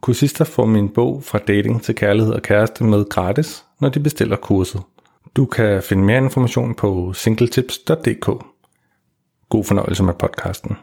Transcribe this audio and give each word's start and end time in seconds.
Kursister 0.00 0.44
får 0.44 0.66
min 0.66 0.88
bog 0.88 1.24
fra 1.24 1.38
dating 1.38 1.82
til 1.82 1.94
kærlighed 1.94 2.32
og 2.32 2.42
kæreste 2.42 2.84
med 2.84 3.08
gratis, 3.08 3.64
når 3.80 3.88
de 3.88 4.00
bestiller 4.00 4.36
kurset. 4.36 4.80
Du 5.36 5.44
kan 5.44 5.82
finde 5.82 6.02
mere 6.04 6.18
information 6.18 6.74
på 6.74 7.12
singletips.dk. 7.12 8.26
God 9.48 9.64
fornøjelse 9.64 10.02
med 10.02 10.14
podcasten. 10.14 10.76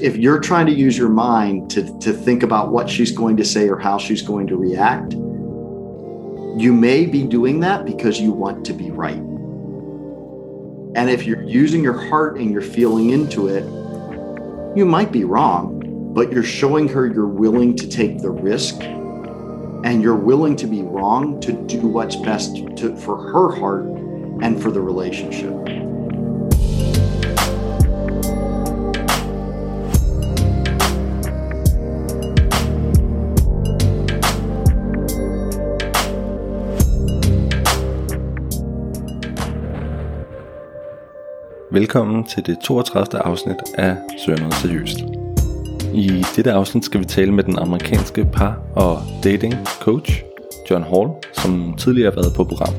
If 0.00 0.14
you're 0.14 0.40
trying 0.40 0.66
to 0.66 0.86
use 0.86 0.98
your 0.98 1.10
mind 1.10 1.70
to, 1.70 1.80
to 2.00 2.10
think 2.24 2.42
about 2.42 2.72
what 2.72 2.86
she's 2.90 3.14
going 3.16 3.38
to 3.38 3.44
say 3.44 3.68
or 3.68 3.78
how 3.78 3.98
she's 3.98 4.26
going 4.26 4.48
to 4.48 4.56
react, 4.56 5.14
you 6.64 6.72
may 6.74 7.06
be 7.06 7.36
doing 7.36 7.62
that 7.62 7.84
because 7.86 8.22
you 8.22 8.32
want 8.32 8.64
to 8.64 8.74
be 8.74 8.90
right. 8.90 9.22
And 10.96 11.10
if 11.10 11.26
you're 11.26 11.64
using 11.64 11.84
your 11.84 11.98
heart 12.10 12.38
and 12.38 12.50
you're 12.52 12.72
feeling 12.78 13.10
into 13.10 13.48
it, 13.48 13.64
you 14.76 14.84
might 14.84 15.12
be 15.12 15.24
wrong, 15.24 15.81
but 16.14 16.30
you're 16.30 16.42
showing 16.42 16.88
her 16.88 17.06
you're 17.06 17.26
willing 17.26 17.74
to 17.74 17.88
take 17.88 18.20
the 18.20 18.30
risk 18.30 18.74
and 19.84 20.02
you're 20.02 20.14
willing 20.14 20.54
to 20.56 20.66
be 20.66 20.82
wrong 20.82 21.40
to 21.40 21.52
do 21.52 21.80
what's 21.88 22.16
best 22.16 22.54
to, 22.76 22.94
for 22.96 23.16
her 23.16 23.50
heart 23.58 23.86
and 24.42 24.62
for 24.62 24.70
the 24.70 24.80
relationship. 24.80 25.52
Velkommen 41.72 42.24
til 42.24 42.46
det 42.46 42.58
32. 42.60 43.22
afsnit 43.22 43.56
af 43.74 43.96
noget 44.28 44.54
seriøst. 44.54 45.21
I 45.94 46.24
dette 46.36 46.52
afsnit 46.52 46.84
skal 46.84 47.00
vi 47.00 47.04
tale 47.04 47.32
med 47.32 47.44
den 47.44 47.58
amerikanske 47.58 48.24
par- 48.24 48.60
og 48.74 48.98
dating 49.24 49.54
coach 49.80 50.22
John 50.70 50.84
Hall, 50.84 51.08
som 51.32 51.74
tidligere 51.78 52.10
har 52.10 52.22
været 52.22 52.34
på 52.36 52.44
program. 52.44 52.74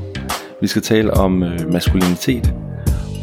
Vi 0.61 0.67
skal 0.67 0.81
tale 0.81 1.13
om 1.13 1.43
øh, 1.43 1.71
maskulinitet 1.71 2.53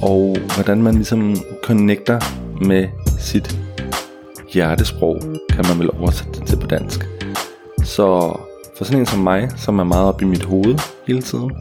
og 0.03 0.37
hvordan 0.55 0.83
man 0.83 0.95
ligesom 0.95 1.37
connecter 1.63 2.21
med 2.65 2.89
sit 3.19 3.59
hjertesprog, 4.53 5.21
kan 5.51 5.65
man 5.69 5.79
vel 5.79 5.91
oversætte 5.91 6.41
det 6.41 6.49
til 6.49 6.57
på 6.57 6.67
dansk. 6.67 7.09
Så 7.85 8.39
for 8.77 8.85
sådan 8.85 9.01
en 9.01 9.07
som 9.07 9.21
mig, 9.21 9.51
som 9.57 9.79
er 9.79 9.85
meget 9.85 10.07
oppe 10.07 10.25
i 10.25 10.29
mit 10.29 10.45
hoved 10.45 10.79
hele 11.07 11.23
tiden, 11.23 11.53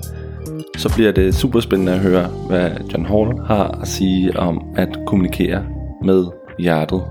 så 0.78 0.94
bliver 0.94 1.12
det 1.12 1.36
super 1.36 1.60
spændende 1.60 1.92
at 1.92 2.00
høre, 2.00 2.28
hvad 2.48 2.72
John 2.94 3.06
Hall 3.06 3.46
har 3.46 3.80
at 3.82 3.88
sige 3.88 4.40
om 4.40 4.62
at 4.76 5.00
kommunikere 5.08 5.66
med 6.06 6.26
hjertet. 6.60 7.02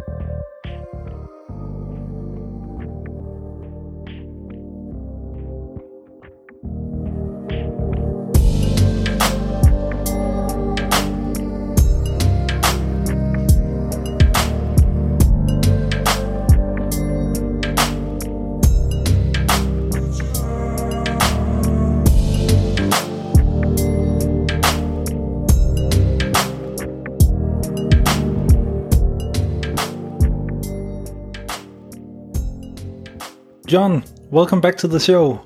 John, 33.68 34.02
welcome 34.30 34.62
back 34.62 34.78
to 34.78 34.88
the 34.88 34.98
show. 34.98 35.44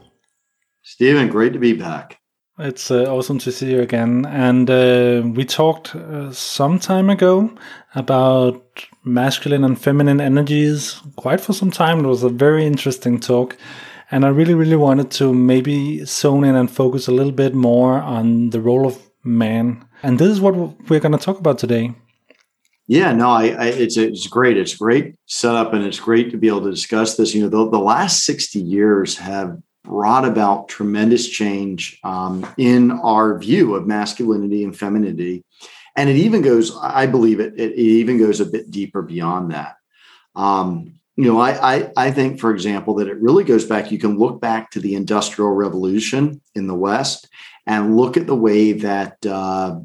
Steven, 0.84 1.28
great 1.28 1.52
to 1.54 1.58
be 1.58 1.72
back. 1.72 2.20
It's 2.56 2.88
uh, 2.88 3.12
awesome 3.12 3.40
to 3.40 3.50
see 3.50 3.72
you 3.72 3.80
again. 3.80 4.26
And 4.26 4.70
uh, 4.70 5.22
we 5.34 5.44
talked 5.44 5.96
uh, 5.96 6.30
some 6.30 6.78
time 6.78 7.10
ago 7.10 7.52
about 7.96 8.62
masculine 9.02 9.64
and 9.64 9.76
feminine 9.76 10.20
energies 10.20 11.00
quite 11.16 11.40
for 11.40 11.52
some 11.52 11.72
time. 11.72 12.04
It 12.04 12.06
was 12.06 12.22
a 12.22 12.28
very 12.28 12.64
interesting 12.64 13.18
talk. 13.18 13.56
And 14.12 14.24
I 14.24 14.28
really, 14.28 14.54
really 14.54 14.76
wanted 14.76 15.10
to 15.12 15.34
maybe 15.34 16.04
zone 16.04 16.44
in 16.44 16.54
and 16.54 16.70
focus 16.70 17.08
a 17.08 17.12
little 17.12 17.32
bit 17.32 17.56
more 17.56 18.00
on 18.00 18.50
the 18.50 18.60
role 18.60 18.86
of 18.86 19.02
man. 19.24 19.84
And 20.04 20.20
this 20.20 20.28
is 20.28 20.40
what 20.40 20.54
we're 20.88 21.00
going 21.00 21.18
to 21.18 21.18
talk 21.18 21.40
about 21.40 21.58
today. 21.58 21.92
Yeah, 22.88 23.12
no, 23.12 23.30
I, 23.30 23.46
I, 23.48 23.66
it's 23.66 23.96
it's 23.96 24.26
great. 24.26 24.56
It's 24.58 24.74
great 24.74 25.14
setup, 25.26 25.72
and 25.72 25.84
it's 25.84 26.00
great 26.00 26.30
to 26.32 26.36
be 26.36 26.48
able 26.48 26.62
to 26.62 26.70
discuss 26.70 27.16
this. 27.16 27.32
You 27.32 27.42
know, 27.42 27.48
the, 27.48 27.70
the 27.70 27.78
last 27.78 28.24
sixty 28.24 28.58
years 28.58 29.16
have 29.18 29.56
brought 29.84 30.24
about 30.24 30.68
tremendous 30.68 31.28
change 31.28 31.98
um, 32.02 32.46
in 32.58 32.90
our 32.90 33.38
view 33.38 33.76
of 33.76 33.86
masculinity 33.86 34.64
and 34.64 34.76
femininity, 34.76 35.44
and 35.96 36.10
it 36.10 36.16
even 36.16 36.42
goes. 36.42 36.76
I 36.76 37.06
believe 37.06 37.38
it. 37.38 37.54
It, 37.56 37.72
it 37.72 37.78
even 37.78 38.18
goes 38.18 38.40
a 38.40 38.46
bit 38.46 38.70
deeper 38.70 39.00
beyond 39.00 39.52
that. 39.52 39.76
Um, 40.34 40.94
you 41.16 41.24
know, 41.32 41.38
I, 41.38 41.76
I 41.76 41.92
I 41.96 42.10
think, 42.10 42.40
for 42.40 42.50
example, 42.52 42.96
that 42.96 43.08
it 43.08 43.22
really 43.22 43.44
goes 43.44 43.64
back. 43.64 43.92
You 43.92 43.98
can 43.98 44.18
look 44.18 44.40
back 44.40 44.72
to 44.72 44.80
the 44.80 44.96
Industrial 44.96 45.52
Revolution 45.52 46.42
in 46.56 46.66
the 46.66 46.74
West 46.74 47.28
and 47.64 47.96
look 47.96 48.16
at 48.16 48.26
the 48.26 48.36
way 48.36 48.72
that. 48.72 49.24
Uh, 49.24 49.80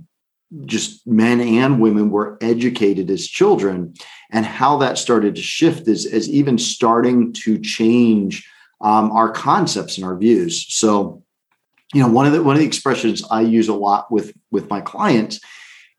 just 0.65 1.05
men 1.05 1.41
and 1.41 1.81
women 1.81 2.09
were 2.09 2.37
educated 2.41 3.09
as 3.09 3.27
children 3.27 3.93
and 4.31 4.45
how 4.45 4.77
that 4.77 4.97
started 4.97 5.35
to 5.35 5.41
shift 5.41 5.87
is, 5.87 6.05
is 6.05 6.29
even 6.29 6.57
starting 6.57 7.33
to 7.33 7.59
change 7.59 8.49
um, 8.79 9.11
our 9.11 9.31
concepts 9.31 9.97
and 9.97 10.05
our 10.05 10.15
views. 10.15 10.65
So 10.73 11.23
you 11.93 12.01
know 12.01 12.09
one 12.09 12.25
of 12.25 12.33
the 12.33 12.43
one 12.43 12.55
of 12.55 12.59
the 12.59 12.67
expressions 12.67 13.23
i 13.31 13.41
use 13.41 13.67
a 13.67 13.73
lot 13.73 14.11
with 14.11 14.33
with 14.51 14.69
my 14.69 14.81
clients 14.81 15.39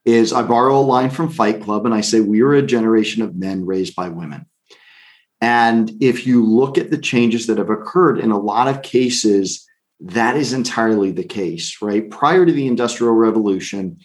is 0.04 0.32
i 0.32 0.42
borrow 0.42 0.78
a 0.78 0.80
line 0.80 1.10
from 1.10 1.30
fight 1.30 1.62
club 1.62 1.86
and 1.86 1.94
i 1.94 2.00
say 2.00 2.20
we 2.20 2.42
are 2.42 2.54
a 2.54 2.62
generation 2.62 3.22
of 3.22 3.36
men 3.36 3.65
raised 3.65 3.94
by 3.94 4.09
women. 4.09 4.47
And 5.41 5.92
if 6.00 6.26
you 6.26 6.44
look 6.44 6.78
at 6.78 6.91
the 6.91 6.98
changes 6.98 7.47
that 7.47 7.59
have 7.59 7.70
occurred 7.70 8.19
in 8.19 8.32
a 8.32 8.38
lot 8.38 8.66
of 8.66 8.82
cases 8.82 9.65
that 10.00 10.36
is 10.36 10.53
entirely 10.53 11.10
the 11.10 11.25
case 11.25 11.78
right? 11.80 12.09
Prior 12.10 12.44
to 12.44 12.53
the 12.53 12.66
industrial 12.66 13.15
revolution 13.15 13.98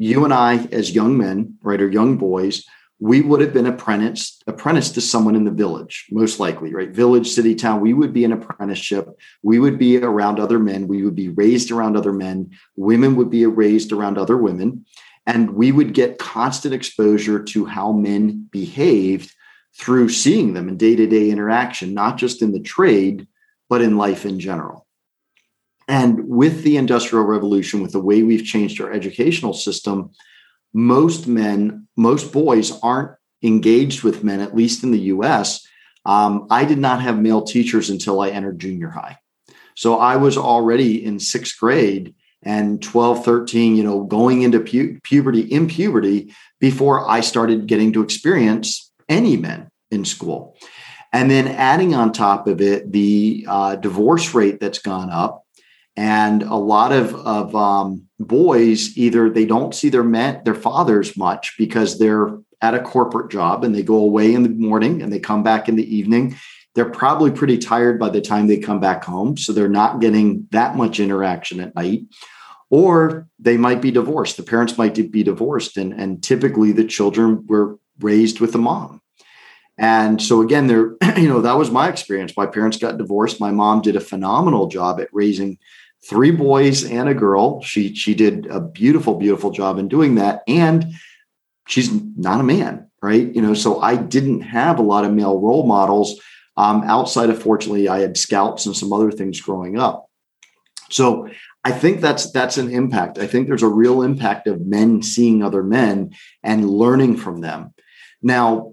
you 0.00 0.24
and 0.24 0.32
I, 0.32 0.66
as 0.72 0.94
young 0.94 1.18
men, 1.18 1.58
right, 1.62 1.80
or 1.80 1.90
young 1.90 2.16
boys, 2.16 2.64
we 3.00 3.20
would 3.20 3.42
have 3.42 3.52
been 3.52 3.66
apprenticed 3.66 4.42
apprenticed 4.46 4.94
to 4.94 5.00
someone 5.02 5.36
in 5.36 5.44
the 5.44 5.50
village, 5.50 6.06
most 6.10 6.40
likely, 6.40 6.72
right? 6.72 6.90
Village, 6.90 7.28
city, 7.28 7.54
town. 7.54 7.82
We 7.82 7.92
would 7.92 8.14
be 8.14 8.24
an 8.24 8.32
apprenticeship. 8.32 9.10
We 9.42 9.58
would 9.58 9.78
be 9.78 9.98
around 9.98 10.40
other 10.40 10.58
men. 10.58 10.88
We 10.88 11.04
would 11.04 11.14
be 11.14 11.28
raised 11.28 11.70
around 11.70 11.98
other 11.98 12.14
men. 12.14 12.50
Women 12.76 13.14
would 13.16 13.28
be 13.28 13.44
raised 13.44 13.92
around 13.92 14.16
other 14.16 14.38
women. 14.38 14.86
And 15.26 15.50
we 15.50 15.70
would 15.70 15.92
get 15.92 16.18
constant 16.18 16.72
exposure 16.72 17.42
to 17.44 17.66
how 17.66 17.92
men 17.92 18.48
behaved 18.50 19.34
through 19.78 20.08
seeing 20.08 20.54
them 20.54 20.70
in 20.70 20.78
day 20.78 20.96
to 20.96 21.06
day 21.06 21.28
interaction, 21.30 21.92
not 21.92 22.16
just 22.16 22.40
in 22.40 22.52
the 22.52 22.60
trade, 22.60 23.28
but 23.68 23.82
in 23.82 23.98
life 23.98 24.24
in 24.24 24.40
general. 24.40 24.86
And 25.90 26.28
with 26.28 26.62
the 26.62 26.76
Industrial 26.76 27.24
Revolution, 27.24 27.82
with 27.82 27.90
the 27.90 28.00
way 28.00 28.22
we've 28.22 28.44
changed 28.44 28.80
our 28.80 28.92
educational 28.92 29.52
system, 29.52 30.12
most 30.72 31.26
men, 31.26 31.88
most 31.96 32.32
boys 32.32 32.70
aren't 32.80 33.10
engaged 33.42 34.04
with 34.04 34.22
men, 34.22 34.38
at 34.38 34.54
least 34.54 34.84
in 34.84 34.92
the 34.92 35.00
US. 35.14 35.66
Um, 36.06 36.46
I 36.48 36.64
did 36.64 36.78
not 36.78 37.02
have 37.02 37.18
male 37.18 37.42
teachers 37.42 37.90
until 37.90 38.20
I 38.20 38.28
entered 38.28 38.60
junior 38.60 38.90
high. 38.90 39.18
So 39.74 39.98
I 39.98 40.14
was 40.14 40.38
already 40.38 41.04
in 41.04 41.18
sixth 41.18 41.58
grade 41.58 42.14
and 42.44 42.80
12, 42.80 43.24
13, 43.24 43.74
you 43.74 43.82
know, 43.82 44.04
going 44.04 44.42
into 44.42 44.60
pu- 44.60 45.00
puberty, 45.02 45.40
in 45.40 45.66
puberty, 45.66 46.32
before 46.60 47.10
I 47.10 47.20
started 47.20 47.66
getting 47.66 47.92
to 47.94 48.02
experience 48.02 48.92
any 49.08 49.36
men 49.36 49.72
in 49.90 50.04
school. 50.04 50.56
And 51.12 51.28
then 51.28 51.48
adding 51.48 51.96
on 51.96 52.12
top 52.12 52.46
of 52.46 52.60
it 52.60 52.92
the 52.92 53.44
uh, 53.48 53.74
divorce 53.74 54.32
rate 54.34 54.60
that's 54.60 54.78
gone 54.78 55.10
up, 55.10 55.44
and 56.00 56.42
a 56.42 56.56
lot 56.56 56.92
of 56.92 57.14
of 57.14 57.54
um, 57.54 58.06
boys 58.18 58.96
either 58.96 59.28
they 59.28 59.44
don't 59.44 59.74
see 59.74 59.90
their 59.90 60.02
men 60.02 60.40
their 60.44 60.54
fathers 60.54 61.16
much 61.16 61.54
because 61.58 61.98
they're 61.98 62.38
at 62.62 62.74
a 62.74 62.80
corporate 62.80 63.30
job 63.30 63.64
and 63.64 63.74
they 63.74 63.82
go 63.82 63.96
away 63.96 64.32
in 64.32 64.42
the 64.42 64.48
morning 64.48 65.02
and 65.02 65.12
they 65.12 65.18
come 65.18 65.42
back 65.42 65.68
in 65.68 65.76
the 65.76 65.96
evening 65.96 66.34
they're 66.74 66.88
probably 66.88 67.30
pretty 67.30 67.58
tired 67.58 67.98
by 67.98 68.08
the 68.10 68.20
time 68.20 68.46
they 68.46 68.58
come 68.58 68.80
back 68.80 69.04
home. 69.04 69.36
So 69.36 69.52
they're 69.52 69.68
not 69.68 70.00
getting 70.00 70.46
that 70.52 70.76
much 70.76 71.00
interaction 71.00 71.60
at 71.60 71.74
night. 71.74 72.02
Or 72.70 73.28
they 73.40 73.56
might 73.56 73.82
be 73.82 73.90
divorced. 73.90 74.36
The 74.36 74.44
parents 74.44 74.78
might 74.78 74.94
be 75.10 75.24
divorced. 75.24 75.76
And, 75.76 75.92
and 75.92 76.22
typically 76.22 76.70
the 76.70 76.84
children 76.84 77.44
were 77.48 77.78
raised 77.98 78.38
with 78.38 78.52
the 78.52 78.58
mom. 78.58 79.02
And 79.76 80.22
so 80.22 80.40
again, 80.40 80.68
there, 80.68 80.94
you 81.16 81.28
know, 81.28 81.40
that 81.40 81.58
was 81.58 81.70
my 81.70 81.88
experience. 81.88 82.36
My 82.36 82.46
parents 82.46 82.76
got 82.76 82.98
divorced. 82.98 83.40
My 83.40 83.50
mom 83.50 83.80
did 83.80 83.96
a 83.96 84.00
phenomenal 84.00 84.68
job 84.68 85.00
at 85.00 85.08
raising 85.12 85.58
three 86.04 86.30
boys 86.30 86.84
and 86.84 87.08
a 87.08 87.14
girl. 87.14 87.62
She 87.62 87.94
she 87.94 88.14
did 88.14 88.46
a 88.46 88.60
beautiful, 88.60 89.16
beautiful 89.16 89.50
job 89.50 89.78
in 89.78 89.88
doing 89.88 90.16
that. 90.16 90.42
And 90.48 90.94
she's 91.68 91.92
not 91.92 92.40
a 92.40 92.44
man, 92.44 92.90
right? 93.02 93.34
You 93.34 93.42
know, 93.42 93.54
so 93.54 93.80
I 93.80 93.96
didn't 93.96 94.42
have 94.42 94.78
a 94.78 94.82
lot 94.82 95.04
of 95.04 95.12
male 95.12 95.38
role 95.38 95.66
models 95.66 96.20
um, 96.56 96.82
outside 96.84 97.30
of 97.30 97.42
fortunately 97.42 97.88
I 97.88 98.00
had 98.00 98.16
scouts 98.16 98.66
and 98.66 98.76
some 98.76 98.92
other 98.92 99.10
things 99.10 99.40
growing 99.40 99.78
up. 99.78 100.06
So 100.90 101.28
I 101.64 101.72
think 101.72 102.00
that's 102.00 102.30
that's 102.32 102.58
an 102.58 102.70
impact. 102.70 103.18
I 103.18 103.26
think 103.26 103.46
there's 103.46 103.62
a 103.62 103.68
real 103.68 104.02
impact 104.02 104.46
of 104.46 104.66
men 104.66 105.02
seeing 105.02 105.42
other 105.42 105.62
men 105.62 106.12
and 106.42 106.68
learning 106.68 107.16
from 107.16 107.40
them. 107.40 107.74
Now, 108.22 108.72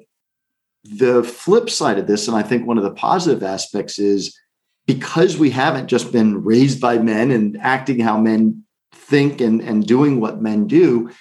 the 0.83 1.23
flip 1.23 1.69
side 1.69 1.97
of 1.97 2.07
this, 2.07 2.27
and 2.27 2.35
I 2.35 2.43
think 2.43 2.65
one 2.65 2.77
of 2.77 2.83
the 2.83 2.91
positive 2.91 3.43
aspects 3.43 3.99
is 3.99 4.37
because 4.87 5.37
we 5.37 5.51
haven't 5.51 5.87
just 5.87 6.11
been 6.11 6.43
raised 6.43 6.81
by 6.81 6.97
men 6.97 7.29
and 7.29 7.57
acting 7.61 7.99
how 7.99 8.17
men 8.17 8.63
think 8.93 9.41
and, 9.41 9.61
and 9.61 9.85
doing 9.85 10.19
what 10.19 10.41
men 10.41 10.65
do, 10.65 11.11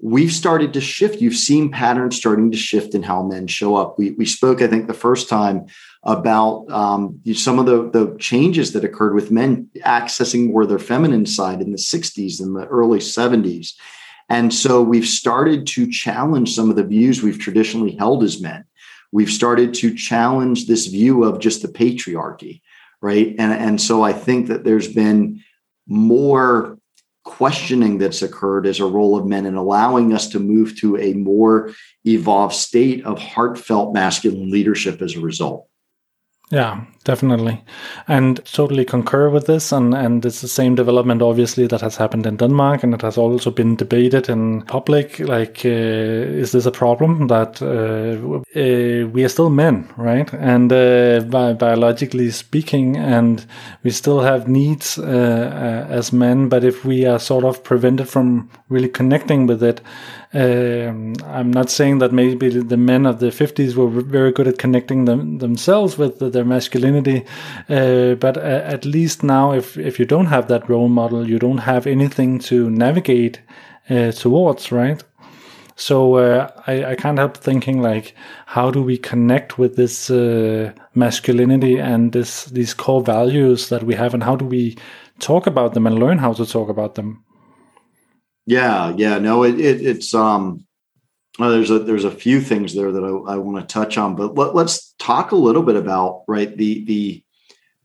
we've 0.00 0.32
started 0.32 0.72
to 0.72 0.80
shift. 0.80 1.20
You've 1.20 1.34
seen 1.34 1.70
patterns 1.70 2.16
starting 2.16 2.50
to 2.52 2.56
shift 2.56 2.94
in 2.94 3.02
how 3.02 3.22
men 3.22 3.48
show 3.48 3.76
up. 3.76 3.98
We, 3.98 4.12
we 4.12 4.26
spoke, 4.26 4.62
I 4.62 4.68
think, 4.68 4.86
the 4.86 4.94
first 4.94 5.28
time 5.28 5.66
about 6.04 6.70
um, 6.70 7.20
some 7.34 7.58
of 7.58 7.66
the, 7.66 7.90
the 7.90 8.16
changes 8.18 8.72
that 8.72 8.84
occurred 8.84 9.14
with 9.14 9.32
men 9.32 9.68
accessing 9.78 10.52
more 10.52 10.64
their 10.64 10.78
feminine 10.78 11.26
side 11.26 11.60
in 11.60 11.72
the 11.72 11.78
60s 11.78 12.40
and 12.40 12.54
the 12.54 12.66
early 12.66 13.00
70s. 13.00 13.72
And 14.28 14.52
so 14.54 14.82
we've 14.82 15.06
started 15.06 15.66
to 15.68 15.90
challenge 15.90 16.54
some 16.54 16.70
of 16.70 16.76
the 16.76 16.84
views 16.84 17.22
we've 17.22 17.38
traditionally 17.38 17.96
held 17.96 18.22
as 18.22 18.40
men. 18.40 18.64
We've 19.12 19.30
started 19.30 19.72
to 19.74 19.94
challenge 19.94 20.66
this 20.66 20.86
view 20.86 21.24
of 21.24 21.40
just 21.40 21.62
the 21.62 21.68
patriarchy, 21.68 22.60
right? 23.02 23.34
And, 23.38 23.52
and 23.52 23.80
so 23.80 24.02
I 24.02 24.12
think 24.12 24.48
that 24.48 24.64
there's 24.64 24.92
been 24.92 25.42
more 25.86 26.78
questioning 27.24 27.98
that's 27.98 28.22
occurred 28.22 28.66
as 28.66 28.78
a 28.78 28.86
role 28.86 29.18
of 29.18 29.26
men 29.26 29.46
and 29.46 29.56
allowing 29.56 30.14
us 30.14 30.28
to 30.28 30.38
move 30.38 30.78
to 30.78 30.96
a 30.96 31.12
more 31.12 31.72
evolved 32.04 32.54
state 32.54 33.04
of 33.04 33.18
heartfelt 33.18 33.92
masculine 33.92 34.50
leadership 34.50 35.02
as 35.02 35.16
a 35.16 35.20
result. 35.20 35.66
Yeah, 36.52 36.82
definitely. 37.02 37.64
And 38.06 38.44
totally 38.44 38.84
concur 38.84 39.30
with 39.30 39.46
this. 39.46 39.72
And, 39.72 39.92
and 39.94 40.24
it's 40.24 40.42
the 40.42 40.48
same 40.48 40.76
development, 40.76 41.20
obviously, 41.20 41.66
that 41.66 41.80
has 41.80 41.96
happened 41.96 42.24
in 42.24 42.36
Denmark. 42.36 42.84
And 42.84 42.94
it 42.94 43.02
has 43.02 43.18
also 43.18 43.50
been 43.50 43.74
debated 43.74 44.28
in 44.28 44.62
public. 44.62 45.18
Like, 45.18 45.62
uh, 45.64 45.68
is 45.68 46.52
this 46.52 46.64
a 46.64 46.70
problem 46.70 47.26
that 47.26 47.60
uh, 47.60 48.38
uh, 48.56 49.08
we 49.08 49.24
are 49.24 49.28
still 49.28 49.50
men, 49.50 49.88
right? 49.96 50.32
And 50.34 50.72
uh, 50.72 51.20
bi- 51.28 51.54
biologically 51.54 52.30
speaking, 52.30 52.96
and 52.96 53.44
we 53.82 53.90
still 53.90 54.20
have 54.20 54.46
needs 54.46 54.98
uh, 54.98 55.02
uh, 55.02 55.92
as 55.92 56.12
men. 56.12 56.48
But 56.48 56.62
if 56.62 56.84
we 56.84 57.06
are 57.06 57.18
sort 57.18 57.44
of 57.44 57.64
prevented 57.64 58.08
from 58.08 58.48
really 58.68 58.88
connecting 58.88 59.48
with 59.48 59.64
it, 59.64 59.80
um, 60.36 61.14
I'm 61.24 61.50
not 61.50 61.70
saying 61.70 61.98
that 62.00 62.12
maybe 62.12 62.50
the 62.50 62.76
men 62.76 63.06
of 63.06 63.20
the 63.20 63.28
50s 63.28 63.74
were 63.74 63.88
very 63.88 64.32
good 64.32 64.46
at 64.46 64.58
connecting 64.58 65.06
them, 65.06 65.38
themselves 65.38 65.96
with 65.96 66.18
their 66.18 66.44
masculinity, 66.44 67.24
uh, 67.70 68.16
but 68.16 68.36
at 68.36 68.84
least 68.84 69.22
now, 69.22 69.52
if 69.52 69.78
if 69.78 69.98
you 69.98 70.04
don't 70.04 70.26
have 70.26 70.48
that 70.48 70.68
role 70.68 70.88
model, 70.88 71.26
you 71.26 71.38
don't 71.38 71.58
have 71.58 71.86
anything 71.86 72.38
to 72.50 72.68
navigate 72.68 73.40
uh, 73.88 74.12
towards, 74.12 74.70
right? 74.70 75.02
So 75.76 76.16
uh, 76.16 76.50
I, 76.66 76.84
I 76.84 76.94
can't 76.96 77.18
help 77.18 77.36
thinking 77.38 77.80
like, 77.80 78.14
how 78.46 78.70
do 78.70 78.82
we 78.82 78.98
connect 78.98 79.58
with 79.58 79.76
this 79.76 80.10
uh, 80.10 80.72
masculinity 80.94 81.78
and 81.78 82.12
this 82.12 82.46
these 82.46 82.74
core 82.74 83.02
values 83.02 83.68
that 83.70 83.84
we 83.84 83.94
have, 83.94 84.12
and 84.12 84.22
how 84.22 84.36
do 84.36 84.44
we 84.44 84.76
talk 85.18 85.46
about 85.46 85.72
them 85.72 85.86
and 85.86 85.98
learn 85.98 86.18
how 86.18 86.34
to 86.34 86.44
talk 86.44 86.68
about 86.68 86.94
them? 86.94 87.25
Yeah, 88.46 88.94
yeah, 88.96 89.18
no, 89.18 89.42
it, 89.42 89.58
it 89.58 89.84
it's 89.84 90.14
um, 90.14 90.64
well, 91.38 91.50
there's 91.50 91.70
a 91.70 91.80
there's 91.80 92.04
a 92.04 92.10
few 92.10 92.40
things 92.40 92.74
there 92.74 92.92
that 92.92 93.02
I, 93.02 93.34
I 93.34 93.36
want 93.38 93.68
to 93.68 93.72
touch 93.72 93.98
on, 93.98 94.14
but 94.14 94.36
let, 94.36 94.54
let's 94.54 94.94
talk 94.98 95.32
a 95.32 95.36
little 95.36 95.62
bit 95.62 95.76
about 95.76 96.22
right 96.28 96.56
the 96.56 96.84
the 96.84 97.24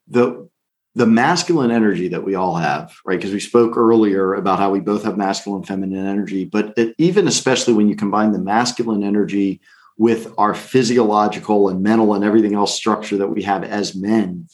the 0.08 0.50
the 0.94 1.08
masculine 1.08 1.72
energy 1.72 2.10
that 2.10 2.24
we 2.24 2.36
all 2.36 2.56
have, 2.56 2.94
right? 3.06 3.18
Because 3.18 3.32
we 3.34 3.40
spoke 3.40 3.76
earlier 3.78 4.34
about 4.36 4.60
how 4.60 4.70
we 4.70 4.82
both 4.82 5.04
have 5.04 5.18
masculine, 5.18 5.60
and 5.62 5.68
feminine 5.68 6.06
energy, 6.06 6.46
but 6.46 6.74
it, 6.78 6.94
even 6.98 7.28
especially 7.28 7.74
when 7.74 7.88
you 7.88 7.96
combine 7.96 8.32
the 8.32 8.40
masculine 8.40 9.04
energy 9.04 9.62
with 9.98 10.34
our 10.38 10.54
physiological 10.54 11.70
and 11.70 11.82
mental 11.82 12.14
and 12.14 12.24
everything 12.24 12.56
else 12.56 12.76
structure 12.76 13.18
that 13.18 13.30
we 13.30 13.42
have 13.44 13.64
as 13.64 13.96
men, 13.96 14.48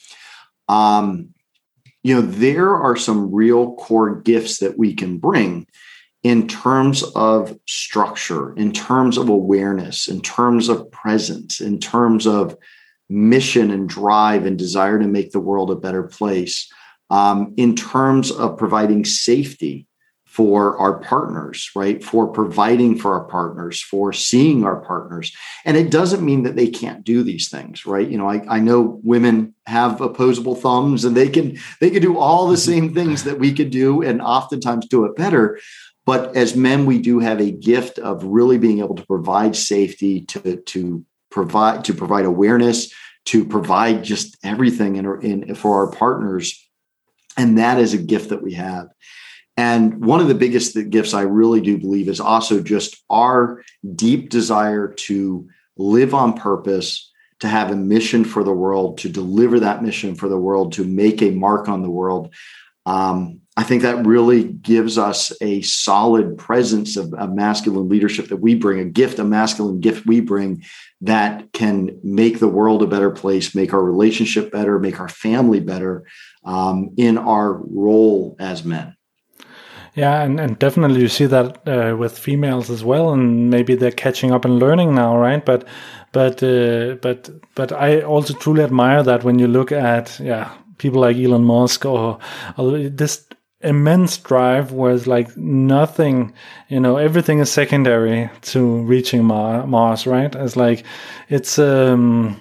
um, 0.69 1.29
you 2.03 2.15
know, 2.15 2.21
there 2.21 2.75
are 2.75 2.95
some 2.95 3.33
real 3.33 3.75
core 3.75 4.21
gifts 4.21 4.59
that 4.59 4.77
we 4.77 4.93
can 4.93 5.17
bring 5.17 5.67
in 6.27 6.45
terms 6.45 7.03
of 7.15 7.57
structure, 7.67 8.53
in 8.55 8.73
terms 8.73 9.17
of 9.17 9.29
awareness, 9.29 10.09
in 10.09 10.19
terms 10.19 10.67
of 10.67 10.91
presence, 10.91 11.61
in 11.61 11.79
terms 11.79 12.27
of 12.27 12.57
mission 13.09 13.71
and 13.71 13.87
drive 13.87 14.45
and 14.45 14.57
desire 14.57 14.99
to 14.99 15.07
make 15.07 15.31
the 15.31 15.39
world 15.39 15.71
a 15.71 15.75
better 15.75 16.03
place, 16.03 16.69
um, 17.09 17.53
in 17.55 17.77
terms 17.77 18.29
of 18.29 18.57
providing 18.57 19.05
safety 19.05 19.87
for 20.37 20.77
our 20.77 20.99
partners, 20.99 21.71
right? 21.75 22.03
For 22.03 22.27
providing 22.27 22.99
for 22.99 23.13
our 23.13 23.23
partners, 23.23 23.81
for 23.81 24.13
seeing 24.13 24.63
our 24.63 24.75
partners. 24.81 25.35
And 25.65 25.75
it 25.75 25.89
doesn't 25.89 26.23
mean 26.23 26.43
that 26.43 26.55
they 26.55 26.67
can't 26.67 27.03
do 27.03 27.23
these 27.23 27.49
things, 27.49 27.87
right? 27.87 28.07
You 28.07 28.19
know, 28.19 28.29
I, 28.29 28.43
I 28.47 28.59
know 28.59 28.99
women 29.03 29.55
have 29.65 29.99
opposable 29.99 30.53
thumbs 30.53 31.05
and 31.05 31.17
they 31.17 31.27
can 31.29 31.57
they 31.81 31.89
can 31.89 32.03
do 32.03 32.19
all 32.19 32.47
the 32.47 32.55
same 32.55 32.93
things 32.93 33.23
that 33.23 33.39
we 33.39 33.51
could 33.51 33.71
do 33.71 34.03
and 34.03 34.21
oftentimes 34.21 34.87
do 34.87 35.05
it 35.05 35.15
better. 35.15 35.59
But 36.07 36.37
as 36.37 36.55
men, 36.55 36.85
we 36.85 36.99
do 36.99 37.19
have 37.19 37.41
a 37.41 37.51
gift 37.51 37.99
of 37.99 38.23
really 38.23 38.57
being 38.57 38.79
able 38.79 38.95
to 38.95 39.05
provide 39.05 39.57
safety, 39.57 40.21
to, 40.21 40.55
to 40.55 41.05
provide 41.29 41.83
to 41.83 41.93
provide 41.93 42.23
awareness, 42.23 42.93
to 43.25 43.43
provide 43.43 44.05
just 44.05 44.37
everything 44.41 44.95
in, 44.95 45.05
in 45.21 45.55
for 45.55 45.75
our 45.75 45.91
partners, 45.91 46.65
and 47.35 47.57
that 47.57 47.77
is 47.77 47.93
a 47.93 47.97
gift 47.97 48.29
that 48.29 48.41
we 48.41 48.53
have. 48.53 48.87
And 49.57 50.05
one 50.05 50.21
of 50.21 50.29
the 50.29 50.35
biggest 50.35 50.77
gifts 50.89 51.13
I 51.13 51.23
really 51.23 51.59
do 51.59 51.77
believe 51.77 52.07
is 52.07 52.21
also 52.21 52.61
just 52.61 53.03
our 53.09 53.61
deep 53.95 54.29
desire 54.29 54.93
to 55.07 55.49
live 55.75 56.13
on 56.13 56.37
purpose, 56.37 57.11
to 57.39 57.49
have 57.49 57.69
a 57.69 57.75
mission 57.75 58.23
for 58.23 58.45
the 58.45 58.53
world, 58.53 58.99
to 58.99 59.09
deliver 59.09 59.59
that 59.59 59.83
mission 59.83 60.15
for 60.15 60.29
the 60.29 60.39
world, 60.39 60.71
to 60.73 60.85
make 60.85 61.21
a 61.21 61.31
mark 61.31 61.67
on 61.67 61.81
the 61.81 61.89
world. 61.89 62.33
Um, 62.85 63.41
I 63.57 63.63
think 63.63 63.81
that 63.81 64.05
really 64.05 64.43
gives 64.43 64.99
us 64.99 65.33
a 65.41 65.63
solid 65.63 66.37
presence 66.37 66.95
of, 66.95 67.11
of, 67.15 67.33
masculine 67.33 67.89
leadership 67.89 68.27
that 68.27 68.37
we 68.37 68.53
bring, 68.53 68.79
a 68.79 68.85
gift, 68.85 69.17
a 69.17 69.23
masculine 69.23 69.79
gift 69.79 70.05
we 70.05 70.19
bring 70.21 70.63
that 71.01 71.51
can 71.53 71.99
make 72.03 72.37
the 72.39 72.47
world 72.47 72.83
a 72.83 72.87
better 72.87 73.09
place, 73.09 73.55
make 73.55 73.73
our 73.73 73.83
relationship 73.83 74.51
better, 74.51 74.77
make 74.77 74.99
our 74.99 75.09
family 75.09 75.59
better 75.59 76.05
um, 76.45 76.91
in 76.97 77.17
our 77.17 77.53
role 77.53 78.35
as 78.39 78.63
men. 78.63 78.95
Yeah, 79.95 80.21
and, 80.21 80.39
and 80.39 80.59
definitely 80.59 81.01
you 81.01 81.07
see 81.07 81.25
that 81.25 81.67
uh, 81.67 81.97
with 81.97 82.19
females 82.19 82.69
as 82.69 82.83
well, 82.83 83.11
and 83.11 83.49
maybe 83.49 83.73
they're 83.73 83.89
catching 83.89 84.31
up 84.31 84.45
and 84.45 84.59
learning 84.59 84.93
now, 84.93 85.17
right? 85.17 85.43
But 85.43 85.67
but 86.11 86.43
uh, 86.43 86.97
but 87.01 87.31
but 87.55 87.71
I 87.71 88.01
also 88.01 88.35
truly 88.35 88.63
admire 88.63 89.01
that 89.01 89.23
when 89.23 89.39
you 89.39 89.47
look 89.47 89.71
at 89.71 90.19
yeah 90.19 90.51
people 90.77 91.01
like 91.01 91.17
Elon 91.17 91.43
Musk 91.43 91.85
or, 91.85 92.19
or 92.57 92.89
this 92.89 93.26
immense 93.61 94.17
drive 94.17 94.71
was 94.71 95.07
like 95.07 95.35
nothing 95.35 96.31
you 96.67 96.79
know 96.79 96.97
everything 96.97 97.39
is 97.39 97.51
secondary 97.51 98.29
to 98.41 98.81
reaching 98.83 99.23
Mar- 99.23 99.65
mars 99.65 100.05
right? 100.05 100.33
It's 100.35 100.55
like 100.55 100.85
it's 101.27 101.57
um 101.57 102.39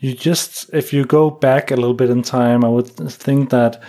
you 0.00 0.14
just 0.14 0.68
if 0.72 0.92
you 0.92 1.04
go 1.04 1.30
back 1.30 1.70
a 1.70 1.76
little 1.76 1.94
bit 1.94 2.10
in 2.10 2.22
time 2.22 2.64
i 2.64 2.68
would 2.68 2.88
think 3.10 3.50
that 3.50 3.82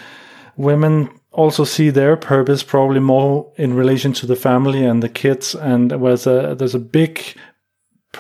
women 0.58 1.10
also 1.32 1.64
see 1.64 1.90
their 1.90 2.18
purpose 2.18 2.64
probably 2.64 3.00
more 3.00 3.52
in 3.58 3.74
relation 3.74 4.12
to 4.14 4.26
the 4.26 4.36
family 4.36 4.84
and 4.84 5.04
the 5.04 5.10
kids 5.10 5.56
and 5.56 5.92
there's 5.92 6.28
a 6.28 6.56
there's 6.58 6.76
a 6.76 6.80
big 6.80 7.36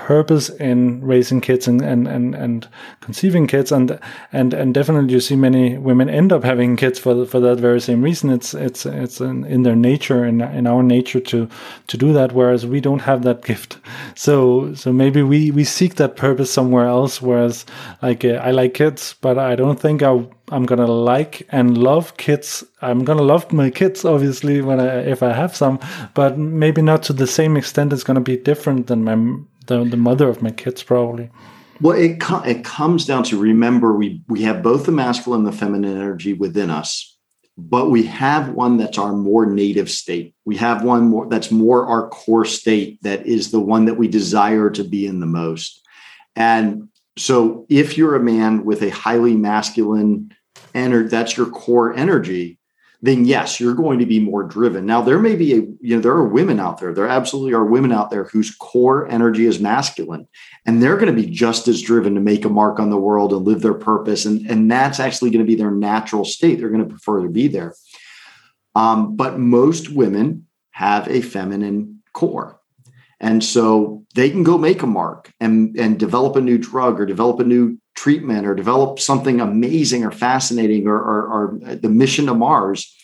purpose 0.06 0.50
in 0.50 1.02
raising 1.02 1.42
kids 1.42 1.68
and, 1.68 1.82
and, 1.82 2.08
and, 2.08 2.34
and 2.34 2.68
conceiving 3.02 3.48
kids 3.48 3.72
and 3.72 4.00
and 4.32 4.54
and 4.54 4.74
definitely 4.74 5.14
you 5.14 5.20
see 5.20 5.36
many 5.36 5.78
women 5.78 6.10
end 6.10 6.32
up 6.32 6.44
having 6.44 6.78
kids 6.78 6.98
for 6.98 7.26
for 7.26 7.40
that 7.42 7.60
very 7.60 7.82
same 7.82 8.02
reason 8.02 8.30
it's 8.30 8.54
it's 8.54 8.86
it's 8.86 9.20
in, 9.20 9.44
in 9.46 9.64
their 9.64 9.76
nature 9.76 10.26
in 10.26 10.42
in 10.42 10.66
our 10.66 10.82
nature 10.82 11.20
to 11.20 11.48
to 11.88 11.98
do 11.98 12.14
that 12.14 12.32
whereas 12.32 12.66
we 12.66 12.80
don't 12.80 13.02
have 13.02 13.24
that 13.24 13.44
gift 13.44 13.78
so 14.16 14.74
so 14.74 14.94
maybe 14.94 15.22
we 15.22 15.52
we 15.52 15.64
seek 15.64 15.96
that 15.96 16.16
purpose 16.16 16.52
somewhere 16.52 16.86
else 16.86 17.22
whereas 17.22 17.66
like 18.02 18.24
uh, 18.24 18.40
I 18.48 18.52
like 18.52 18.74
kids 18.74 19.16
but 19.22 19.38
I 19.38 19.56
don't 19.56 19.80
think 19.80 20.02
I 20.02 20.26
I'm 20.52 20.66
gonna 20.66 20.88
like 20.88 21.48
and 21.52 21.78
love 21.78 22.18
kids. 22.18 22.64
I'm 22.82 23.04
gonna 23.04 23.22
love 23.22 23.52
my 23.54 23.70
kids, 23.70 24.06
obviously, 24.06 24.62
when 24.62 24.80
I 24.80 25.02
if 25.02 25.22
I 25.22 25.34
have 25.34 25.56
some, 25.56 25.80
but 26.14 26.38
maybe 26.38 26.82
not 26.82 27.04
to 27.04 27.14
the 27.14 27.28
same 27.28 27.58
extent. 27.58 27.94
It's 27.94 28.04
gonna 28.04 28.22
be 28.22 28.38
different 28.38 28.88
than 28.88 29.04
my 29.04 29.16
the, 29.70 29.86
the 29.86 29.98
mother 29.98 30.28
of 30.28 30.42
my 30.42 30.52
kids, 30.52 30.84
probably. 30.84 31.30
Well, 31.80 31.98
it 31.98 32.22
it 32.46 32.66
comes 32.66 33.06
down 33.06 33.24
to 33.26 33.40
remember 33.40 33.94
we 33.94 34.22
we 34.28 34.42
have 34.42 34.62
both 34.62 34.86
the 34.86 34.92
masculine 34.92 35.46
and 35.46 35.48
the 35.48 35.58
feminine 35.58 35.96
energy 35.96 36.34
within 36.34 36.70
us, 36.70 37.18
but 37.58 37.90
we 37.90 38.04
have 38.04 38.50
one 38.50 38.76
that's 38.76 38.98
our 38.98 39.14
more 39.14 39.46
native 39.46 39.90
state. 39.90 40.36
We 40.44 40.58
have 40.58 40.84
one 40.84 41.08
more 41.08 41.30
that's 41.30 41.52
more 41.52 41.88
our 41.88 42.10
core 42.10 42.44
state 42.44 43.02
that 43.04 43.26
is 43.26 43.52
the 43.52 43.62
one 43.62 43.86
that 43.86 43.94
we 43.94 44.10
desire 44.10 44.70
to 44.72 44.84
be 44.84 45.08
in 45.08 45.22
the 45.22 45.26
most. 45.26 45.82
And 46.36 46.90
so, 47.18 47.66
if 47.70 47.98
you're 47.98 48.16
a 48.16 48.24
man 48.24 48.66
with 48.66 48.82
a 48.82 48.90
highly 48.90 49.36
masculine 49.36 50.34
energy, 50.76 51.08
that's 51.08 51.38
your 51.38 51.48
core 51.48 51.94
energy, 51.94 52.59
then 53.02 53.24
yes, 53.24 53.60
you're 53.60 53.76
going 53.76 54.00
to 54.00 54.06
be 54.06 54.20
more 54.20 54.44
driven. 54.44 54.86
Now, 54.86 55.02
there 55.02 55.20
may 55.20 55.36
be 55.36 55.54
a, 55.54 55.62
you 55.80 55.96
know, 55.96 56.02
there 56.02 56.12
are 56.12 56.28
women 56.28 56.60
out 56.60 56.80
there, 56.80 56.94
there 56.94 57.08
absolutely 57.08 57.54
are 57.54 57.64
women 57.64 57.94
out 57.94 58.10
there 58.10 58.26
whose 58.26 58.54
core 58.56 59.08
energy 59.08 59.46
is 59.46 59.60
masculine, 59.60 60.28
and 60.66 60.84
they're 60.84 60.98
going 60.98 61.16
to 61.16 61.22
be 61.22 61.30
just 61.30 61.68
as 61.68 61.82
driven 61.82 62.14
to 62.16 62.22
make 62.22 62.44
a 62.44 62.50
mark 62.50 62.80
on 62.80 62.90
the 62.90 62.98
world 62.98 63.32
and 63.32 63.46
live 63.46 63.62
their 63.62 63.74
purpose. 63.74 64.26
And, 64.26 64.46
and 64.50 64.70
that's 64.70 65.00
actually 65.00 65.30
going 65.30 65.46
to 65.46 65.48
be 65.48 65.56
their 65.56 65.72
natural 65.72 66.26
state. 66.26 66.60
They're 66.60 66.70
going 66.70 66.84
to 66.84 66.90
prefer 66.90 67.22
to 67.24 67.30
be 67.30 67.48
there. 67.48 67.74
Um, 68.76 69.16
but 69.16 69.40
most 69.40 69.90
women 69.90 70.48
have 70.72 71.08
a 71.08 71.22
feminine 71.22 72.02
core. 72.14 72.59
And 73.20 73.44
so 73.44 74.06
they 74.16 74.30
can 74.30 74.44
go 74.44 74.58
make 74.58 74.82
a 74.82 74.88
mark 74.88 75.32
and, 75.40 75.76
and 75.78 76.00
develop 76.00 76.36
a 76.36 76.42
new 76.42 76.58
drug 76.58 77.00
or 77.00 77.06
develop 77.06 77.40
a 77.40 77.44
new 77.44 77.78
treatment 77.96 78.48
or 78.48 78.56
develop 78.56 79.00
something 79.00 79.42
amazing 79.42 80.06
or 80.06 80.12
fascinating 80.12 80.88
or, 80.88 80.96
or, 80.96 81.28
or 81.28 81.76
the 81.76 81.90
mission 81.90 82.28
to 82.28 82.34
Mars. 82.34 82.96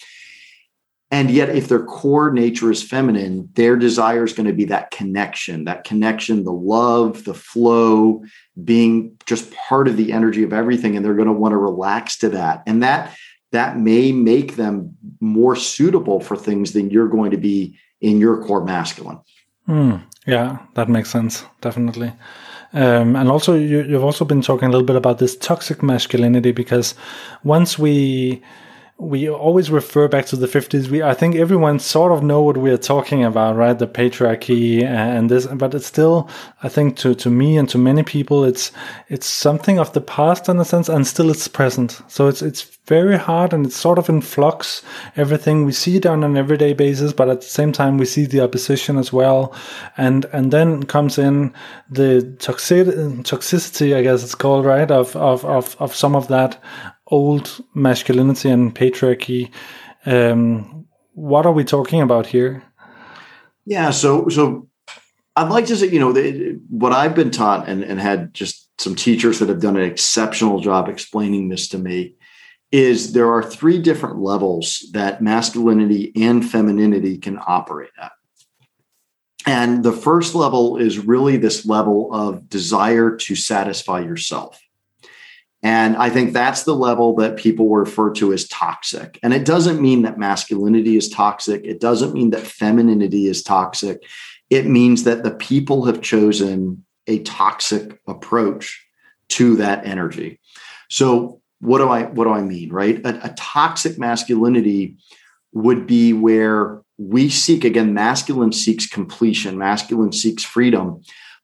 And 1.12 1.30
yet, 1.30 1.50
if 1.50 1.68
their 1.68 1.84
core 1.84 2.32
nature 2.32 2.72
is 2.72 2.82
feminine, 2.82 3.50
their 3.54 3.76
desire 3.76 4.24
is 4.24 4.34
going 4.34 4.48
to 4.48 4.54
be 4.54 4.66
that 4.66 4.92
connection, 4.92 5.66
that 5.66 5.84
connection, 5.84 6.44
the 6.44 6.52
love, 6.52 7.26
the 7.26 7.34
flow, 7.34 8.24
being 8.64 9.16
just 9.26 9.54
part 9.54 9.88
of 9.88 9.98
the 9.98 10.12
energy 10.12 10.44
of 10.44 10.52
everything. 10.52 10.96
And 10.96 11.06
they're 11.06 11.14
going 11.14 11.28
to 11.28 11.34
want 11.34 11.52
to 11.52 11.58
relax 11.58 12.18
to 12.20 12.30
that. 12.30 12.64
And 12.66 12.82
that 12.84 13.16
that 13.52 13.78
may 13.78 14.12
make 14.12 14.56
them 14.56 14.98
more 15.22 15.56
suitable 15.56 16.20
for 16.20 16.36
things 16.36 16.74
than 16.74 16.90
you're 16.90 17.08
going 17.08 17.32
to 17.32 17.38
be 17.38 17.78
in 18.02 18.20
your 18.20 18.44
core 18.44 18.66
masculine. 18.66 19.20
Mm, 19.68 20.04
yeah, 20.28 20.60
that 20.76 20.90
makes 20.90 21.10
sense. 21.10 21.46
Definitely. 21.62 22.14
Um, 22.74 23.16
and 23.16 23.30
also, 23.30 23.56
you, 23.56 23.84
you've 23.84 24.04
also 24.04 24.26
been 24.26 24.42
talking 24.42 24.68
a 24.68 24.72
little 24.72 24.86
bit 24.86 24.96
about 24.96 25.20
this 25.20 25.36
toxic 25.38 25.82
masculinity 25.82 26.52
because 26.52 26.94
once 27.44 27.80
we 27.80 28.42
we 28.98 29.30
always 29.30 29.70
refer 29.70 30.08
back 30.08 30.26
to 30.26 30.38
the 30.38 30.48
50s 30.48 30.88
we 30.88 31.04
i 31.04 31.14
think 31.14 31.36
everyone 31.36 31.80
sort 31.80 32.14
of 32.14 32.24
know 32.24 32.42
what 32.42 32.56
we're 32.56 32.78
talking 32.78 33.26
about 33.26 33.56
right? 33.56 33.78
The 33.78 33.88
patriarchy 33.88 34.84
and 34.84 35.30
this 35.30 35.46
but 35.48 35.74
it's 35.74 35.86
still 35.86 36.30
i 36.64 36.70
think 36.70 36.96
to 36.98 37.14
to 37.16 37.30
me 37.30 37.58
and 37.58 37.68
to 37.70 37.78
many 37.78 38.04
people 38.04 38.46
it's 38.46 38.72
it's 39.08 39.28
something 39.28 39.80
of 39.80 39.94
the 39.94 40.02
past 40.02 40.50
in 40.50 40.60
a 40.60 40.66
sense 40.66 40.90
and 40.90 41.06
still 41.06 41.30
it's 41.30 41.48
present. 41.48 42.02
So 42.08 42.28
it's 42.28 42.42
it's 42.42 42.64
very 42.86 43.18
hard 43.18 43.54
and 43.54 43.66
it's 43.66 43.76
sort 43.76 43.98
of 43.98 44.10
in 44.10 44.22
flux 44.22 44.84
everything. 45.16 45.66
We 45.66 45.72
see 45.72 45.98
it 45.98 46.06
on 46.06 46.24
an 46.24 46.38
everyday 46.38 46.74
basis 46.74 47.14
but 47.14 47.30
at 47.30 47.42
the 47.42 47.48
same 47.48 47.72
time 47.72 47.98
we 47.98 48.06
see 48.06 48.26
the 48.26 48.42
opposition 48.42 48.98
as 48.98 49.14
well. 49.14 49.54
And 49.98 50.26
and 50.34 50.52
then 50.52 50.84
comes 50.84 51.18
in 51.18 51.54
the 51.90 52.36
toxic 52.40 52.88
toxicity 52.88 53.96
i 53.96 54.02
guess 54.02 54.24
it's 54.24 54.36
called 54.36 54.66
right? 54.66 54.90
Of 54.90 55.16
of 55.16 55.46
of, 55.46 55.76
of 55.80 55.96
some 55.96 56.16
of 56.16 56.28
that 56.30 56.62
old 57.08 57.64
masculinity 57.74 58.50
and 58.50 58.76
patriarchy. 58.76 59.52
Um, 60.06 60.86
what 61.14 61.46
are 61.46 61.52
we 61.52 61.64
talking 61.64 62.02
about 62.02 62.28
here? 62.28 62.64
Yeah, 63.66 63.92
so 63.92 64.30
so 64.30 64.68
I'd 65.36 65.50
like 65.50 65.66
to 65.68 65.76
say, 65.76 65.88
you 65.88 66.00
know, 66.00 66.14
the, 66.14 66.60
what 66.70 66.94
I've 66.94 67.16
been 67.16 67.32
taught 67.32 67.68
and, 67.68 67.84
and 67.84 68.00
had 68.00 68.34
just 68.34 68.70
some 68.80 68.96
teachers 68.96 69.40
that 69.40 69.50
have 69.50 69.60
done 69.60 69.78
an 69.78 69.84
exceptional 69.84 70.60
job 70.60 70.88
explaining 70.88 71.50
this 71.50 71.68
to 71.70 71.78
me 71.78 72.16
is 72.72 73.14
there 73.14 73.32
are 73.32 73.44
three 73.44 73.80
different 73.80 74.20
levels 74.20 74.86
that 74.92 75.22
masculinity 75.22 76.12
and 76.16 76.50
femininity 76.50 77.18
can 77.18 77.40
operate 77.48 77.92
at. 78.02 78.12
And 79.46 79.84
the 79.84 79.92
first 79.92 80.36
level 80.36 80.78
is 80.78 80.98
really 81.00 81.38
this 81.38 81.66
level 81.66 82.14
of 82.14 82.50
desire 82.50 83.16
to 83.16 83.36
satisfy 83.36 84.00
yourself. 84.00 84.60
And 85.66 85.98
I 85.98 86.12
think 86.12 86.32
that's 86.32 86.62
the 86.62 86.76
level 86.76 87.16
that 87.16 87.38
people 87.38 87.76
refer 87.76 88.12
to 88.12 88.32
as 88.32 88.48
toxic. 88.48 89.18
And 89.24 89.34
it 89.34 89.46
doesn't 89.46 89.82
mean 89.82 90.04
that 90.04 90.20
masculinity 90.20 90.96
is 90.96 91.10
toxic. 91.10 91.66
It 91.66 91.80
doesn't 91.80 92.14
mean 92.14 92.30
that 92.30 92.46
femininity 92.46 93.26
is 93.26 93.42
toxic. 93.42 94.04
It 94.52 94.68
means 94.68 95.06
that 95.06 95.24
the 95.24 95.32
people 95.32 95.86
have 95.86 96.02
chosen 96.02 96.86
a 97.08 97.18
toxic 97.24 98.00
approach 98.08 98.80
to 99.30 99.56
that 99.56 99.88
energy. 99.88 100.40
So 100.92 101.42
what 101.62 101.80
do 101.80 101.90
I 101.90 102.04
what 102.04 102.26
do 102.26 102.30
I 102.30 102.44
mean, 102.44 102.72
right? 102.72 103.04
A, 103.04 103.32
a 103.32 103.34
toxic 103.36 103.98
masculinity 103.98 104.98
would 105.52 105.88
be 105.88 106.14
where 106.14 106.80
we 107.00 107.28
seek 107.28 107.64
again 107.64 107.96
masculine 107.96 108.52
seeks 108.52 108.86
completion, 108.86 109.58
masculine 109.58 110.12
seeks 110.12 110.44
freedom, 110.44 111.02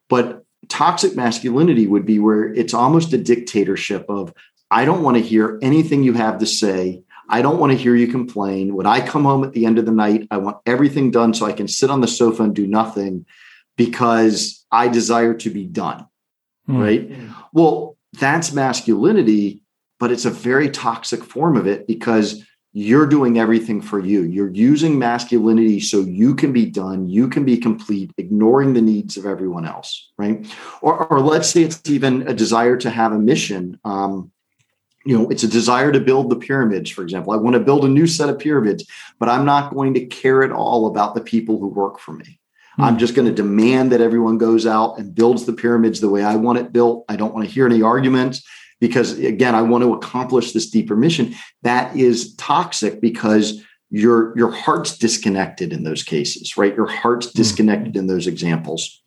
but 0.09 0.45
toxic 0.71 1.15
masculinity 1.17 1.85
would 1.85 2.05
be 2.05 2.17
where 2.17 2.53
it's 2.53 2.73
almost 2.73 3.11
a 3.11 3.17
dictatorship 3.17 4.05
of 4.09 4.33
I 4.71 4.85
don't 4.85 5.03
want 5.03 5.17
to 5.17 5.23
hear 5.23 5.59
anything 5.61 6.01
you 6.01 6.13
have 6.13 6.39
to 6.39 6.45
say. 6.45 7.03
I 7.27 7.41
don't 7.41 7.59
want 7.59 7.73
to 7.73 7.77
hear 7.77 7.93
you 7.93 8.07
complain. 8.07 8.73
When 8.73 8.85
I 8.85 9.05
come 9.05 9.25
home 9.25 9.43
at 9.43 9.51
the 9.51 9.65
end 9.65 9.77
of 9.77 9.85
the 9.85 9.91
night, 9.91 10.27
I 10.31 10.37
want 10.37 10.57
everything 10.65 11.11
done 11.11 11.33
so 11.33 11.45
I 11.45 11.51
can 11.51 11.67
sit 11.67 11.89
on 11.89 11.99
the 11.99 12.07
sofa 12.07 12.43
and 12.43 12.55
do 12.55 12.65
nothing 12.65 13.25
because 13.75 14.65
I 14.71 14.87
desire 14.87 15.33
to 15.33 15.49
be 15.49 15.65
done. 15.65 16.07
Mm. 16.69 16.81
Right. 16.81 17.29
Well, 17.51 17.97
that's 18.13 18.53
masculinity, 18.53 19.63
but 19.99 20.11
it's 20.11 20.25
a 20.25 20.31
very 20.31 20.69
toxic 20.69 21.23
form 21.23 21.57
of 21.57 21.67
it 21.67 21.85
because 21.85 22.45
you're 22.73 23.05
doing 23.05 23.37
everything 23.37 23.81
for 23.81 23.99
you. 23.99 24.23
You're 24.23 24.49
using 24.49 24.97
masculinity 24.97 25.79
so 25.81 25.99
you 25.99 26.35
can 26.35 26.53
be 26.53 26.65
done, 26.65 27.07
you 27.07 27.27
can 27.27 27.43
be 27.43 27.57
complete, 27.57 28.11
ignoring 28.17 28.73
the 28.73 28.81
needs 28.81 29.17
of 29.17 29.25
everyone 29.25 29.65
else, 29.65 30.11
right? 30.17 30.45
Or, 30.81 31.05
or 31.07 31.19
let's 31.19 31.49
say 31.49 31.63
it's 31.63 31.81
even 31.89 32.27
a 32.27 32.33
desire 32.33 32.77
to 32.77 32.89
have 32.89 33.11
a 33.11 33.19
mission. 33.19 33.77
Um, 33.83 34.31
you 35.05 35.17
know, 35.17 35.27
it's 35.29 35.43
a 35.43 35.47
desire 35.47 35.91
to 35.91 35.99
build 35.99 36.29
the 36.29 36.35
pyramids, 36.35 36.89
for 36.89 37.01
example. 37.01 37.33
I 37.33 37.37
want 37.37 37.55
to 37.55 37.59
build 37.59 37.83
a 37.83 37.89
new 37.89 38.07
set 38.07 38.29
of 38.29 38.39
pyramids, 38.39 38.85
but 39.19 39.27
I'm 39.27 39.45
not 39.45 39.73
going 39.73 39.95
to 39.95 40.05
care 40.05 40.43
at 40.43 40.51
all 40.51 40.87
about 40.87 41.15
the 41.15 41.21
people 41.21 41.59
who 41.59 41.67
work 41.67 41.99
for 41.99 42.13
me. 42.13 42.39
Hmm. 42.75 42.83
I'm 42.83 42.97
just 42.99 43.15
going 43.15 43.27
to 43.27 43.33
demand 43.33 43.91
that 43.91 43.99
everyone 43.99 44.37
goes 44.37 44.65
out 44.65 44.97
and 44.97 45.13
builds 45.13 45.45
the 45.45 45.53
pyramids 45.53 45.99
the 45.99 46.09
way 46.09 46.23
I 46.23 46.35
want 46.35 46.59
it 46.59 46.71
built. 46.71 47.03
I 47.09 47.15
don't 47.17 47.33
want 47.33 47.45
to 47.45 47.53
hear 47.53 47.65
any 47.65 47.81
arguments 47.81 48.47
because 48.81 49.17
again 49.19 49.55
i 49.55 49.61
want 49.61 49.81
to 49.81 49.93
accomplish 49.93 50.51
this 50.51 50.69
deeper 50.69 50.97
mission 50.97 51.33
that 51.61 51.95
is 51.95 52.35
toxic 52.35 52.99
because 52.99 53.63
your 53.91 54.35
your 54.37 54.51
heart's 54.51 54.97
disconnected 54.97 55.71
in 55.71 55.83
those 55.83 56.01
cases 56.01 56.57
right? 56.57 56.75
Your 56.75 56.87
heart's 56.87 57.27
hmm. 57.27 57.37
disconnected 57.37 57.95
in 57.95 58.07
those 58.07 58.25
examples. 58.25 59.01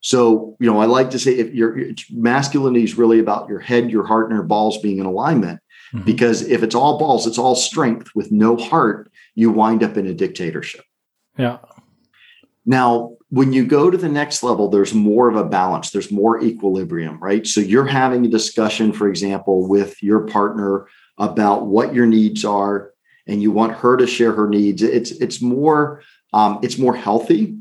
So 0.00 0.56
you 0.58 0.70
know 0.70 0.80
i 0.80 0.86
like 0.86 1.10
to 1.10 1.18
say 1.18 1.32
if 1.32 1.54
your 1.54 1.78
masculinity 2.10 2.84
is 2.84 2.98
really 2.98 3.18
about 3.18 3.48
your 3.48 3.60
head 3.60 3.90
your 3.90 4.06
heart 4.06 4.30
and 4.30 4.36
your 4.36 4.44
balls 4.44 4.78
being 4.78 4.98
in 4.98 5.06
alignment 5.06 5.60
mm-hmm. 5.92 6.04
because 6.04 6.42
if 6.42 6.62
it's 6.62 6.74
all 6.74 6.98
balls 6.98 7.26
it's 7.26 7.38
all 7.38 7.54
strength. 7.54 8.10
With 8.14 8.32
no 8.32 8.56
heart 8.56 9.12
you 9.34 9.50
wind 9.50 9.82
up 9.82 9.96
in 9.96 10.06
a 10.06 10.14
dictatorship. 10.14 10.84
Yeah. 11.36 11.58
Now 12.64 13.15
when 13.30 13.52
you 13.52 13.66
go 13.66 13.90
to 13.90 13.98
the 13.98 14.08
next 14.08 14.42
level, 14.42 14.68
there's 14.68 14.94
more 14.94 15.28
of 15.28 15.36
a 15.36 15.44
balance, 15.44 15.90
there's 15.90 16.12
more 16.12 16.42
equilibrium, 16.42 17.18
right? 17.20 17.46
So 17.46 17.60
you're 17.60 17.86
having 17.86 18.24
a 18.24 18.28
discussion, 18.28 18.92
for 18.92 19.08
example, 19.08 19.68
with 19.68 20.00
your 20.02 20.20
partner 20.20 20.86
about 21.18 21.66
what 21.66 21.94
your 21.94 22.06
needs 22.06 22.44
are, 22.44 22.92
and 23.26 23.42
you 23.42 23.50
want 23.50 23.72
her 23.72 23.96
to 23.96 24.06
share 24.06 24.32
her 24.32 24.48
needs. 24.48 24.82
It's 24.82 25.10
it's 25.10 25.42
more 25.42 26.02
um, 26.32 26.60
it's 26.62 26.78
more 26.78 26.94
healthy, 26.94 27.58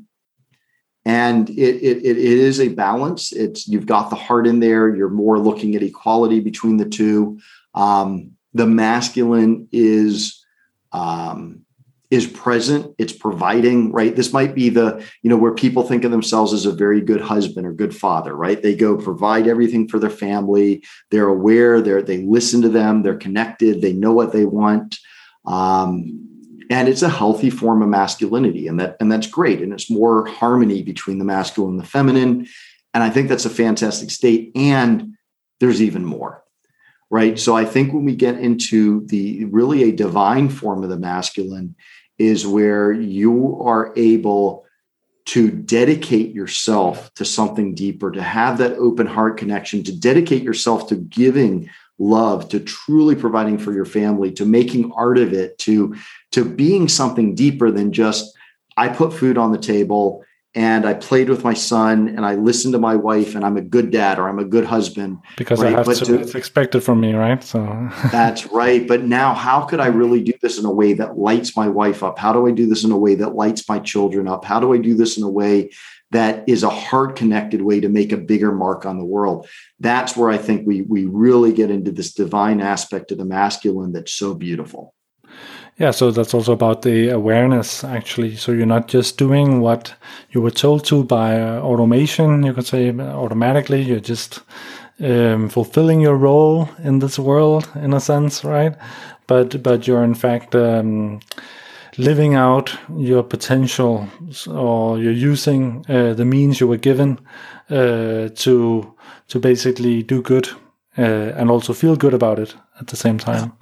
and 1.04 1.50
it, 1.50 1.56
it 1.58 2.06
it 2.06 2.18
is 2.18 2.60
a 2.60 2.68
balance. 2.68 3.32
It's 3.32 3.68
you've 3.68 3.88
got 3.88 4.12
the 4.12 4.16
heart 4.16 4.46
in 4.46 4.60
there. 4.60 4.96
You're 4.96 5.10
more 5.10 5.40
looking 5.40 5.76
at 5.76 5.82
equality 5.82 6.42
between 6.42 6.78
the 6.78 6.88
two. 6.88 7.40
Um, 7.74 8.32
the 8.54 8.68
masculine 8.68 9.68
is 9.72 10.46
um, 10.92 11.65
is 12.12 12.28
present 12.28 12.94
it's 12.98 13.14
providing 13.14 13.92
right? 13.92 14.16
This 14.16 14.32
might 14.32 14.56
be 14.56 14.70
the 14.70 15.04
you 15.22 15.30
know 15.30 15.38
where 15.38 15.54
people 15.54 15.84
think 15.84 16.04
of 16.04 16.12
themselves 16.12 16.54
as 16.54 16.66
a 16.66 16.72
very 16.72 17.02
good 17.02 17.22
husband 17.22 17.66
or 17.66 17.74
good 17.74 17.96
father 17.96 18.36
right? 18.36 18.62
They 18.62 18.76
go 18.76 18.98
provide 18.98 19.48
everything 19.48 19.88
for 19.88 20.00
their 20.00 20.10
family. 20.10 20.84
They're 21.12 21.28
aware 21.28 21.82
they're 21.82 22.02
they 22.02 22.20
listen 22.20 22.62
to 22.62 22.70
them 22.70 23.04
they're 23.04 23.18
connected 23.18 23.82
they 23.82 23.94
know 23.94 24.14
what 24.14 24.32
they 24.32 24.46
want. 24.46 24.98
Um, 25.46 26.22
and 26.72 26.88
it's 26.90 27.04
a 27.04 27.10
healthy 27.10 27.52
form 27.52 27.82
of 27.82 27.90
masculinity 27.90 28.68
and 28.68 28.80
that 28.80 28.98
and 29.00 29.12
that's 29.12 29.28
great. 29.28 29.62
And 29.62 29.74
it's 29.74 29.90
more 29.90 30.28
harmony 30.28 30.84
between 30.84 31.20
the 31.20 31.26
masculine 31.26 31.72
and 31.72 31.80
the 31.80 31.88
feminine. 31.88 32.48
And 32.94 33.04
i 33.04 33.10
think 33.10 33.28
that's 33.28 33.46
a 33.46 33.50
fantastic 33.50 34.10
state. 34.12 34.52
And 34.56 35.16
there's 35.60 35.82
even 35.82 36.06
more 36.06 36.45
right? 37.10 37.38
So 37.40 37.56
i 37.56 37.66
think 37.66 37.94
when 37.94 38.06
we 38.06 38.16
get 38.16 38.40
into 38.40 39.06
the 39.08 39.46
really 39.46 39.84
a 39.84 39.96
divine 39.96 40.50
form 40.50 40.84
of 40.84 40.90
the 40.90 40.98
masculine 40.98 41.76
is 42.18 42.48
where 42.48 42.92
you 42.92 43.62
are 43.62 43.94
able 43.96 44.66
to 45.26 45.50
dedicate 45.50 46.34
yourself 46.34 47.12
to 47.16 47.26
something 47.26 47.74
deeper 47.74 48.12
to 48.12 48.22
have 48.22 48.60
that 48.60 48.74
open 48.74 49.08
heart 49.08 49.38
connection 49.38 49.84
to 49.84 49.98
dedicate 49.98 50.44
yourself 50.44 50.88
to 50.88 50.96
giving 50.96 51.70
love 51.98 52.50
to 52.50 52.60
truly 52.60 53.16
providing 53.16 53.58
for 53.58 53.74
your 53.74 53.86
family 53.86 54.32
to 54.32 54.46
making 54.46 54.92
art 54.94 55.18
of 55.18 55.34
it 55.34 55.58
to 55.58 55.96
to 56.32 56.44
being 56.46 56.88
something 56.88 57.34
deeper 57.34 57.72
than 57.72 57.92
just 57.92 58.38
i 58.78 58.88
put 58.88 59.14
food 59.14 59.38
on 59.38 59.52
the 59.52 59.58
table 59.58 60.24
and 60.56 60.86
i 60.86 60.94
played 60.94 61.30
with 61.30 61.44
my 61.44 61.54
son 61.54 62.08
and 62.08 62.26
i 62.26 62.36
listened 62.36 62.74
to 62.74 62.80
my 62.80 62.96
wife 62.96 63.36
and 63.36 63.46
i'm 63.46 63.58
a 63.58 63.62
good 63.62 63.92
dad 63.92 64.18
or 64.18 64.28
i'm 64.28 64.40
a 64.40 64.46
good 64.46 64.66
husband 64.66 65.20
because 65.38 65.60
right? 65.62 65.74
i 65.74 65.78
have 65.78 65.86
but 65.86 65.98
to, 65.98 66.06
to, 66.06 66.20
it's 66.20 66.34
expected 66.34 66.82
from 66.82 67.00
me 67.00 67.14
right 67.14 67.44
so 67.44 67.90
that's 68.12 68.48
right 68.48 68.88
but 68.88 69.04
now 69.04 69.34
how 69.34 69.62
could 69.62 69.80
i 69.80 69.88
really 69.88 70.24
do 70.24 70.34
this 70.42 70.58
in 70.58 70.66
a 70.66 70.72
way 70.72 70.94
that 70.94 71.18
lights 71.18 71.56
my 71.56 71.68
wife 71.68 72.02
up 72.02 72.18
how 72.18 72.34
do 72.34 72.48
i 72.48 72.52
do 72.52 72.66
this 72.66 72.84
in 72.84 72.92
a 72.92 72.98
way 72.98 73.14
that 73.14 73.36
lights 73.36 73.68
my 73.70 73.78
children 73.80 74.28
up 74.28 74.46
how 74.46 74.60
do 74.60 74.74
i 74.74 74.78
do 74.78 74.96
this 74.96 75.18
in 75.18 75.24
a 75.24 75.30
way 75.30 75.70
that 76.16 76.48
is 76.48 76.64
a 76.64 76.70
heart 76.70 77.18
connected 77.18 77.62
way 77.62 77.82
to 77.82 77.90
make 77.90 78.14
a 78.14 78.18
bigger 78.18 78.54
mark 78.54 78.86
on 78.86 78.98
the 78.98 79.04
world. 79.04 79.50
That's 79.82 80.16
where 80.16 80.30
I 80.30 80.38
think 80.38 80.66
we 80.66 80.82
we 80.84 81.04
really 81.04 81.52
get 81.52 81.70
into 81.70 81.92
this 81.92 82.14
divine 82.14 82.62
aspect 82.62 83.12
of 83.12 83.18
the 83.18 83.26
masculine 83.26 83.92
that's 83.92 84.14
so 84.14 84.34
beautiful. 84.34 84.95
Yeah, 85.78 85.92
so 85.92 86.10
that's 86.12 86.34
also 86.34 86.54
about 86.54 86.84
the 86.84 87.10
awareness 87.10 87.84
actually. 87.84 88.38
So 88.38 88.54
you're 88.54 88.66
not 88.66 88.88
just 88.88 89.18
doing 89.18 89.60
what 89.60 89.94
you 90.32 90.42
were 90.42 90.52
told 90.52 90.86
to 90.86 91.04
by 91.04 91.42
uh, 91.42 91.60
automation, 91.60 92.44
you 92.44 92.54
could 92.54 92.66
say 92.66 92.92
automatically, 92.92 93.82
you're 93.82 94.00
just 94.00 94.42
um, 95.02 95.50
fulfilling 95.50 96.00
your 96.00 96.16
role 96.16 96.70
in 96.84 97.00
this 97.00 97.20
world 97.20 97.70
in 97.76 97.94
a 97.94 98.00
sense, 98.00 98.44
right? 98.46 98.76
But 99.28 99.62
but 99.64 99.86
you're 99.88 100.04
in 100.04 100.16
fact 100.16 100.56
um, 100.56 101.20
living 101.98 102.36
out 102.36 102.78
your 102.98 103.24
potential 103.24 104.08
or 104.48 105.00
you're 105.00 105.32
using 105.32 105.86
uh, 105.90 106.14
the 106.14 106.26
means 106.26 106.60
you 106.60 106.68
were 106.68 106.78
given 106.78 107.20
uh, 107.70 108.30
to 108.36 108.94
to 109.28 109.40
basically 109.40 110.04
do 110.04 110.22
good 110.22 110.48
uh, 110.98 111.34
and 111.36 111.50
also 111.50 111.74
feel 111.74 111.96
good 111.96 112.14
about 112.14 112.40
it 112.40 112.56
at 112.80 112.88
the 112.88 112.96
same 112.96 113.18
time 113.18 113.54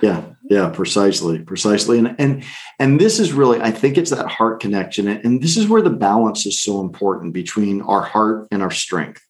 yeah 0.00 0.22
yeah 0.48 0.68
precisely 0.68 1.40
precisely 1.40 1.98
and 1.98 2.14
and 2.18 2.44
and 2.78 3.00
this 3.00 3.18
is 3.18 3.32
really 3.32 3.60
i 3.60 3.70
think 3.70 3.98
it's 3.98 4.10
that 4.10 4.26
heart 4.26 4.60
connection 4.60 5.08
and 5.08 5.42
this 5.42 5.56
is 5.56 5.68
where 5.68 5.82
the 5.82 5.90
balance 5.90 6.46
is 6.46 6.60
so 6.60 6.80
important 6.80 7.32
between 7.32 7.82
our 7.82 8.02
heart 8.02 8.46
and 8.50 8.62
our 8.62 8.70
strength 8.70 9.22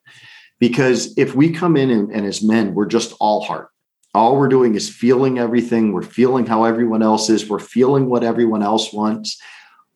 because 0.59 1.17
if 1.19 1.35
we 1.35 1.53
come 1.53 1.77
in 1.77 1.91
and, 1.91 2.11
and 2.13 2.27
as 2.27 2.43
men 2.43 2.75
we're 2.75 2.87
just 2.87 3.15
all 3.21 3.43
heart 3.43 3.71
all 4.17 4.37
we're 4.37 4.49
doing 4.49 4.75
is 4.75 4.89
feeling 4.89 5.39
everything. 5.39 5.93
We're 5.93 6.03
feeling 6.03 6.47
how 6.47 6.65
everyone 6.65 7.03
else 7.03 7.29
is. 7.29 7.49
We're 7.49 7.59
feeling 7.59 8.09
what 8.09 8.25
everyone 8.25 8.63
else 8.63 8.93
wants. 8.93 9.39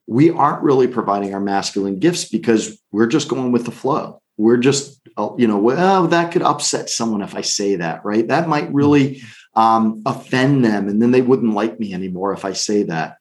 We 0.06 0.30
aren't 0.30 0.62
really 0.62 0.86
providing 0.86 1.32
our 1.32 1.40
masculine 1.40 1.98
gifts 1.98 2.28
because 2.28 2.78
we're 2.92 3.06
just 3.06 3.28
going 3.28 3.50
with 3.50 3.64
the 3.64 3.70
flow. 3.70 4.20
We're 4.36 4.58
just, 4.58 5.00
uh, 5.16 5.30
you 5.38 5.46
know, 5.46 5.58
well, 5.58 6.06
that 6.08 6.32
could 6.32 6.42
upset 6.42 6.90
someone 6.90 7.22
if 7.22 7.34
I 7.34 7.40
say 7.40 7.76
that, 7.76 8.04
right? 8.04 8.26
That 8.28 8.48
might 8.48 8.72
really 8.72 9.22
um, 9.54 10.02
offend 10.06 10.64
them. 10.64 10.88
And 10.88 11.00
then 11.00 11.10
they 11.10 11.22
wouldn't 11.22 11.54
like 11.54 11.78
me 11.80 11.92
anymore 11.94 12.32
if 12.32 12.44
I 12.44 12.52
say 12.52 12.84
that. 12.84 13.16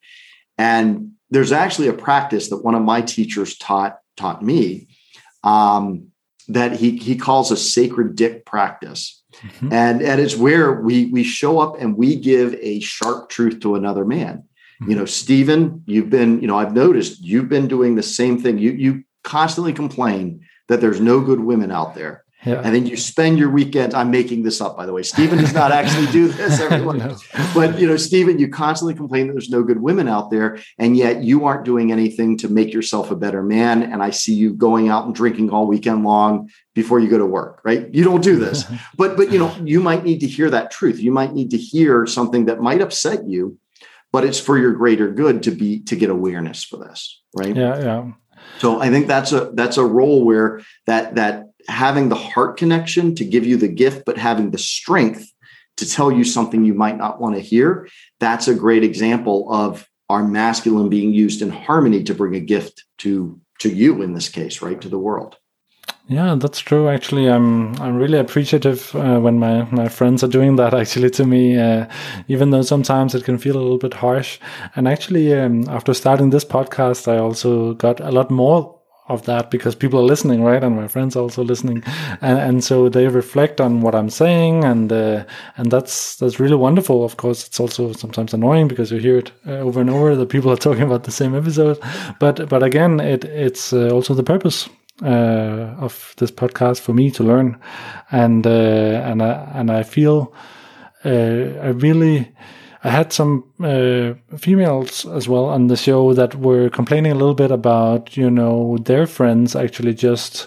And 0.58 1.12
there's 1.30 1.52
actually 1.52 1.88
a 1.88 1.92
practice 1.92 2.50
that 2.50 2.64
one 2.64 2.74
of 2.74 2.82
my 2.82 3.00
teachers 3.02 3.56
taught 3.56 3.98
taught 4.16 4.42
me 4.42 4.88
um, 5.44 6.08
that 6.48 6.72
he 6.72 6.96
he 6.96 7.16
calls 7.16 7.50
a 7.50 7.56
sacred 7.56 8.16
dick 8.16 8.44
practice 8.44 9.20
Mm-hmm. 9.42 9.72
And, 9.72 10.02
and 10.02 10.20
it's 10.20 10.36
where 10.36 10.72
we, 10.72 11.06
we 11.06 11.22
show 11.22 11.60
up 11.60 11.76
and 11.80 11.96
we 11.96 12.16
give 12.16 12.54
a 12.54 12.80
sharp 12.80 13.28
truth 13.28 13.60
to 13.60 13.74
another 13.74 14.04
man. 14.04 14.44
Mm-hmm. 14.82 14.90
You 14.90 14.96
know, 14.96 15.04
Steven, 15.04 15.82
you've 15.86 16.10
been, 16.10 16.40
you 16.40 16.46
know, 16.46 16.58
I've 16.58 16.74
noticed 16.74 17.22
you've 17.22 17.48
been 17.48 17.68
doing 17.68 17.94
the 17.94 18.02
same 18.02 18.38
thing. 18.38 18.58
You, 18.58 18.72
you 18.72 19.04
constantly 19.24 19.72
complain 19.72 20.46
that 20.68 20.80
there's 20.80 21.00
no 21.00 21.20
good 21.20 21.40
women 21.40 21.70
out 21.70 21.94
there. 21.94 22.24
Yeah. 22.44 22.62
And 22.64 22.74
then 22.74 22.86
you 22.86 22.96
spend 22.96 23.38
your 23.38 23.50
weekend. 23.50 23.92
I'm 23.92 24.10
making 24.10 24.44
this 24.44 24.62
up, 24.62 24.76
by 24.76 24.86
the 24.86 24.92
way. 24.92 25.02
Steven 25.02 25.38
does 25.38 25.52
not 25.52 25.72
actually 25.72 26.06
do 26.06 26.28
this, 26.28 26.58
everyone. 26.58 26.98
no. 26.98 27.16
But 27.54 27.78
you 27.78 27.86
know, 27.86 27.98
Steven, 27.98 28.38
you 28.38 28.48
constantly 28.48 28.94
complain 28.94 29.26
that 29.26 29.34
there's 29.34 29.50
no 29.50 29.62
good 29.62 29.82
women 29.82 30.08
out 30.08 30.30
there, 30.30 30.58
and 30.78 30.96
yet 30.96 31.22
you 31.22 31.44
aren't 31.44 31.64
doing 31.64 31.92
anything 31.92 32.38
to 32.38 32.48
make 32.48 32.72
yourself 32.72 33.10
a 33.10 33.16
better 33.16 33.42
man. 33.42 33.82
And 33.82 34.02
I 34.02 34.10
see 34.10 34.32
you 34.32 34.54
going 34.54 34.88
out 34.88 35.04
and 35.04 35.14
drinking 35.14 35.50
all 35.50 35.66
weekend 35.66 36.02
long 36.02 36.48
before 36.74 36.98
you 36.98 37.10
go 37.10 37.18
to 37.18 37.26
work, 37.26 37.60
right? 37.62 37.92
You 37.92 38.04
don't 38.04 38.22
do 38.22 38.36
this. 38.36 38.64
but 38.96 39.18
but 39.18 39.30
you 39.30 39.38
know, 39.38 39.54
you 39.62 39.80
might 39.80 40.04
need 40.04 40.20
to 40.20 40.26
hear 40.26 40.48
that 40.48 40.70
truth. 40.70 40.98
You 40.98 41.12
might 41.12 41.34
need 41.34 41.50
to 41.50 41.58
hear 41.58 42.06
something 42.06 42.46
that 42.46 42.60
might 42.60 42.80
upset 42.80 43.28
you, 43.28 43.58
but 44.12 44.24
it's 44.24 44.40
for 44.40 44.56
your 44.56 44.72
greater 44.72 45.10
good 45.10 45.42
to 45.42 45.50
be 45.50 45.80
to 45.80 45.96
get 45.96 46.08
awareness 46.08 46.64
for 46.64 46.78
this, 46.78 47.20
right? 47.36 47.54
Yeah, 47.54 47.78
yeah. 47.78 48.12
So 48.60 48.80
I 48.80 48.88
think 48.88 49.06
that's 49.08 49.32
a 49.32 49.50
that's 49.52 49.76
a 49.76 49.84
role 49.84 50.24
where 50.24 50.62
that 50.86 51.16
that 51.16 51.49
having 51.68 52.08
the 52.08 52.14
heart 52.16 52.56
connection 52.56 53.14
to 53.16 53.24
give 53.24 53.46
you 53.46 53.56
the 53.56 53.68
gift, 53.68 54.04
but 54.04 54.18
having 54.18 54.50
the 54.50 54.58
strength 54.58 55.30
to 55.76 55.88
tell 55.88 56.12
you 56.12 56.24
something 56.24 56.64
you 56.64 56.74
might 56.74 56.96
not 56.96 57.20
want 57.20 57.34
to 57.34 57.40
hear, 57.40 57.88
that's 58.18 58.48
a 58.48 58.54
great 58.54 58.84
example 58.84 59.52
of 59.52 59.88
our 60.08 60.24
masculine 60.24 60.88
being 60.88 61.12
used 61.12 61.40
in 61.40 61.50
harmony 61.50 62.02
to 62.02 62.14
bring 62.14 62.34
a 62.34 62.40
gift 62.40 62.84
to 62.98 63.40
to 63.60 63.68
you 63.68 64.02
in 64.02 64.14
this 64.14 64.28
case, 64.28 64.62
right, 64.62 64.80
to 64.80 64.88
the 64.88 64.98
world. 64.98 65.36
Yeah, 66.08 66.34
that's 66.34 66.58
true. 66.58 66.88
Actually, 66.88 67.28
I'm 67.28 67.80
I'm 67.80 67.96
really 67.96 68.18
appreciative 68.18 68.94
uh, 68.96 69.20
when 69.20 69.38
my 69.38 69.62
my 69.70 69.88
friends 69.88 70.24
are 70.24 70.28
doing 70.28 70.56
that. 70.56 70.74
Actually, 70.82 71.10
to 71.10 71.24
me, 71.24 71.56
uh, 71.56 71.86
even 72.26 72.50
though 72.50 72.62
sometimes 72.62 73.14
it 73.14 73.24
can 73.24 73.38
feel 73.38 73.56
a 73.56 73.62
little 73.62 73.78
bit 73.78 73.94
harsh. 73.94 74.40
And 74.74 74.88
actually, 74.88 75.32
um, 75.32 75.68
after 75.68 75.94
starting 75.94 76.30
this 76.30 76.44
podcast, 76.44 77.06
I 77.06 77.18
also 77.18 77.74
got 77.74 78.00
a 78.00 78.10
lot 78.10 78.30
more 78.30 78.79
of 79.10 79.24
that 79.26 79.50
because 79.50 79.74
people 79.74 79.98
are 80.00 80.04
listening, 80.04 80.42
right? 80.42 80.62
And 80.62 80.76
my 80.76 80.88
friends 80.88 81.16
are 81.16 81.20
also 81.20 81.42
listening, 81.44 81.82
and, 82.20 82.38
and 82.38 82.64
so 82.64 82.88
they 82.88 83.08
reflect 83.08 83.60
on 83.60 83.80
what 83.80 83.94
I'm 83.94 84.10
saying, 84.10 84.64
and 84.64 84.92
uh, 84.92 85.24
and 85.56 85.70
that's 85.70 86.16
that's 86.16 86.40
really 86.40 86.56
wonderful. 86.56 87.04
Of 87.04 87.16
course, 87.16 87.46
it's 87.46 87.60
also 87.60 87.92
sometimes 87.92 88.34
annoying 88.34 88.68
because 88.68 88.90
you 88.90 88.98
hear 88.98 89.18
it 89.18 89.32
uh, 89.46 89.58
over 89.66 89.80
and 89.80 89.90
over. 89.90 90.16
that 90.16 90.28
people 90.28 90.50
are 90.50 90.56
talking 90.68 90.82
about 90.82 91.04
the 91.04 91.10
same 91.10 91.34
episode, 91.34 91.78
but 92.18 92.48
but 92.48 92.62
again, 92.62 93.00
it 93.00 93.24
it's 93.24 93.72
uh, 93.72 93.90
also 93.90 94.14
the 94.14 94.22
purpose 94.22 94.68
uh, 95.02 95.74
of 95.80 96.14
this 96.16 96.30
podcast 96.30 96.80
for 96.80 96.94
me 96.94 97.10
to 97.10 97.24
learn, 97.24 97.58
and 98.10 98.46
uh, 98.46 99.10
and 99.10 99.22
I 99.22 99.50
and 99.54 99.70
I 99.70 99.82
feel 99.82 100.32
I 101.04 101.72
really 101.74 102.32
I 102.82 102.90
had 102.90 103.12
some 103.12 103.44
uh, 103.62 104.14
females 104.38 105.04
as 105.04 105.28
well 105.28 105.46
on 105.46 105.66
the 105.66 105.76
show 105.76 106.14
that 106.14 106.34
were 106.34 106.70
complaining 106.70 107.12
a 107.12 107.14
little 107.16 107.34
bit 107.34 107.50
about, 107.50 108.16
you 108.16 108.30
know, 108.30 108.78
their 108.78 109.06
friends 109.06 109.54
actually 109.54 109.92
just, 109.92 110.46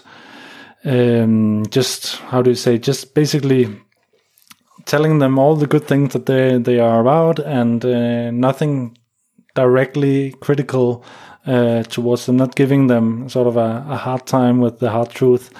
um, 0.84 1.64
just 1.70 2.16
how 2.16 2.42
do 2.42 2.50
you 2.50 2.56
say, 2.56 2.76
just 2.78 3.14
basically 3.14 3.68
telling 4.84 5.20
them 5.20 5.38
all 5.38 5.54
the 5.54 5.66
good 5.66 5.86
things 5.86 6.12
that 6.12 6.26
they 6.26 6.58
they 6.58 6.78
are 6.78 7.00
about 7.00 7.38
and 7.38 7.84
uh, 7.84 8.30
nothing 8.30 8.98
directly 9.54 10.32
critical 10.40 11.04
uh, 11.46 11.82
towards 11.84 12.26
them, 12.26 12.36
not 12.36 12.56
giving 12.56 12.88
them 12.88 13.28
sort 13.28 13.46
of 13.46 13.56
a, 13.56 13.84
a 13.88 13.96
hard 13.96 14.26
time 14.26 14.60
with 14.60 14.80
the 14.80 14.90
hard 14.90 15.10
truth. 15.10 15.52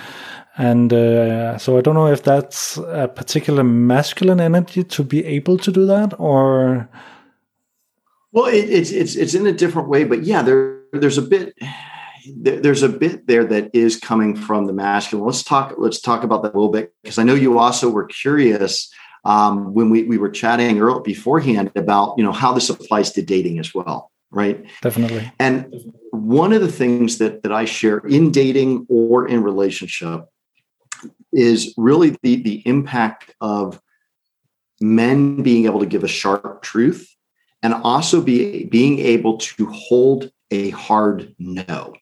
And 0.56 0.92
uh, 0.92 1.58
so 1.58 1.78
I 1.78 1.80
don't 1.80 1.94
know 1.94 2.06
if 2.06 2.22
that's 2.22 2.76
a 2.76 3.08
particular 3.08 3.64
masculine 3.64 4.40
energy 4.40 4.84
to 4.84 5.02
be 5.02 5.24
able 5.24 5.58
to 5.58 5.72
do 5.72 5.84
that, 5.86 6.14
or 6.18 6.88
well, 8.30 8.46
it, 8.46 8.70
it's 8.70 8.90
it's 8.90 9.16
it's 9.16 9.34
in 9.34 9.46
a 9.46 9.52
different 9.52 9.88
way. 9.88 10.04
But 10.04 10.22
yeah, 10.22 10.42
there 10.42 10.80
there's 10.92 11.18
a 11.18 11.22
bit 11.22 11.54
there's 12.36 12.84
a 12.84 12.88
bit 12.88 13.26
there 13.26 13.44
that 13.44 13.70
is 13.74 13.96
coming 13.96 14.36
from 14.36 14.66
the 14.66 14.72
masculine. 14.72 15.26
Let's 15.26 15.42
talk 15.42 15.74
let's 15.76 16.00
talk 16.00 16.22
about 16.22 16.42
that 16.44 16.54
a 16.54 16.56
little 16.56 16.70
bit 16.70 16.94
because 17.02 17.18
I 17.18 17.24
know 17.24 17.34
you 17.34 17.58
also 17.58 17.90
were 17.90 18.06
curious 18.06 18.92
um, 19.24 19.72
when 19.74 19.90
we 19.90 20.04
we 20.04 20.18
were 20.18 20.30
chatting 20.30 20.80
earlier 20.80 21.00
beforehand 21.00 21.72
about 21.76 22.14
you 22.16 22.24
know 22.24 22.32
how 22.32 22.52
this 22.52 22.70
applies 22.70 23.12
to 23.12 23.22
dating 23.22 23.58
as 23.58 23.74
well 23.74 24.10
right 24.30 24.64
definitely 24.82 25.30
and 25.38 25.72
one 26.10 26.52
of 26.52 26.60
the 26.60 26.70
things 26.70 27.18
that 27.18 27.42
that 27.42 27.52
i 27.52 27.64
share 27.64 27.98
in 27.98 28.30
dating 28.30 28.84
or 28.88 29.28
in 29.28 29.42
relationship 29.42 30.26
is 31.34 31.74
really 31.76 32.16
the, 32.22 32.36
the 32.36 32.62
impact 32.66 33.34
of 33.40 33.80
men 34.80 35.42
being 35.42 35.66
able 35.66 35.80
to 35.80 35.86
give 35.86 36.04
a 36.04 36.08
sharp 36.08 36.62
truth 36.62 37.08
and 37.62 37.74
also 37.74 38.20
be 38.20 38.64
being 38.64 38.98
able 38.98 39.38
to 39.38 39.66
hold 39.66 40.30
a 40.50 40.70
hard 40.70 41.34
no. 41.38 41.94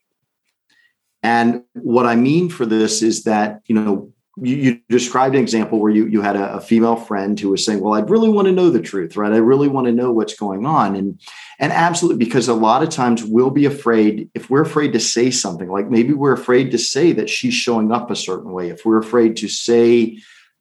And 1.22 1.62
what 1.74 2.04
I 2.06 2.16
mean 2.16 2.48
for 2.48 2.66
this 2.66 3.00
is 3.00 3.24
that, 3.24 3.60
you 3.66 3.76
know, 3.76 4.11
you, 4.40 4.56
you 4.56 4.80
described 4.88 5.34
an 5.34 5.42
example 5.42 5.78
where 5.78 5.90
you, 5.90 6.06
you 6.06 6.22
had 6.22 6.36
a, 6.36 6.54
a, 6.54 6.60
female 6.60 6.96
friend 6.96 7.38
who 7.38 7.50
was 7.50 7.64
saying, 7.64 7.80
well, 7.80 7.94
I'd 7.94 8.08
really 8.08 8.30
want 8.30 8.46
to 8.46 8.52
know 8.52 8.70
the 8.70 8.80
truth, 8.80 9.16
right? 9.16 9.32
I 9.32 9.38
really 9.38 9.68
want 9.68 9.86
to 9.88 9.92
know 9.92 10.10
what's 10.10 10.34
going 10.34 10.64
on. 10.64 10.96
And, 10.96 11.20
and 11.58 11.70
absolutely, 11.70 12.24
because 12.24 12.48
a 12.48 12.54
lot 12.54 12.82
of 12.82 12.88
times 12.88 13.24
we'll 13.24 13.50
be 13.50 13.66
afraid, 13.66 14.30
if 14.34 14.48
we're 14.48 14.62
afraid 14.62 14.94
to 14.94 15.00
say 15.00 15.30
something, 15.30 15.68
like 15.68 15.90
maybe 15.90 16.14
we're 16.14 16.32
afraid 16.32 16.70
to 16.70 16.78
say 16.78 17.12
that 17.12 17.28
she's 17.28 17.52
showing 17.52 17.92
up 17.92 18.10
a 18.10 18.16
certain 18.16 18.52
way, 18.52 18.70
if 18.70 18.86
we're 18.86 18.98
afraid 18.98 19.36
to 19.38 19.48
say 19.48 20.18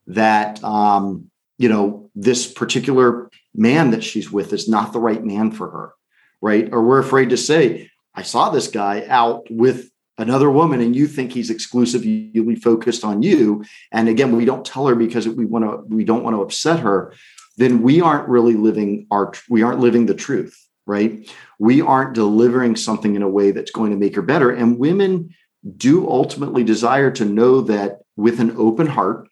that, 0.08 0.62
um, 0.64 1.32
you 1.58 1.70
know, 1.70 2.10
this 2.14 2.52
particular 2.52 3.30
man 3.56 3.92
that 3.92 4.04
she's 4.04 4.32
with 4.32 4.52
is 4.52 4.68
not 4.68 4.92
the 4.92 5.00
right 5.00 5.24
man 5.24 5.52
for 5.52 5.70
her, 5.70 5.94
right? 6.42 6.68
Or 6.74 6.84
we're 6.84 7.00
afraid 7.00 7.30
to 7.30 7.38
say, 7.38 7.90
I 8.14 8.24
saw 8.24 8.50
this 8.50 8.68
guy 8.68 9.06
out 9.08 9.50
with 9.50 9.90
another 10.17 10.50
woman 10.50 10.82
and 10.82 10.95
you 10.95 11.08
think 11.08 11.32
he's 11.32 11.50
exclusively 11.50 12.56
focused 12.56 13.04
on 13.04 13.24
you 13.24 13.63
and 13.91 14.10
again 14.10 14.36
we 14.36 14.45
don't 14.45 14.65
tell 14.65 14.88
her 14.88 14.95
because 14.95 15.28
we 15.28 15.45
want 15.45 15.65
to 15.65 15.95
we 15.95 16.04
don't 16.04 16.24
want 16.24 16.36
to 16.36 16.41
upset 16.41 16.80
her 16.80 17.13
then 17.58 17.82
we 17.82 18.02
aren't 18.02 18.28
really 18.28 18.54
living 18.54 19.08
our 19.12 19.32
we 19.50 19.63
aren't 19.63 19.80
living 19.80 20.06
the 20.06 20.13
truth 20.13 20.58
right? 20.86 21.32
We 21.60 21.82
aren't 21.82 22.15
delivering 22.15 22.76
something 22.76 23.15
in 23.15 23.21
a 23.21 23.30
way 23.30 23.52
that's 23.52 23.71
going 23.71 23.91
to 23.91 23.97
make 23.97 24.15
her 24.15 24.21
better 24.21 24.52
and 24.52 24.78
women 24.78 25.36
do 25.78 26.10
ultimately 26.10 26.63
desire 26.63 27.12
to 27.12 27.26
know 27.26 27.62
that 27.62 28.00
with 28.15 28.39
an 28.39 28.56
open 28.58 28.88
heart 28.88 29.28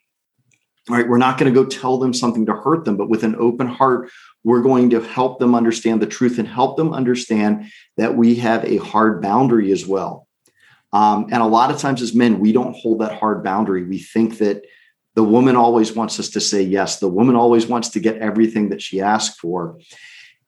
right 0.87 1.07
we're 1.07 1.17
not 1.17 1.39
going 1.39 1.51
to 1.51 1.63
go 1.63 1.67
tell 1.67 1.97
them 1.97 2.13
something 2.13 2.45
to 2.45 2.53
hurt 2.53 2.85
them 2.85 2.97
but 2.97 3.09
with 3.09 3.23
an 3.23 3.35
open 3.37 3.65
heart 3.65 4.11
we're 4.43 4.61
going 4.61 4.91
to 4.91 5.01
help 5.01 5.39
them 5.39 5.55
understand 5.55 6.01
the 6.01 6.07
truth 6.07 6.37
and 6.37 6.47
help 6.47 6.77
them 6.77 6.93
understand 6.93 7.71
that 7.97 8.15
we 8.15 8.35
have 8.35 8.63
a 8.63 8.77
hard 8.77 9.21
boundary 9.23 9.71
as 9.71 9.87
well 9.87 10.27
um, 10.91 11.28
and 11.32 11.41
a 11.41 11.47
lot 11.47 11.71
of 11.71 11.78
times 11.78 12.02
as 12.02 12.15
men, 12.15 12.39
we 12.39 12.52
don't 12.52 12.75
hold 12.75 13.02
that 13.02 13.19
hard 13.19 13.43
boundary. 13.43 13.84
We 13.84 13.99
think 13.99 14.39
that 14.39 14.63
the 15.15 15.23
woman 15.23 15.56
always 15.56 15.93
wants 15.93 16.19
us 16.19 16.30
to 16.30 16.41
say 16.41 16.62
yes. 16.62 16.99
The 16.99 17.08
woman 17.08 17.36
always 17.36 17.67
wants 17.67 17.89
to 17.89 17.99
get 17.99 18.17
everything 18.17 18.69
that 18.69 18.82
she 18.82 19.02
asks 19.02 19.38
for. 19.38 19.80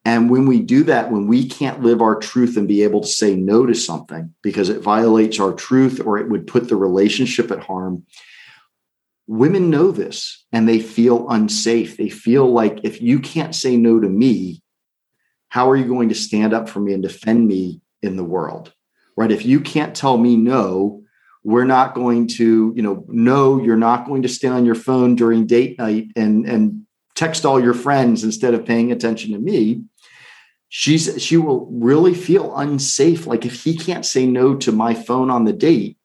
And 0.04 0.32
when 0.32 0.47
we 0.47 0.60
do 0.60 0.84
that, 0.86 1.12
when 1.12 1.27
we 1.27 1.47
can't 1.47 1.84
live 1.84 2.01
our 2.01 2.15
truth 2.15 2.58
and 2.58 2.67
be 2.67 2.82
able 2.82 3.01
to 3.01 3.08
say 3.08 3.36
no 3.36 3.67
to 3.67 3.75
something 3.75 4.34
because 4.41 4.69
it 4.69 4.82
violates 4.82 5.39
our 5.39 5.54
truth 5.54 6.01
or 6.04 6.17
it 6.17 6.30
would 6.30 6.47
put 6.47 6.69
the 6.69 6.75
relationship 6.75 7.51
at 7.51 7.63
harm, 7.63 8.04
women 9.27 9.69
know 9.69 9.91
this 9.91 10.43
and 10.51 10.67
they 10.67 10.80
feel 10.80 11.30
unsafe. 11.30 11.97
They 11.97 12.10
feel 12.10 12.51
like 12.51 12.80
if 12.84 12.99
you 12.99 13.19
can't 13.19 13.54
say 13.54 13.77
no 13.77 13.99
to 13.99 14.10
me, 14.10 14.63
how 15.49 15.69
are 15.69 15.75
you 15.75 15.86
going 15.86 16.10
to 16.10 16.15
stand 16.15 16.54
up 16.54 16.67
for 16.67 16.80
me 16.80 16.93
and 16.93 17.04
defend 17.04 17.47
me 17.47 17.82
in 18.01 18.15
the 18.15 18.23
world? 18.23 18.73
Right? 19.21 19.31
If 19.31 19.45
you 19.45 19.60
can't 19.60 19.95
tell 19.95 20.17
me 20.17 20.36
no, 20.36 21.03
we're 21.43 21.65
not 21.65 21.93
going 21.93 22.27
to, 22.27 22.73
you 22.75 22.81
know, 22.81 23.05
no, 23.07 23.62
you're 23.62 23.77
not 23.77 24.07
going 24.07 24.23
to 24.23 24.27
stay 24.27 24.47
on 24.47 24.65
your 24.65 24.75
phone 24.75 25.15
during 25.15 25.45
date 25.45 25.77
night 25.77 26.07
and 26.15 26.45
and 26.47 26.86
text 27.13 27.45
all 27.45 27.62
your 27.62 27.75
friends 27.75 28.23
instead 28.23 28.55
of 28.55 28.65
paying 28.65 28.91
attention 28.91 29.31
to 29.34 29.38
me. 29.38 29.84
She's 30.69 31.21
she 31.21 31.38
will 31.38 31.67
really 31.71 32.15
feel 32.15 32.55
unsafe. 32.57 33.27
Like 33.27 33.45
if 33.45 33.63
he 33.63 33.77
can't 33.77 34.05
say 34.05 34.25
no 34.25 34.55
to 34.55 34.71
my 34.71 34.95
phone 34.95 35.29
on 35.29 35.45
the 35.45 35.53
date, 35.53 35.97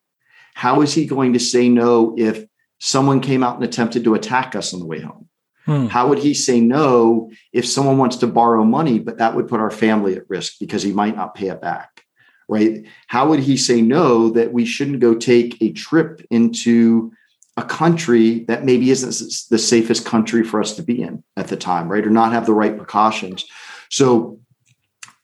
how 0.54 0.82
is 0.82 0.92
he 0.92 1.06
going 1.06 1.32
to 1.32 1.40
say 1.40 1.70
no 1.70 2.14
if 2.18 2.44
someone 2.78 3.20
came 3.20 3.42
out 3.42 3.56
and 3.56 3.64
attempted 3.64 4.04
to 4.04 4.14
attack 4.14 4.54
us 4.54 4.74
on 4.74 4.80
the 4.80 4.86
way 4.86 5.00
home? 5.00 5.28
Hmm. 5.64 5.86
How 5.86 6.08
would 6.08 6.18
he 6.18 6.34
say 6.34 6.60
no 6.60 7.30
if 7.52 7.66
someone 7.66 7.96
wants 7.96 8.16
to 8.18 8.26
borrow 8.26 8.62
money, 8.62 8.98
but 8.98 9.18
that 9.18 9.34
would 9.34 9.48
put 9.48 9.60
our 9.60 9.70
family 9.70 10.16
at 10.16 10.28
risk 10.28 10.56
because 10.60 10.82
he 10.82 10.92
might 10.92 11.16
not 11.16 11.34
pay 11.34 11.48
it 11.48 11.62
back? 11.62 12.05
Right? 12.48 12.84
How 13.08 13.28
would 13.28 13.40
he 13.40 13.56
say 13.56 13.82
no 13.82 14.30
that 14.30 14.52
we 14.52 14.64
shouldn't 14.64 15.00
go 15.00 15.14
take 15.14 15.60
a 15.60 15.72
trip 15.72 16.24
into 16.30 17.12
a 17.56 17.62
country 17.62 18.40
that 18.44 18.64
maybe 18.64 18.90
isn't 18.90 19.48
the 19.50 19.58
safest 19.58 20.04
country 20.04 20.44
for 20.44 20.60
us 20.60 20.76
to 20.76 20.82
be 20.82 21.02
in 21.02 21.24
at 21.36 21.48
the 21.48 21.56
time, 21.56 21.90
right? 21.90 22.06
Or 22.06 22.10
not 22.10 22.32
have 22.32 22.46
the 22.46 22.52
right 22.52 22.76
precautions. 22.76 23.46
So 23.88 24.38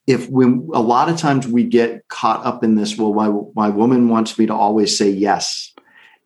if 0.07 0.29
when 0.29 0.69
a 0.73 0.81
lot 0.81 1.09
of 1.09 1.17
times 1.19 1.47
we 1.47 1.65
get 1.65 2.09
caught 2.09 2.45
up 2.45 2.65
in 2.65 2.75
this, 2.75 2.97
well, 2.97 3.13
my, 3.13 3.69
my 3.69 3.69
woman 3.69 4.09
wants 4.09 4.39
me 4.39 4.47
to 4.47 4.55
always 4.55 4.97
say 4.97 5.11
yes. 5.11 5.73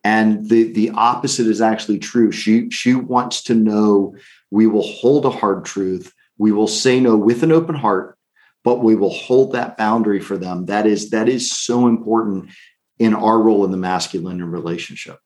And 0.03 0.47
the, 0.49 0.71
the 0.71 0.91
opposite 0.91 1.47
is 1.47 1.61
actually 1.61 1.99
true. 1.99 2.31
She 2.31 2.69
she 2.69 2.95
wants 2.95 3.43
to 3.43 3.53
know 3.53 4.15
we 4.51 4.65
will 4.65 4.87
hold 4.87 5.25
a 5.25 5.29
hard 5.29 5.65
truth. 5.65 6.13
We 6.37 6.53
will 6.53 6.67
say 6.67 6.99
no 7.01 7.17
with 7.17 7.43
an 7.43 7.51
open 7.51 7.75
heart 7.75 8.16
but 8.67 8.83
we 8.83 8.95
will 8.95 9.13
hold 9.13 9.53
that 9.53 9.77
boundary 9.77 10.19
for 10.19 10.37
them. 10.37 10.65
That 10.65 10.85
is 10.85 11.09
that 11.11 11.29
is 11.29 11.49
so 11.49 11.87
important 11.87 12.49
in 12.99 13.13
our 13.13 13.39
role 13.41 13.63
in 13.63 13.71
the 13.71 13.77
masculine 13.77 14.43
relationship. 14.43 15.19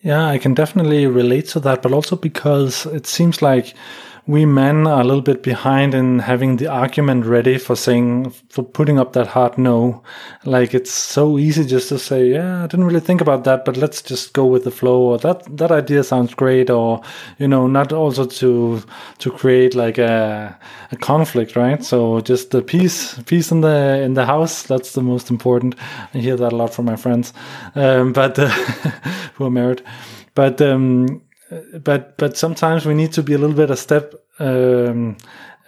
Yeah, 0.00 0.26
I 0.26 0.38
can 0.38 0.52
definitely 0.52 1.06
relate 1.06 1.46
to 1.50 1.60
that, 1.60 1.80
but 1.80 1.92
also 1.92 2.16
because 2.16 2.86
it 2.86 3.06
seems 3.06 3.40
like 3.40 3.72
we 4.28 4.44
men 4.44 4.86
are 4.86 5.00
a 5.00 5.04
little 5.04 5.22
bit 5.22 5.42
behind 5.42 5.94
in 5.94 6.18
having 6.18 6.58
the 6.58 6.66
argument 6.66 7.24
ready 7.24 7.56
for 7.56 7.74
saying 7.74 8.28
for 8.50 8.62
putting 8.62 8.98
up 8.98 9.14
that 9.14 9.26
hard 9.28 9.56
no. 9.56 10.02
Like 10.44 10.74
it's 10.74 10.92
so 10.92 11.38
easy 11.38 11.64
just 11.64 11.88
to 11.88 11.98
say 11.98 12.28
yeah 12.28 12.62
i 12.64 12.66
didn't 12.66 12.84
really 12.84 13.00
think 13.00 13.22
about 13.22 13.44
that 13.44 13.64
but 13.64 13.78
let's 13.78 14.02
just 14.02 14.34
go 14.34 14.44
with 14.44 14.64
the 14.64 14.70
flow 14.70 15.00
or 15.00 15.18
that 15.18 15.44
that 15.56 15.70
idea 15.70 16.04
sounds 16.04 16.34
great 16.34 16.68
or 16.68 17.00
you 17.38 17.48
know 17.48 17.66
not 17.66 17.90
also 17.92 18.26
to 18.26 18.82
to 19.18 19.30
create 19.30 19.74
like 19.74 19.96
a, 19.96 20.56
a 20.92 20.96
conflict 20.96 21.56
right? 21.56 21.82
So 21.82 22.20
just 22.20 22.50
the 22.50 22.60
peace 22.60 23.18
peace 23.24 23.50
in 23.50 23.62
the 23.62 24.02
in 24.02 24.12
the 24.12 24.26
house 24.26 24.62
that's 24.62 24.92
the 24.92 25.02
most 25.02 25.30
important. 25.30 25.74
I 26.12 26.18
hear 26.18 26.36
that 26.36 26.52
a 26.52 26.56
lot 26.56 26.74
from 26.74 26.84
my 26.84 26.96
friends 26.96 27.32
um, 27.74 28.12
but 28.12 28.38
uh, 28.38 28.48
who 29.34 29.46
are 29.46 29.50
married. 29.50 29.82
But 30.34 30.60
um, 30.60 31.22
but 31.82 32.16
but 32.16 32.36
sometimes 32.36 32.84
we 32.84 32.94
need 32.94 33.12
to 33.12 33.22
be 33.22 33.34
a 33.34 33.38
little 33.38 33.56
bit 33.56 33.70
a 33.70 33.76
step 33.76 34.14
um, 34.38 35.16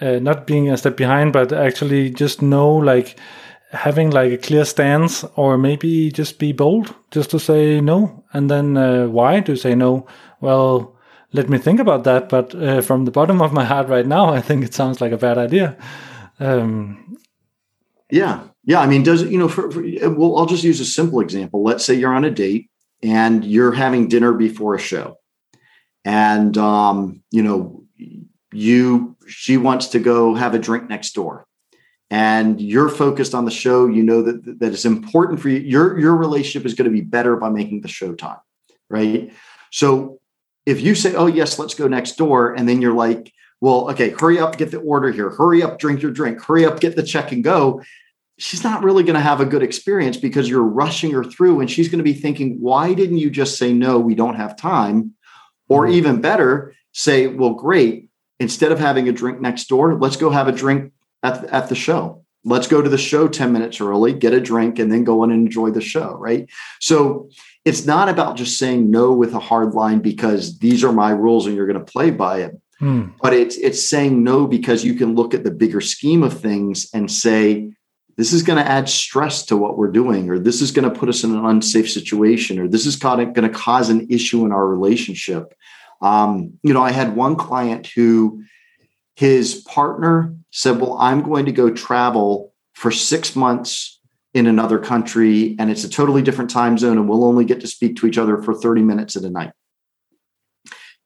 uh, 0.00 0.18
not 0.18 0.46
being 0.46 0.70
a 0.70 0.76
step 0.76 0.96
behind 0.96 1.32
but 1.32 1.52
actually 1.52 2.10
just 2.10 2.42
know 2.42 2.70
like 2.70 3.18
having 3.72 4.10
like 4.10 4.32
a 4.32 4.38
clear 4.38 4.64
stance 4.64 5.24
or 5.36 5.56
maybe 5.56 6.10
just 6.10 6.38
be 6.38 6.52
bold 6.52 6.94
just 7.10 7.30
to 7.30 7.38
say 7.38 7.80
no. 7.80 8.24
And 8.32 8.50
then 8.50 8.76
uh, 8.76 9.06
why? 9.06 9.40
To 9.40 9.56
say 9.56 9.74
no. 9.74 10.06
Well 10.40 10.96
let 11.32 11.48
me 11.48 11.58
think 11.58 11.78
about 11.78 12.04
that. 12.04 12.28
But 12.28 12.54
uh, 12.54 12.80
from 12.80 13.04
the 13.04 13.12
bottom 13.12 13.40
of 13.40 13.52
my 13.52 13.64
heart 13.64 13.88
right 13.88 14.06
now 14.06 14.30
i 14.30 14.40
think 14.40 14.64
it 14.64 14.74
sounds 14.74 15.00
like 15.00 15.12
a 15.12 15.18
bad 15.18 15.38
idea. 15.38 15.76
Um, 16.40 17.16
yeah. 18.10 18.40
Yeah. 18.64 18.80
I 18.80 18.86
mean 18.86 19.02
does 19.02 19.22
you 19.22 19.38
know 19.38 19.48
for, 19.48 19.70
for, 19.70 19.82
well 20.10 20.36
i'll 20.38 20.46
just 20.46 20.64
use 20.64 20.80
a 20.80 20.84
simple 20.84 21.20
example. 21.20 21.62
Let's 21.62 21.84
say 21.84 21.94
you're 21.94 22.14
on 22.14 22.24
a 22.24 22.30
date 22.30 22.70
and 23.02 23.44
you're 23.44 23.72
having 23.72 24.08
dinner 24.08 24.32
before 24.32 24.74
a 24.74 24.78
show 24.78 25.16
and 26.04 26.56
um, 26.58 27.22
you 27.30 27.42
know 27.42 27.84
you 28.52 29.16
she 29.26 29.56
wants 29.56 29.88
to 29.88 29.98
go 29.98 30.34
have 30.34 30.54
a 30.54 30.58
drink 30.58 30.88
next 30.88 31.12
door. 31.12 31.46
And 32.12 32.60
you're 32.60 32.88
focused 32.88 33.36
on 33.36 33.44
the 33.44 33.52
show. 33.52 33.86
You 33.86 34.02
know 34.02 34.22
that 34.22 34.58
that 34.58 34.72
is 34.72 34.84
important 34.84 35.40
for 35.40 35.48
you. 35.48 35.60
Your 35.60 35.98
your 35.98 36.16
relationship 36.16 36.66
is 36.66 36.74
going 36.74 36.90
to 36.90 36.92
be 36.92 37.02
better 37.02 37.36
by 37.36 37.50
making 37.50 37.82
the 37.82 37.88
show 37.88 38.14
time 38.14 38.38
right? 38.90 39.32
So 39.70 40.20
if 40.66 40.82
you 40.82 40.94
say 40.94 41.14
oh 41.14 41.26
yes 41.26 41.58
let's 41.58 41.74
go 41.74 41.88
next 41.88 42.18
door 42.18 42.52
and 42.52 42.68
then 42.68 42.82
you're 42.82 42.92
like 42.92 43.32
well 43.62 43.90
okay 43.90 44.10
hurry 44.10 44.38
up 44.38 44.58
get 44.58 44.70
the 44.70 44.80
order 44.80 45.10
here. 45.10 45.30
Hurry 45.30 45.62
up 45.62 45.78
drink 45.78 46.02
your 46.02 46.10
drink. 46.10 46.42
Hurry 46.42 46.66
up 46.66 46.80
get 46.80 46.96
the 46.96 47.02
check 47.02 47.32
and 47.32 47.42
go 47.42 47.82
she's 48.36 48.64
not 48.64 48.82
really 48.82 49.02
going 49.02 49.14
to 49.14 49.20
have 49.20 49.42
a 49.42 49.44
good 49.44 49.62
experience 49.62 50.16
because 50.16 50.48
you're 50.48 50.62
rushing 50.62 51.10
her 51.10 51.22
through 51.22 51.60
and 51.60 51.70
she's 51.70 51.90
going 51.90 51.98
to 51.98 52.04
be 52.04 52.14
thinking 52.14 52.58
why 52.58 52.94
didn't 52.94 53.18
you 53.18 53.30
just 53.30 53.58
say 53.58 53.72
no? 53.72 53.98
We 53.98 54.14
don't 54.14 54.36
have 54.36 54.56
time 54.56 55.14
or 55.70 55.85
mm-hmm. 55.85 55.94
even 55.94 56.20
better, 56.20 56.74
say, 56.92 57.28
well, 57.28 57.54
great. 57.54 58.11
Instead 58.38 58.72
of 58.72 58.78
having 58.78 59.09
a 59.09 59.12
drink 59.12 59.40
next 59.40 59.68
door, 59.68 59.94
let's 59.94 60.16
go 60.16 60.28
have 60.28 60.48
a 60.48 60.52
drink 60.52 60.92
at, 61.22 61.44
at 61.44 61.68
the 61.70 61.74
show. 61.74 62.24
Let's 62.44 62.66
go 62.66 62.80
to 62.80 62.88
the 62.88 62.98
show 62.98 63.28
10 63.28 63.52
minutes 63.52 63.80
early, 63.80 64.14
get 64.14 64.33
a 64.33 64.40
drink, 64.40 64.78
and 64.78 64.90
then 64.90 65.04
go 65.04 65.22
on 65.22 65.30
and 65.30 65.46
enjoy 65.46 65.70
the 65.70 65.83
show. 65.83 66.14
Right. 66.14 66.48
So 66.80 67.28
it's 67.64 67.85
not 67.85 68.09
about 68.09 68.37
just 68.37 68.59
saying 68.59 68.90
no 68.90 69.12
with 69.12 69.35
a 69.35 69.38
hard 69.38 69.74
line 69.74 70.00
because 70.00 70.59
these 70.59 70.83
are 70.83 70.92
my 70.92 71.11
rules 71.11 71.46
and 71.46 71.54
you're 71.54 71.66
going 71.66 71.85
to 71.85 71.92
play 71.92 72.11
by 72.11 72.40
it. 72.42 72.59
Hmm. 72.78 73.09
But 73.20 73.35
it's 73.35 73.56
it's 73.56 73.87
saying 73.87 74.24
no 74.24 74.46
because 74.46 74.85
you 74.85 74.94
can 74.94 75.14
look 75.14 75.35
at 75.35 75.44
the 75.44 75.50
bigger 75.50 75.83
scheme 75.83 76.22
of 76.22 76.40
things 76.40 76.88
and 76.94 77.12
say, 77.12 77.72
this 78.20 78.35
is 78.35 78.42
going 78.42 78.62
to 78.62 78.70
add 78.70 78.87
stress 78.87 79.46
to 79.46 79.56
what 79.56 79.78
we're 79.78 79.90
doing, 79.90 80.28
or 80.28 80.38
this 80.38 80.61
is 80.61 80.72
going 80.72 80.85
to 80.85 80.98
put 80.98 81.09
us 81.09 81.24
in 81.24 81.35
an 81.35 81.42
unsafe 81.42 81.90
situation, 81.90 82.59
or 82.59 82.68
this 82.68 82.85
is 82.85 82.94
going 82.96 83.33
to 83.33 83.48
cause 83.48 83.88
an 83.88 84.09
issue 84.11 84.44
in 84.44 84.52
our 84.52 84.66
relationship. 84.66 85.54
Um, 86.02 86.59
you 86.62 86.74
know, 86.74 86.83
I 86.83 86.90
had 86.90 87.16
one 87.16 87.35
client 87.35 87.87
who 87.87 88.42
his 89.16 89.54
partner 89.54 90.35
said, 90.50 90.78
Well, 90.83 90.98
I'm 90.98 91.22
going 91.22 91.46
to 91.46 91.52
go 91.52 91.70
travel 91.70 92.52
for 92.74 92.90
six 92.90 93.35
months 93.35 93.98
in 94.35 94.46
another 94.46 94.78
country, 94.78 95.56
and 95.59 95.70
it's 95.70 95.85
a 95.85 95.88
totally 95.88 96.20
different 96.20 96.50
time 96.50 96.76
zone, 96.76 96.98
and 96.98 97.09
we'll 97.09 97.24
only 97.24 97.46
get 97.46 97.62
to 97.62 97.66
speak 97.66 97.96
to 97.96 98.06
each 98.06 98.18
other 98.18 98.37
for 98.42 98.52
30 98.52 98.83
minutes 98.83 99.16
at 99.16 99.22
a 99.22 99.30
night. 99.30 99.52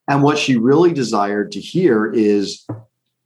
And 0.09 0.21
what 0.21 0.37
she 0.37 0.57
really 0.57 0.91
desired 0.91 1.53
to 1.53 1.61
hear 1.61 2.11
is 2.11 2.67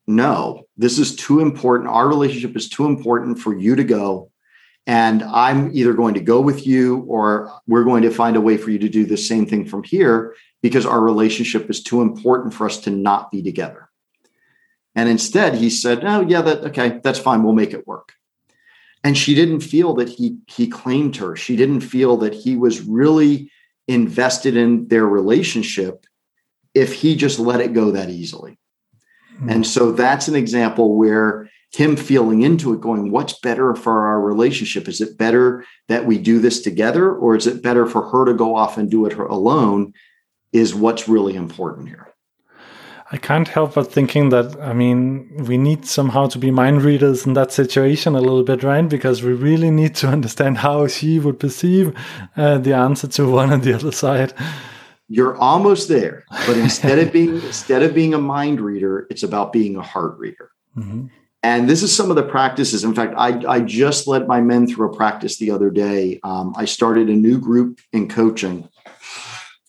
no, 0.09 0.65
this 0.75 0.97
is 0.97 1.15
too 1.15 1.39
important. 1.39 1.87
Our 1.87 2.07
relationship 2.07 2.57
is 2.57 2.67
too 2.67 2.87
important 2.87 3.37
for 3.37 3.55
you 3.55 3.75
to 3.75 3.83
go. 3.83 4.31
And 4.87 5.21
I'm 5.21 5.69
either 5.71 5.93
going 5.93 6.15
to 6.15 6.19
go 6.19 6.41
with 6.41 6.65
you 6.65 7.01
or 7.07 7.53
we're 7.67 7.83
going 7.83 8.01
to 8.01 8.09
find 8.09 8.35
a 8.35 8.41
way 8.41 8.57
for 8.57 8.71
you 8.71 8.79
to 8.79 8.89
do 8.89 9.05
the 9.05 9.17
same 9.17 9.45
thing 9.45 9.65
from 9.65 9.83
here 9.83 10.35
because 10.63 10.83
our 10.83 10.99
relationship 10.99 11.69
is 11.69 11.83
too 11.83 12.01
important 12.01 12.55
for 12.55 12.65
us 12.65 12.77
to 12.81 12.89
not 12.89 13.29
be 13.29 13.43
together. 13.43 13.87
And 14.95 15.07
instead, 15.07 15.53
he 15.53 15.69
said, 15.69 16.03
Oh, 16.03 16.21
yeah, 16.21 16.41
that 16.41 16.63
okay, 16.65 16.99
that's 17.03 17.19
fine. 17.19 17.43
We'll 17.43 17.53
make 17.53 17.73
it 17.73 17.85
work. 17.85 18.13
And 19.03 19.15
she 19.15 19.35
didn't 19.35 19.61
feel 19.61 19.93
that 19.93 20.09
he 20.09 20.39
he 20.47 20.67
claimed 20.67 21.17
her. 21.17 21.35
She 21.35 21.55
didn't 21.55 21.81
feel 21.81 22.17
that 22.17 22.33
he 22.33 22.55
was 22.55 22.81
really 22.81 23.51
invested 23.87 24.57
in 24.57 24.87
their 24.87 25.05
relationship 25.05 26.07
if 26.73 26.93
he 26.93 27.15
just 27.15 27.37
let 27.37 27.61
it 27.61 27.73
go 27.73 27.91
that 27.91 28.09
easily. 28.09 28.57
Mm-hmm. 29.39 29.49
And 29.49 29.67
so 29.67 29.91
that's 29.91 30.27
an 30.27 30.35
example 30.35 30.95
where 30.95 31.49
him 31.71 31.95
feeling 31.95 32.41
into 32.41 32.73
it, 32.73 32.81
going, 32.81 33.11
What's 33.11 33.39
better 33.39 33.75
for 33.75 34.05
our 34.07 34.19
relationship? 34.19 34.87
Is 34.87 35.01
it 35.01 35.17
better 35.17 35.63
that 35.87 36.05
we 36.05 36.17
do 36.17 36.39
this 36.39 36.61
together, 36.61 37.13
or 37.13 37.35
is 37.35 37.47
it 37.47 37.63
better 37.63 37.85
for 37.85 38.09
her 38.09 38.25
to 38.25 38.33
go 38.33 38.55
off 38.55 38.77
and 38.77 38.89
do 38.89 39.05
it 39.05 39.17
alone? 39.17 39.93
Is 40.51 40.73
what's 40.73 41.07
really 41.07 41.35
important 41.35 41.89
here. 41.89 42.09
I 43.11 43.17
can't 43.17 43.47
help 43.47 43.73
but 43.73 43.91
thinking 43.91 44.29
that, 44.29 44.59
I 44.61 44.73
mean, 44.73 45.45
we 45.45 45.57
need 45.57 45.85
somehow 45.85 46.27
to 46.27 46.37
be 46.37 46.51
mind 46.51 46.83
readers 46.83 47.25
in 47.25 47.33
that 47.33 47.51
situation 47.51 48.15
a 48.15 48.21
little 48.21 48.43
bit, 48.43 48.61
right? 48.61 48.87
Because 48.87 49.23
we 49.23 49.33
really 49.33 49.71
need 49.71 49.95
to 49.95 50.07
understand 50.17 50.59
how 50.59 50.85
she 50.87 51.19
would 51.19 51.39
perceive 51.39 51.95
uh, 52.37 52.59
the 52.59 52.73
answer 52.73 53.07
to 53.07 53.29
one 53.29 53.51
and 53.51 53.63
the 53.63 53.73
other 53.73 53.91
side. 53.91 54.33
You're 55.09 55.35
almost 55.37 55.89
there, 55.89 56.23
but 56.29 56.57
instead 56.65 56.99
of 56.99 57.11
being 57.11 57.35
instead 57.35 57.83
of 57.83 57.93
being 57.93 58.13
a 58.13 58.19
mind 58.19 58.61
reader, 58.61 59.07
it's 59.09 59.23
about 59.23 59.51
being 59.51 59.75
a 59.75 59.81
heart 59.81 60.17
reader. 60.17 60.51
Mm-hmm. 60.77 61.07
And 61.41 61.69
this 61.69 61.83
is 61.83 61.95
some 61.95 62.09
of 62.09 62.17
the 62.17 62.23
practices. 62.23 62.83
In 62.83 62.93
fact, 62.93 63.13
I, 63.17 63.41
I 63.47 63.59
just 63.61 64.07
led 64.07 64.27
my 64.27 64.41
men 64.41 64.67
through 64.67 64.91
a 64.91 64.95
practice 64.95 65.37
the 65.37 65.51
other 65.51 65.69
day. 65.69 66.19
Um, 66.23 66.53
I 66.57 66.65
started 66.65 67.09
a 67.09 67.15
new 67.15 67.39
group 67.39 67.79
in 67.93 68.09
coaching, 68.09 68.67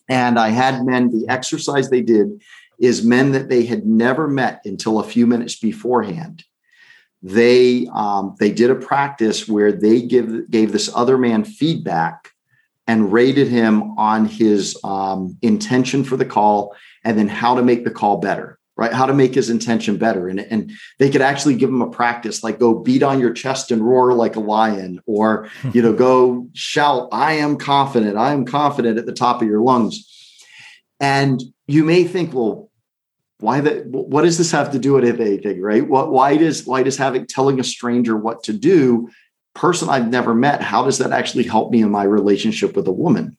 and 0.09 0.37
I 0.37 0.49
had 0.49 0.85
men. 0.85 1.11
The 1.11 1.27
exercise 1.29 1.89
they 1.89 2.01
did 2.01 2.41
is 2.77 3.05
men 3.05 3.31
that 3.31 3.47
they 3.47 3.63
had 3.63 3.85
never 3.85 4.27
met 4.27 4.61
until 4.65 4.99
a 4.99 5.03
few 5.03 5.25
minutes 5.25 5.55
beforehand. 5.55 6.43
They 7.23 7.87
um, 7.93 8.35
they 8.39 8.51
did 8.51 8.69
a 8.69 8.75
practice 8.75 9.47
where 9.47 9.71
they 9.71 10.01
give 10.01 10.49
gave 10.51 10.71
this 10.71 10.89
other 10.93 11.17
man 11.17 11.45
feedback 11.45 12.30
and 12.91 13.13
rated 13.13 13.47
him 13.47 13.97
on 13.97 14.25
his 14.25 14.77
um, 14.83 15.37
intention 15.41 16.03
for 16.03 16.17
the 16.17 16.25
call 16.25 16.75
and 17.05 17.17
then 17.17 17.29
how 17.29 17.55
to 17.55 17.63
make 17.63 17.85
the 17.85 17.91
call 17.91 18.17
better 18.17 18.57
right? 18.77 18.93
How 18.93 19.05
to 19.05 19.13
make 19.13 19.35
his 19.35 19.49
intention 19.49 19.97
better. 19.97 20.27
And, 20.27 20.39
and 20.39 20.71
they 20.97 21.11
could 21.11 21.21
actually 21.21 21.55
give 21.55 21.69
him 21.69 21.81
a 21.83 21.89
practice 21.89 22.41
like 22.41 22.57
go 22.57 22.73
beat 22.79 23.03
on 23.03 23.19
your 23.19 23.31
chest 23.31 23.69
and 23.69 23.85
roar 23.85 24.13
like 24.13 24.35
a 24.35 24.39
lion 24.39 24.99
or 25.05 25.49
you 25.73 25.81
know 25.81 25.93
go 25.93 26.47
shout 26.53 27.09
i 27.11 27.33
am 27.33 27.57
confident 27.57 28.17
i 28.17 28.31
am 28.31 28.43
confident 28.43 28.97
at 28.97 29.05
the 29.05 29.13
top 29.13 29.41
of 29.41 29.47
your 29.47 29.61
lungs. 29.61 29.95
And 30.99 31.41
you 31.67 31.83
may 31.83 32.03
think 32.03 32.33
well 32.33 32.71
why 33.39 33.61
that 33.61 33.87
what 33.87 34.23
does 34.23 34.37
this 34.37 34.51
have 34.51 34.71
to 34.71 34.79
do 34.79 34.93
with 34.93 35.21
anything? 35.21 35.61
Right? 35.61 35.87
What 35.87 36.11
why 36.11 36.37
does 36.37 36.65
why 36.65 36.83
does 36.83 36.97
having 36.97 37.25
telling 37.25 37.59
a 37.59 37.63
stranger 37.63 38.17
what 38.17 38.43
to 38.43 38.53
do 38.53 39.09
person 39.53 39.89
i've 39.89 40.07
never 40.07 40.33
met 40.33 40.61
how 40.61 40.85
does 40.85 40.97
that 40.99 41.11
actually 41.11 41.43
help 41.43 41.71
me 41.71 41.81
in 41.81 41.91
my 41.91 42.03
relationship 42.03 42.75
with 42.75 42.87
a 42.87 42.91
woman? 42.91 43.37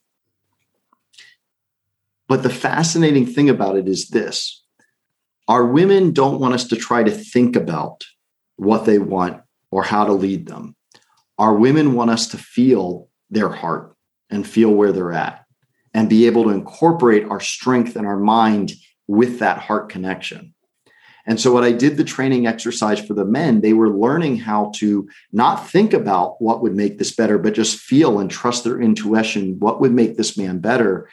But 2.32 2.42
the 2.42 2.50
fascinating 2.50 3.26
thing 3.26 3.50
about 3.50 3.76
it 3.76 3.86
is 3.86 4.08
this. 4.08 4.64
Our 5.48 5.66
women 5.66 6.12
don't 6.12 6.40
want 6.40 6.54
us 6.54 6.66
to 6.68 6.76
try 6.76 7.02
to 7.02 7.10
think 7.10 7.56
about 7.56 8.04
what 8.56 8.86
they 8.86 8.98
want 8.98 9.42
or 9.70 9.82
how 9.82 10.06
to 10.06 10.12
lead 10.12 10.46
them. 10.46 10.74
Our 11.38 11.54
women 11.54 11.92
want 11.92 12.10
us 12.10 12.28
to 12.28 12.38
feel 12.38 13.10
their 13.28 13.50
heart 13.50 13.96
and 14.30 14.46
feel 14.46 14.70
where 14.70 14.92
they're 14.92 15.12
at 15.12 15.44
and 15.92 16.08
be 16.08 16.26
able 16.26 16.44
to 16.44 16.50
incorporate 16.50 17.26
our 17.26 17.40
strength 17.40 17.96
and 17.96 18.06
our 18.06 18.18
mind 18.18 18.72
with 19.06 19.40
that 19.40 19.58
heart 19.58 19.90
connection. 19.90 20.54
And 21.26 21.40
so, 21.40 21.52
what 21.52 21.64
I 21.64 21.72
did 21.72 21.96
the 21.96 22.04
training 22.04 22.46
exercise 22.46 23.00
for 23.04 23.14
the 23.14 23.24
men, 23.24 23.60
they 23.60 23.72
were 23.72 23.90
learning 23.90 24.38
how 24.38 24.72
to 24.76 25.08
not 25.32 25.68
think 25.68 25.92
about 25.92 26.40
what 26.42 26.62
would 26.62 26.74
make 26.74 26.98
this 26.98 27.14
better, 27.14 27.38
but 27.38 27.54
just 27.54 27.78
feel 27.78 28.18
and 28.18 28.30
trust 28.30 28.64
their 28.64 28.80
intuition. 28.80 29.58
What 29.60 29.80
would 29.80 29.92
make 29.92 30.16
this 30.16 30.36
man 30.36 30.58
better? 30.58 31.08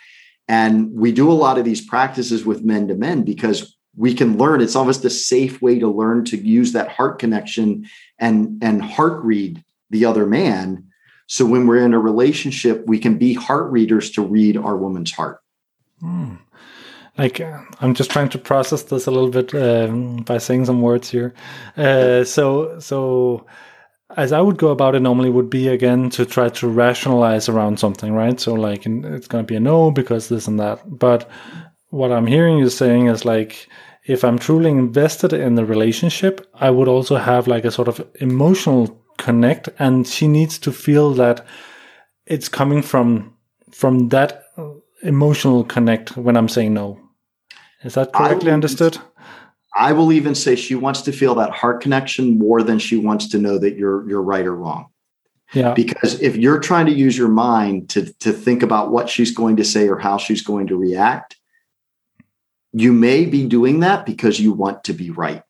And 0.48 0.92
we 0.94 1.12
do 1.12 1.32
a 1.32 1.34
lot 1.34 1.60
of 1.60 1.66
these 1.66 1.86
practices 1.86 2.44
with 2.44 2.64
men 2.64 2.88
to 2.88 2.96
men 2.96 3.24
because 3.24 3.78
we 3.96 4.16
can 4.16 4.38
learn. 4.38 4.62
It's 4.62 4.76
almost 4.76 5.06
a 5.06 5.10
safe 5.12 5.62
way 5.62 5.78
to 5.78 5.88
learn 5.88 6.26
to 6.26 6.38
use 6.38 6.72
that 6.72 6.90
heart 6.90 7.20
connection 7.20 7.88
and, 8.18 8.64
and 8.64 8.84
heart 8.84 9.24
read 9.24 9.64
the 9.92 10.06
other 10.06 10.26
man. 10.26 10.86
So, 11.28 11.46
when 11.46 11.68
we're 11.68 11.86
in 11.86 11.94
a 11.94 12.00
relationship, 12.00 12.84
we 12.88 12.98
can 12.98 13.20
be 13.20 13.36
heart 13.36 13.72
readers 13.72 14.10
to 14.12 14.24
read 14.24 14.58
our 14.58 14.76
woman's 14.76 15.12
heart. 15.12 15.42
Hmm 16.00 16.36
like 17.20 17.42
i'm 17.82 17.94
just 17.94 18.10
trying 18.10 18.30
to 18.30 18.38
process 18.38 18.84
this 18.84 19.06
a 19.06 19.12
little 19.12 19.30
bit 19.30 19.54
um, 19.54 20.18
by 20.24 20.38
saying 20.38 20.66
some 20.66 20.82
words 20.82 21.10
here. 21.10 21.34
Uh, 21.78 22.24
so 22.24 22.80
so 22.80 23.46
as 24.18 24.32
i 24.32 24.42
would 24.42 24.58
go 24.58 24.70
about 24.70 24.96
it 24.96 25.02
normally 25.02 25.30
would 25.30 25.50
be 25.50 25.68
again 25.68 26.10
to 26.10 26.26
try 26.26 26.50
to 26.50 26.68
rationalize 26.68 27.48
around 27.48 27.80
something 27.80 28.14
right? 28.14 28.40
So 28.40 28.54
like 28.54 28.86
it's 28.88 29.28
going 29.28 29.44
to 29.46 29.48
be 29.48 29.56
a 29.56 29.60
no 29.60 29.92
because 29.92 30.30
this 30.30 30.48
and 30.48 30.60
that. 30.60 30.82
But 30.86 31.30
what 31.90 32.12
i'm 32.12 32.28
hearing 32.28 32.58
you 32.58 32.70
saying 32.70 33.08
is 33.08 33.26
like 33.26 33.68
if 34.06 34.24
i'm 34.24 34.38
truly 34.38 34.70
invested 34.70 35.34
in 35.34 35.56
the 35.56 35.66
relationship 35.66 36.48
i 36.54 36.70
would 36.70 36.88
also 36.88 37.16
have 37.16 37.48
like 37.48 37.66
a 37.66 37.72
sort 37.72 37.88
of 37.88 38.06
emotional 38.20 39.04
connect 39.18 39.70
and 39.80 40.08
she 40.08 40.28
needs 40.28 40.60
to 40.60 40.72
feel 40.72 41.14
that 41.14 41.46
it's 42.26 42.48
coming 42.48 42.82
from 42.82 43.34
from 43.72 44.10
that 44.10 44.44
emotional 45.02 45.64
connect 45.64 46.16
when 46.16 46.38
i'm 46.38 46.50
saying 46.50 46.74
no 46.74 47.00
is 47.84 47.96
that 47.96 48.14
correctly 48.14 48.52
understood? 48.52 48.98
I 49.76 49.94
will 49.94 50.12
even 50.12 50.36
say 50.36 50.56
she 50.56 50.76
wants 50.76 51.02
to 51.04 51.12
feel 51.12 51.36
that 51.36 51.52
heart 51.52 51.82
connection 51.82 52.38
more 52.38 52.64
than 52.64 52.80
she 52.80 52.98
wants 52.98 53.28
to 53.30 53.38
know 53.38 53.58
that 53.60 53.78
you're 53.78 54.08
you're 54.10 54.22
right 54.22 54.46
or 54.46 54.56
wrong. 54.56 54.88
Yeah. 55.54 55.74
Because 55.74 56.22
if 56.22 56.36
you're 56.36 56.60
trying 56.60 56.86
to 56.88 56.92
use 56.92 57.18
your 57.18 57.30
mind 57.30 57.90
to 57.92 58.12
to 58.20 58.32
think 58.34 58.64
about 58.64 58.92
what 58.92 59.10
she's 59.10 59.32
going 59.32 59.58
to 59.58 59.64
say 59.64 59.88
or 59.88 59.98
how 59.98 60.18
she's 60.18 60.42
going 60.42 60.68
to 60.68 60.76
react, 60.76 61.38
you 62.74 62.92
may 62.92 63.26
be 63.26 63.48
doing 63.48 63.80
that 63.82 64.06
because 64.06 64.40
you 64.40 64.54
want 64.54 64.84
to 64.86 64.94
be 64.94 65.12
right. 65.12 65.44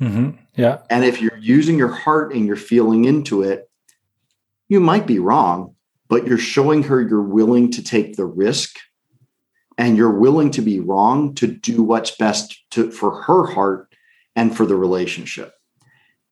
Mm-hmm. 0.00 0.30
Yeah. 0.56 0.78
And 0.90 1.04
if 1.04 1.20
you're 1.20 1.38
using 1.38 1.78
your 1.78 1.92
heart 1.92 2.34
and 2.34 2.46
you're 2.46 2.56
feeling 2.56 3.04
into 3.04 3.42
it, 3.42 3.70
you 4.68 4.80
might 4.80 5.06
be 5.06 5.18
wrong, 5.18 5.74
but 6.08 6.26
you're 6.26 6.38
showing 6.38 6.84
her 6.84 7.00
you're 7.00 7.22
willing 7.22 7.70
to 7.72 7.82
take 7.82 8.16
the 8.16 8.26
risk 8.26 8.76
and 9.76 9.96
you're 9.96 10.18
willing 10.18 10.50
to 10.52 10.62
be 10.62 10.80
wrong 10.80 11.34
to 11.34 11.46
do 11.46 11.82
what's 11.82 12.12
best 12.16 12.62
to, 12.72 12.90
for 12.90 13.22
her 13.22 13.46
heart 13.46 13.92
and 14.36 14.56
for 14.56 14.66
the 14.66 14.76
relationship. 14.76 15.52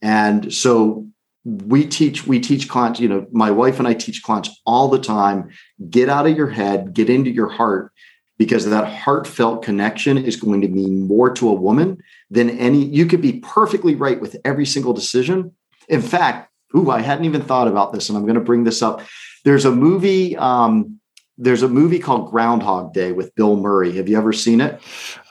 And 0.00 0.52
so 0.52 1.06
we 1.44 1.86
teach 1.86 2.26
we 2.26 2.38
teach 2.38 2.68
clients, 2.68 3.00
you 3.00 3.08
know, 3.08 3.26
my 3.32 3.50
wife 3.50 3.78
and 3.78 3.88
I 3.88 3.94
teach 3.94 4.22
clients 4.22 4.60
all 4.64 4.88
the 4.88 4.98
time, 4.98 5.50
get 5.90 6.08
out 6.08 6.26
of 6.26 6.36
your 6.36 6.50
head, 6.50 6.94
get 6.94 7.10
into 7.10 7.30
your 7.30 7.48
heart 7.48 7.92
because 8.38 8.68
that 8.68 8.88
heartfelt 8.88 9.62
connection 9.62 10.18
is 10.18 10.36
going 10.36 10.60
to 10.60 10.68
mean 10.68 11.06
more 11.06 11.30
to 11.30 11.48
a 11.48 11.54
woman 11.54 12.02
than 12.30 12.50
any 12.50 12.84
you 12.84 13.06
could 13.06 13.20
be 13.20 13.40
perfectly 13.40 13.94
right 13.94 14.20
with 14.20 14.36
every 14.44 14.66
single 14.66 14.92
decision. 14.92 15.54
In 15.88 16.02
fact, 16.02 16.50
ooh, 16.76 16.90
I 16.90 17.00
hadn't 17.00 17.24
even 17.24 17.42
thought 17.42 17.68
about 17.68 17.92
this 17.92 18.08
and 18.08 18.16
I'm 18.16 18.24
going 18.24 18.34
to 18.34 18.40
bring 18.40 18.64
this 18.64 18.82
up. 18.82 19.02
There's 19.44 19.64
a 19.64 19.72
movie 19.72 20.36
um, 20.36 21.00
there's 21.42 21.62
a 21.62 21.68
movie 21.68 21.98
called 21.98 22.30
Groundhog 22.30 22.94
Day 22.94 23.12
with 23.12 23.34
Bill 23.34 23.56
Murray. 23.56 23.96
Have 23.96 24.08
you 24.08 24.16
ever 24.16 24.32
seen 24.32 24.60
it? 24.60 24.80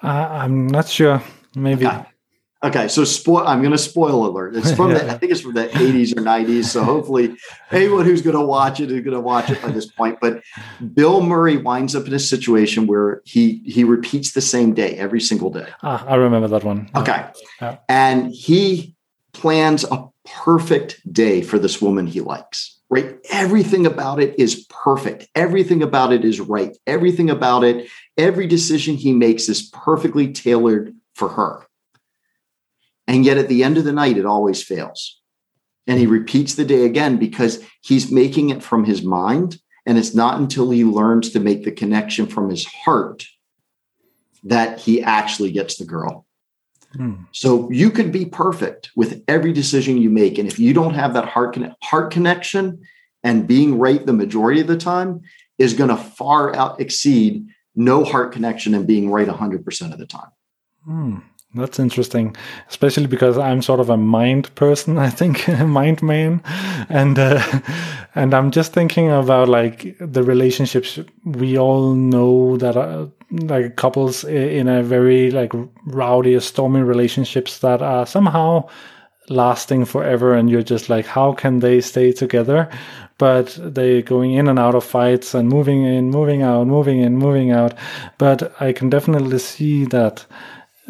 Uh, 0.03 0.07
I'm 0.07 0.67
not 0.67 0.87
sure. 0.87 1.23
Maybe. 1.55 1.87
Okay. 1.87 2.05
okay 2.63 2.87
so 2.89 3.05
spoil. 3.05 3.47
I'm 3.47 3.59
going 3.59 3.71
to 3.71 3.77
spoil 3.77 4.27
alert. 4.27 4.55
It's 4.55 4.73
from 4.73 4.91
yeah. 4.91 4.97
the. 5.05 5.11
I 5.11 5.17
think 5.17 5.31
it's 5.31 5.41
from 5.41 5.53
the 5.53 5.67
80s 5.67 6.17
or 6.17 6.21
90s. 6.21 6.65
So 6.65 6.83
hopefully, 6.83 7.35
anyone 7.71 8.05
who's 8.05 8.21
going 8.21 8.35
to 8.35 8.45
watch 8.45 8.81
it 8.81 8.91
is 8.91 9.01
going 9.01 9.15
to 9.15 9.21
watch 9.21 9.49
it 9.49 9.61
by 9.61 9.69
this 9.71 9.85
point. 9.85 10.19
But 10.19 10.41
Bill 10.93 11.21
Murray 11.21 11.57
winds 11.57 11.95
up 11.95 12.07
in 12.07 12.13
a 12.13 12.19
situation 12.19 12.87
where 12.87 13.21
he 13.25 13.61
he 13.65 13.83
repeats 13.83 14.33
the 14.33 14.41
same 14.41 14.73
day 14.73 14.95
every 14.97 15.21
single 15.21 15.49
day. 15.49 15.67
Ah, 15.81 16.05
I 16.05 16.15
remember 16.15 16.49
that 16.49 16.63
one. 16.63 16.89
Okay, 16.95 17.25
yeah. 17.61 17.77
and 17.87 18.31
he 18.31 18.95
plans 19.33 19.85
a 19.85 20.07
perfect 20.25 21.01
day 21.11 21.41
for 21.41 21.57
this 21.57 21.81
woman 21.81 22.05
he 22.05 22.19
likes 22.19 22.80
right? 22.91 23.17
Everything 23.31 23.85
about 23.85 24.21
it 24.21 24.37
is 24.37 24.67
perfect. 24.69 25.27
Everything 25.33 25.81
about 25.81 26.11
it 26.11 26.25
is 26.25 26.41
right. 26.41 26.77
Everything 26.85 27.29
about 27.29 27.63
it, 27.63 27.89
every 28.17 28.45
decision 28.45 28.95
he 28.95 29.13
makes 29.13 29.47
is 29.47 29.69
perfectly 29.69 30.31
tailored 30.31 30.93
for 31.15 31.29
her. 31.29 31.65
And 33.07 33.25
yet 33.25 33.37
at 33.37 33.47
the 33.47 33.63
end 33.63 33.77
of 33.77 33.85
the 33.85 33.93
night, 33.93 34.17
it 34.17 34.25
always 34.25 34.61
fails. 34.61 35.19
And 35.87 35.99
he 35.99 36.05
repeats 36.05 36.55
the 36.55 36.65
day 36.65 36.83
again 36.85 37.17
because 37.17 37.63
he's 37.81 38.11
making 38.11 38.49
it 38.49 38.61
from 38.61 38.83
his 38.83 39.01
mind. 39.01 39.57
And 39.85 39.97
it's 39.97 40.13
not 40.13 40.39
until 40.39 40.69
he 40.69 40.83
learns 40.83 41.31
to 41.31 41.39
make 41.39 41.63
the 41.63 41.71
connection 41.71 42.27
from 42.27 42.49
his 42.49 42.65
heart 42.65 43.25
that 44.43 44.79
he 44.79 45.01
actually 45.01 45.51
gets 45.51 45.77
the 45.77 45.85
girl. 45.85 46.25
Mm. 46.95 47.25
So 47.31 47.69
you 47.71 47.89
could 47.89 48.11
be 48.11 48.25
perfect 48.25 48.91
with 48.95 49.23
every 49.27 49.53
decision 49.53 49.97
you 49.97 50.09
make. 50.09 50.37
And 50.37 50.47
if 50.47 50.59
you 50.59 50.73
don't 50.73 50.93
have 50.93 51.13
that 51.13 51.25
heart, 51.25 51.57
heart 51.81 52.11
connection 52.11 52.81
and 53.23 53.47
being 53.47 53.77
right 53.77 54.05
the 54.05 54.13
majority 54.13 54.61
of 54.61 54.67
the 54.67 54.77
time 54.77 55.21
is 55.57 55.73
going 55.73 55.89
to 55.89 55.97
far 55.97 56.55
out 56.55 56.81
exceed 56.81 57.47
no 57.75 58.03
heart 58.03 58.33
connection 58.33 58.73
and 58.73 58.85
being 58.85 59.09
right 59.09 59.27
100% 59.27 59.93
of 59.93 59.99
the 59.99 60.05
time. 60.05 60.29
Mm. 60.87 61.23
That's 61.53 61.79
interesting, 61.79 62.33
especially 62.69 63.07
because 63.07 63.37
I'm 63.37 63.61
sort 63.61 63.81
of 63.81 63.89
a 63.89 63.97
mind 63.97 64.53
person. 64.55 64.97
I 65.07 65.09
think 65.09 65.47
mind 65.59 66.01
man, 66.01 66.41
and 66.87 67.19
uh, 67.19 67.41
and 68.15 68.33
I'm 68.33 68.51
just 68.51 68.71
thinking 68.71 69.11
about 69.11 69.49
like 69.49 69.97
the 69.99 70.23
relationships 70.23 70.97
we 71.25 71.57
all 71.57 71.93
know 71.93 72.55
that 72.57 72.77
are 72.77 73.09
like 73.29 73.75
couples 73.75 74.23
in 74.23 74.69
a 74.69 74.81
very 74.81 75.29
like 75.29 75.51
rowdy, 75.85 76.39
stormy 76.39 76.81
relationships 76.81 77.59
that 77.59 77.81
are 77.81 78.05
somehow 78.05 78.69
lasting 79.27 79.83
forever, 79.83 80.33
and 80.33 80.49
you're 80.49 80.63
just 80.63 80.89
like, 80.89 81.05
how 81.05 81.33
can 81.33 81.59
they 81.59 81.81
stay 81.81 82.13
together? 82.13 82.69
But 83.17 83.57
they 83.61 84.01
going 84.01 84.33
in 84.33 84.47
and 84.47 84.57
out 84.57 84.73
of 84.73 84.85
fights 84.85 85.33
and 85.33 85.49
moving 85.49 85.83
in, 85.83 86.11
moving 86.11 86.43
out, 86.43 86.65
moving 86.67 87.01
in, 87.01 87.17
moving 87.17 87.51
out. 87.51 87.73
But 88.17 88.53
I 88.61 88.71
can 88.71 88.89
definitely 88.89 89.39
see 89.39 89.83
that 89.85 90.25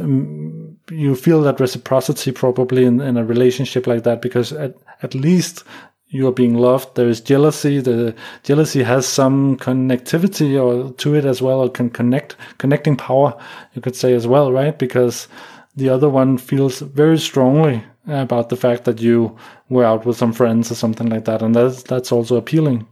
um, 0.02 0.78
you 0.90 1.16
feel 1.16 1.42
that 1.42 1.60
reciprocity 1.60 2.32
probably 2.32 2.86
in, 2.86 3.00
in 3.02 3.18
a 3.18 3.26
relationship 3.26 3.88
like 3.88 4.04
that 4.04 4.22
because 4.22 4.52
at, 4.52 4.76
at 5.02 5.16
least 5.16 5.64
you 6.08 6.28
are 6.28 6.34
being 6.34 6.56
loved. 6.56 6.96
There 6.96 7.08
is 7.08 7.22
jealousy. 7.22 7.80
The 7.80 8.14
jealousy 8.44 8.84
has 8.84 9.08
some 9.08 9.58
connectivity 9.58 10.62
or 10.62 10.94
to 10.94 11.16
it 11.16 11.26
as 11.26 11.42
well, 11.42 11.62
or 11.62 11.70
can 11.70 11.90
connect, 11.90 12.36
connecting 12.58 12.98
power, 12.98 13.38
you 13.74 13.82
could 13.82 13.96
say 13.96 14.14
as 14.14 14.28
well, 14.28 14.52
right? 14.52 14.78
Because 14.78 15.28
the 15.76 15.90
other 15.90 16.10
one 16.10 16.38
feels 16.38 16.80
very 16.80 17.18
strongly 17.18 17.84
about 18.08 18.50
the 18.50 18.58
fact 18.58 18.84
that 18.86 19.00
you 19.00 19.38
were 19.70 19.86
out 19.86 20.06
with 20.06 20.18
some 20.18 20.34
friends 20.34 20.70
or 20.72 20.76
something 20.76 21.08
like 21.08 21.26
that, 21.26 21.42
and 21.42 21.56
that's 21.56 21.84
that's 21.84 22.12
also 22.12 22.36
appealing. 22.36 22.86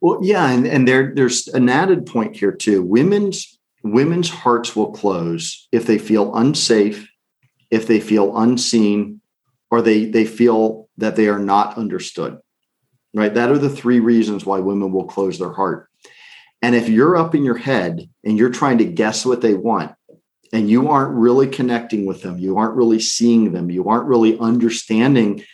Well, 0.00 0.20
yeah, 0.22 0.50
and 0.50 0.66
and 0.66 0.88
there 0.88 1.12
there's 1.14 1.48
an 1.48 1.68
added 1.68 2.06
point 2.06 2.36
here 2.36 2.52
too. 2.52 2.82
Women's 2.82 3.58
women's 3.82 4.28
hearts 4.28 4.76
will 4.76 4.92
close 4.92 5.68
if 5.72 5.86
they 5.86 5.98
feel 5.98 6.34
unsafe, 6.36 7.08
if 7.70 7.86
they 7.86 8.00
feel 8.00 8.36
unseen, 8.36 9.20
or 9.70 9.82
they, 9.82 10.06
they 10.06 10.24
feel 10.24 10.88
that 10.96 11.16
they 11.16 11.28
are 11.28 11.38
not 11.38 11.78
understood. 11.78 12.38
Right? 13.14 13.32
That 13.32 13.50
are 13.50 13.58
the 13.58 13.70
three 13.70 14.00
reasons 14.00 14.46
why 14.46 14.60
women 14.60 14.92
will 14.92 15.06
close 15.06 15.38
their 15.38 15.52
heart. 15.52 15.88
And 16.62 16.74
if 16.74 16.88
you're 16.88 17.16
up 17.16 17.34
in 17.34 17.44
your 17.44 17.56
head 17.56 18.08
and 18.24 18.38
you're 18.38 18.50
trying 18.50 18.78
to 18.78 18.84
guess 18.84 19.24
what 19.24 19.40
they 19.40 19.54
want, 19.54 19.92
and 20.52 20.68
you 20.68 20.88
aren't 20.88 21.14
really 21.14 21.46
connecting 21.46 22.06
with 22.06 22.22
them, 22.22 22.38
you 22.38 22.58
aren't 22.58 22.74
really 22.74 22.98
seeing 22.98 23.52
them, 23.52 23.70
you 23.70 23.88
aren't 23.88 24.08
really 24.08 24.36
understanding 24.38 25.44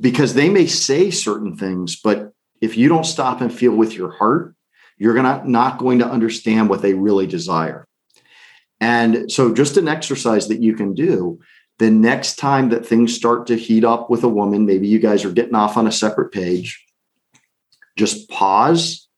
because 0.00 0.34
they 0.34 0.48
may 0.48 0.66
say 0.66 1.10
certain 1.10 1.56
things, 1.56 2.00
but 2.02 2.32
if 2.60 2.76
you 2.76 2.88
don't 2.88 3.06
stop 3.06 3.40
and 3.40 3.52
feel 3.52 3.72
with 3.72 3.94
your 3.94 4.10
heart, 4.10 4.55
you're 4.98 5.14
gonna, 5.14 5.42
not 5.44 5.78
going 5.78 5.98
to 5.98 6.08
understand 6.08 6.68
what 6.68 6.82
they 6.82 6.94
really 6.94 7.26
desire. 7.26 7.86
And 8.80 9.30
so, 9.30 9.54
just 9.54 9.76
an 9.76 9.88
exercise 9.88 10.48
that 10.48 10.62
you 10.62 10.74
can 10.74 10.94
do 10.94 11.40
the 11.78 11.90
next 11.90 12.36
time 12.36 12.70
that 12.70 12.86
things 12.86 13.14
start 13.14 13.46
to 13.46 13.56
heat 13.56 13.84
up 13.84 14.08
with 14.08 14.24
a 14.24 14.28
woman, 14.28 14.66
maybe 14.66 14.88
you 14.88 14.98
guys 14.98 15.24
are 15.24 15.32
getting 15.32 15.54
off 15.54 15.76
on 15.76 15.86
a 15.86 15.92
separate 15.92 16.32
page, 16.32 16.84
just 17.96 18.28
pause, 18.30 19.08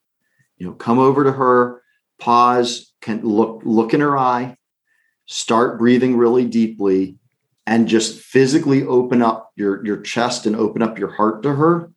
you 0.57 0.67
know, 0.67 0.73
come 0.73 0.99
over 0.99 1.25
to 1.25 1.33
her, 1.33 1.83
pause, 2.19 2.93
can 3.01 3.23
look, 3.23 3.63
look 3.65 3.95
in 3.95 4.01
her 4.01 4.19
eye, 4.19 4.57
start 5.27 5.79
breathing 5.79 6.17
really 6.17 6.47
deeply, 6.47 7.17
and 7.67 7.87
just 7.87 8.21
physically 8.21 8.85
open 8.85 9.23
up 9.23 9.53
your, 9.55 9.85
your 9.85 10.01
chest 10.01 10.47
and 10.47 10.57
open 10.57 10.83
up 10.83 10.99
your 10.99 11.13
heart 11.13 11.43
to 11.45 11.55
her 11.55 11.93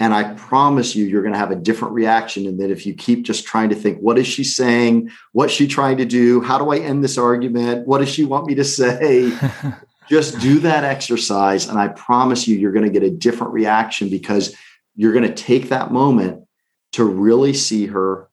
and 0.00 0.14
I 0.14 0.32
promise 0.32 0.96
you, 0.96 1.04
you're 1.04 1.20
going 1.20 1.34
to 1.34 1.38
have 1.38 1.50
a 1.50 1.56
different 1.56 1.92
reaction. 1.92 2.46
And 2.46 2.58
that 2.58 2.70
if 2.70 2.86
you 2.86 2.94
keep 2.94 3.22
just 3.22 3.44
trying 3.44 3.68
to 3.68 3.74
think, 3.74 3.98
what 3.98 4.18
is 4.18 4.26
she 4.26 4.42
saying? 4.42 5.10
What's 5.32 5.52
she 5.52 5.68
trying 5.68 5.98
to 5.98 6.06
do? 6.06 6.40
How 6.40 6.58
do 6.58 6.70
I 6.70 6.78
end 6.78 7.04
this 7.04 7.18
argument? 7.18 7.86
What 7.86 7.98
does 7.98 8.08
she 8.08 8.24
want 8.24 8.46
me 8.46 8.54
to 8.54 8.64
say? 8.64 9.30
just 10.08 10.40
do 10.40 10.58
that 10.60 10.84
exercise. 10.84 11.68
And 11.68 11.78
I 11.78 11.88
promise 11.88 12.48
you, 12.48 12.56
you're 12.56 12.72
going 12.72 12.86
to 12.86 12.90
get 12.90 13.02
a 13.02 13.10
different 13.10 13.52
reaction 13.52 14.08
because 14.08 14.56
you're 14.96 15.12
going 15.12 15.28
to 15.28 15.34
take 15.34 15.68
that 15.68 15.92
moment 15.92 16.44
to 16.92 17.04
really 17.04 17.52
see 17.52 17.84
her, 17.86 18.30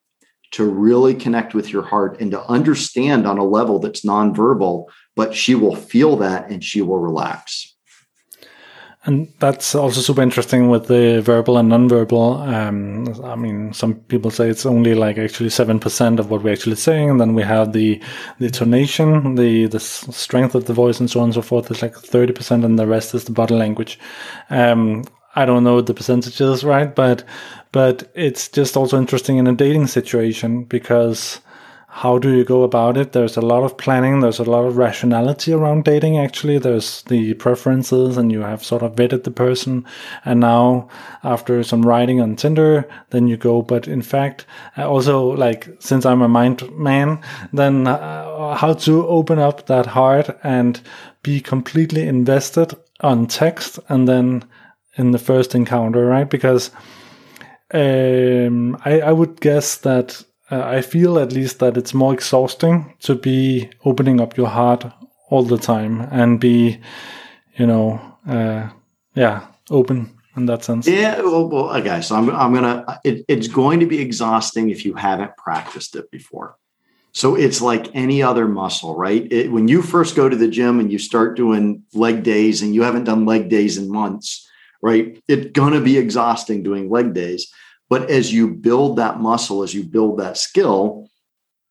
to 0.51 0.63
really 0.63 1.15
connect 1.15 1.53
with 1.53 1.71
your 1.73 1.83
heart, 1.83 2.21
and 2.21 2.31
to 2.31 2.41
understand 2.45 3.27
on 3.27 3.37
a 3.37 3.45
level 3.45 3.79
that's 3.79 4.05
nonverbal, 4.05 4.85
but 5.17 5.35
she 5.35 5.53
will 5.53 5.75
feel 5.75 6.15
that 6.15 6.49
and 6.49 6.63
she 6.63 6.81
will 6.81 6.99
relax. 6.99 7.75
And 9.07 9.31
that's 9.39 9.73
also 9.73 10.01
super 10.01 10.21
interesting 10.21 10.67
with 10.67 10.87
the 10.87 11.21
verbal 11.21 11.57
and 11.57 11.71
nonverbal. 11.71 12.45
Um, 12.45 13.23
I 13.23 13.35
mean, 13.37 13.71
some 13.71 13.95
people 13.95 14.31
say 14.31 14.49
it's 14.49 14.65
only 14.65 14.95
like 14.95 15.17
actually 15.17 15.49
seven 15.49 15.79
percent 15.79 16.19
of 16.19 16.29
what 16.29 16.43
we're 16.43 16.51
actually 16.51 16.75
saying, 16.75 17.09
and 17.09 17.21
then 17.21 17.33
we 17.33 17.41
have 17.43 17.71
the 17.71 18.01
the 18.39 18.49
tonation, 18.49 19.37
the 19.37 19.67
the 19.67 19.79
strength 19.79 20.55
of 20.55 20.65
the 20.65 20.73
voice, 20.73 20.99
and 20.99 21.09
so 21.09 21.21
on 21.21 21.27
and 21.27 21.33
so 21.35 21.41
forth. 21.41 21.71
It's 21.71 21.81
like 21.81 21.95
thirty 21.95 22.33
percent, 22.33 22.65
and 22.65 22.77
the 22.77 22.85
rest 22.85 23.15
is 23.15 23.23
the 23.23 23.31
body 23.31 23.55
language. 23.55 23.97
Um, 24.49 25.05
I 25.37 25.45
don't 25.45 25.63
know 25.63 25.79
the 25.79 25.93
percentages, 25.93 26.65
right? 26.65 26.93
But 26.93 27.23
but 27.71 28.11
it's 28.13 28.49
just 28.49 28.75
also 28.75 28.97
interesting 28.97 29.37
in 29.37 29.47
a 29.47 29.53
dating 29.53 29.87
situation 29.87 30.65
because 30.65 31.39
how 31.89 32.19
do 32.19 32.35
you 32.35 32.43
go 32.43 32.63
about 32.63 32.97
it? 32.97 33.13
There's 33.13 33.37
a 33.37 33.41
lot 33.41 33.63
of 33.63 33.77
planning. 33.77 34.19
There's 34.19 34.39
a 34.39 34.43
lot 34.43 34.65
of 34.65 34.77
rationality 34.77 35.53
around 35.53 35.85
dating. 35.85 36.17
Actually, 36.17 36.59
there's 36.59 37.01
the 37.03 37.33
preferences 37.35 38.17
and 38.17 38.31
you 38.31 38.41
have 38.41 38.63
sort 38.63 38.83
of 38.83 38.95
vetted 38.95 39.23
the 39.23 39.31
person. 39.31 39.85
And 40.25 40.41
now 40.41 40.89
after 41.23 41.63
some 41.63 41.83
writing 41.83 42.19
on 42.21 42.35
Tinder, 42.35 42.87
then 43.11 43.27
you 43.27 43.37
go. 43.37 43.61
But 43.61 43.87
in 43.87 44.01
fact, 44.01 44.45
also 44.75 45.29
like, 45.29 45.69
since 45.79 46.05
I'm 46.05 46.21
a 46.21 46.27
mind 46.27 46.69
man, 46.77 47.19
then 47.53 47.87
uh, 47.87 48.53
how 48.55 48.73
to 48.73 49.07
open 49.07 49.39
up 49.39 49.65
that 49.67 49.85
heart 49.85 50.37
and 50.43 50.79
be 51.23 51.39
completely 51.39 52.05
invested 52.07 52.75
on 52.99 53.27
text 53.27 53.79
and 53.87 54.07
then 54.07 54.43
in 54.97 55.11
the 55.11 55.19
first 55.19 55.55
encounter, 55.55 56.05
right? 56.05 56.29
Because 56.29 56.69
um, 57.73 58.75
I, 58.85 59.01
I 59.01 59.11
would 59.13 59.39
guess 59.39 59.77
that 59.77 60.23
uh, 60.49 60.63
I 60.63 60.81
feel 60.81 61.19
at 61.19 61.33
least 61.33 61.59
that 61.59 61.77
it's 61.77 61.93
more 61.93 62.13
exhausting 62.13 62.93
to 62.99 63.15
be 63.15 63.69
opening 63.83 64.21
up 64.21 64.37
your 64.37 64.47
heart 64.47 64.85
all 65.29 65.43
the 65.43 65.57
time 65.57 66.01
and 66.11 66.39
be, 66.39 66.79
you 67.55 67.65
know, 67.65 67.99
uh, 68.27 68.69
yeah, 69.15 69.47
open 69.69 70.17
in 70.37 70.45
that 70.45 70.63
sense. 70.63 70.87
Yeah, 70.87 71.21
well, 71.21 71.49
well 71.49 71.75
okay. 71.77 72.01
So 72.01 72.15
I'm, 72.15 72.29
I'm 72.29 72.53
gonna. 72.53 72.99
It, 73.03 73.25
it's 73.27 73.47
going 73.47 73.79
to 73.79 73.85
be 73.85 73.99
exhausting 73.99 74.69
if 74.69 74.85
you 74.85 74.93
haven't 74.93 75.35
practiced 75.35 75.95
it 75.95 76.09
before. 76.11 76.55
So 77.11 77.35
it's 77.35 77.61
like 77.61 77.89
any 77.95 78.21
other 78.21 78.47
muscle, 78.47 78.95
right? 78.95 79.29
It, 79.31 79.51
when 79.51 79.67
you 79.67 79.81
first 79.81 80.15
go 80.15 80.29
to 80.29 80.35
the 80.35 80.47
gym 80.47 80.79
and 80.79 80.91
you 80.91 80.99
start 80.99 81.35
doing 81.35 81.83
leg 81.93 82.23
days 82.23 82.61
and 82.61 82.75
you 82.75 82.83
haven't 82.83 83.05
done 83.05 83.25
leg 83.25 83.49
days 83.49 83.77
in 83.77 83.91
months, 83.91 84.47
right? 84.81 85.21
It's 85.27 85.51
gonna 85.51 85.81
be 85.81 85.97
exhausting 85.97 86.63
doing 86.63 86.89
leg 86.89 87.13
days. 87.13 87.51
But 87.89 88.09
as 88.09 88.33
you 88.33 88.49
build 88.49 88.97
that 88.97 89.19
muscle, 89.19 89.63
as 89.63 89.73
you 89.73 89.83
build 89.83 90.19
that 90.19 90.37
skill, 90.37 91.09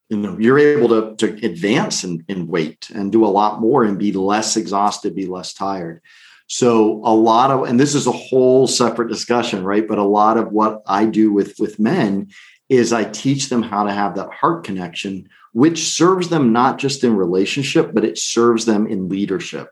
you 0.09 0.17
know, 0.17 0.39
you're 0.39 0.59
able 0.59 0.89
to, 0.89 1.17
to 1.17 1.47
advance 1.47 2.05
in, 2.05 2.25
in 2.29 2.47
weight 2.47 2.91
and 2.95 3.11
do 3.11 3.25
a 3.25 3.29
lot 3.29 3.61
more 3.61 3.85
and 3.85 3.99
be 3.99 4.13
less 4.13 4.57
exhausted, 4.57 5.15
be 5.15 5.27
less 5.27 5.53
tired. 5.53 6.01
So 6.49 7.01
a 7.05 7.13
lot 7.13 7.51
of, 7.51 7.65
and 7.65 7.79
this 7.79 7.95
is 7.95 8.07
a 8.07 8.13
whole 8.13 8.69
separate 8.69 9.09
discussion, 9.09 9.65
right? 9.65 9.87
But 9.87 9.99
a 9.99 10.05
lot 10.05 10.39
of 10.39 10.53
what 10.53 10.83
I 10.87 11.07
do 11.07 11.33
with 11.33 11.57
with 11.59 11.81
men 11.81 12.29
is 12.69 12.93
I 12.93 13.05
teach 13.05 13.49
them 13.49 13.63
how 13.63 13.85
to 13.85 13.93
have 13.93 14.15
that 14.15 14.33
heart 14.33 14.65
connection, 14.65 15.29
which 15.53 15.89
serves 15.89 16.29
them 16.29 16.53
not 16.53 16.79
just 16.79 17.05
in 17.05 17.17
relationship, 17.17 17.93
but 17.93 18.05
it 18.05 18.19
serves 18.19 18.65
them 18.65 18.87
in 18.87 19.09
leadership. 19.09 19.71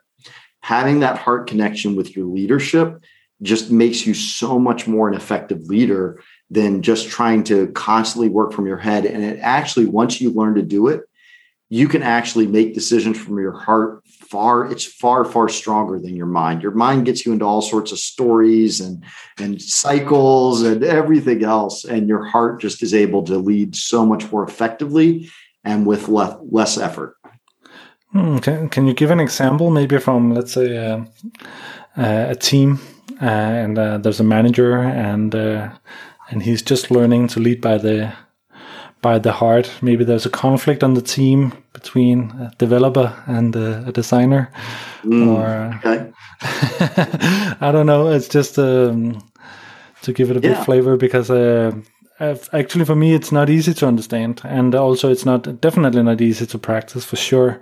Having 0.60 1.00
that 1.00 1.18
heart 1.18 1.46
connection 1.48 1.94
with 1.94 2.16
your 2.16 2.26
leadership 2.26 3.04
just 3.42 3.70
makes 3.70 4.06
you 4.06 4.14
so 4.14 4.58
much 4.58 4.86
more 4.86 5.08
an 5.08 5.14
effective 5.14 5.66
leader 5.66 6.22
than 6.50 6.82
just 6.82 7.08
trying 7.08 7.44
to 7.44 7.68
constantly 7.68 8.28
work 8.28 8.52
from 8.52 8.66
your 8.66 8.76
head. 8.78 9.06
And 9.06 9.24
it 9.24 9.38
actually, 9.40 9.86
once 9.86 10.20
you 10.20 10.30
learn 10.30 10.54
to 10.54 10.62
do 10.62 10.88
it, 10.88 11.02
you 11.70 11.88
can 11.88 12.02
actually 12.02 12.46
make 12.46 12.74
decisions 12.74 13.18
from 13.18 13.38
your 13.38 13.52
heart 13.52 14.02
far 14.06 14.70
it's 14.70 14.84
far 14.84 15.24
far 15.24 15.48
stronger 15.48 15.98
than 15.98 16.14
your 16.14 16.26
mind 16.26 16.62
your 16.62 16.72
mind 16.72 17.04
gets 17.04 17.24
you 17.24 17.32
into 17.32 17.44
all 17.44 17.62
sorts 17.62 17.92
of 17.92 17.98
stories 17.98 18.80
and 18.80 19.04
and 19.38 19.60
cycles 19.60 20.62
and 20.62 20.84
everything 20.84 21.44
else 21.44 21.84
and 21.84 22.08
your 22.08 22.24
heart 22.24 22.60
just 22.60 22.82
is 22.82 22.94
able 22.94 23.22
to 23.22 23.36
lead 23.38 23.74
so 23.74 24.04
much 24.04 24.30
more 24.30 24.44
effectively 24.44 25.28
and 25.64 25.86
with 25.86 26.08
less 26.08 26.36
less 26.50 26.78
effort 26.78 27.16
hmm, 28.12 28.38
can, 28.38 28.68
can 28.68 28.86
you 28.86 28.94
give 28.94 29.10
an 29.10 29.20
example 29.20 29.70
maybe 29.70 29.98
from 29.98 30.32
let's 30.34 30.52
say 30.52 30.76
uh, 30.76 31.04
uh, 31.96 32.26
a 32.28 32.34
team 32.34 32.78
uh, 33.20 33.24
and 33.24 33.78
uh, 33.78 33.98
there's 33.98 34.20
a 34.20 34.24
manager 34.24 34.76
and 34.78 35.34
uh, 35.34 35.70
and 36.30 36.42
he's 36.42 36.62
just 36.62 36.90
learning 36.90 37.28
to 37.28 37.40
lead 37.40 37.60
by 37.60 37.78
the 37.78 38.12
by 39.02 39.18
the 39.18 39.32
heart. 39.32 39.70
Maybe 39.82 40.04
there's 40.04 40.26
a 40.26 40.30
conflict 40.30 40.82
on 40.82 40.94
the 40.94 41.02
team 41.02 41.52
between 41.72 42.30
a 42.30 42.52
developer 42.58 43.22
and 43.26 43.54
a, 43.54 43.86
a 43.88 43.92
designer, 43.92 44.50
mm, 45.02 45.28
or 45.28 45.76
okay. 45.76 46.12
I 47.60 47.70
don't 47.70 47.86
know. 47.86 48.08
It's 48.08 48.28
just 48.28 48.58
um, 48.58 49.22
to 50.02 50.12
give 50.12 50.30
it 50.30 50.36
a 50.38 50.40
yeah. 50.40 50.54
bit 50.54 50.64
flavor 50.64 50.96
because 50.96 51.30
uh, 51.30 51.72
actually 52.52 52.84
for 52.84 52.96
me 52.96 53.14
it's 53.14 53.32
not 53.32 53.50
easy 53.50 53.74
to 53.74 53.86
understand, 53.86 54.40
and 54.44 54.74
also 54.74 55.10
it's 55.10 55.26
not 55.26 55.60
definitely 55.60 56.02
not 56.02 56.20
easy 56.20 56.46
to 56.46 56.58
practice 56.58 57.04
for 57.04 57.16
sure. 57.16 57.60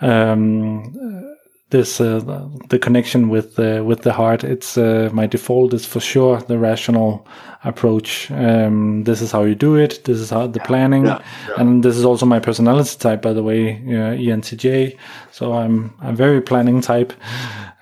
Um, 0.00 1.32
this 1.72 2.00
uh, 2.00 2.20
the 2.68 2.78
connection 2.78 3.28
with 3.28 3.58
uh, 3.58 3.82
with 3.84 4.02
the 4.02 4.12
heart. 4.12 4.44
It's 4.44 4.78
uh, 4.78 5.10
my 5.12 5.26
default 5.26 5.74
is 5.74 5.84
for 5.84 6.00
sure 6.00 6.40
the 6.40 6.58
rational 6.58 7.26
approach. 7.64 8.30
Um, 8.30 9.04
this 9.04 9.20
is 9.20 9.32
how 9.32 9.42
you 9.42 9.54
do 9.54 9.74
it. 9.76 10.04
This 10.04 10.18
is 10.18 10.30
how 10.30 10.46
the 10.46 10.60
planning, 10.60 11.06
yeah, 11.06 11.20
yeah. 11.48 11.54
and 11.60 11.82
this 11.82 11.96
is 11.96 12.04
also 12.04 12.26
my 12.26 12.38
personality 12.38 12.96
type, 12.98 13.22
by 13.22 13.32
the 13.32 13.42
way, 13.42 13.72
uh, 13.72 14.16
ENTJ. 14.16 14.96
So 15.32 15.54
I'm 15.54 15.94
I'm 16.00 16.14
very 16.14 16.40
planning 16.40 16.80
type, 16.80 17.12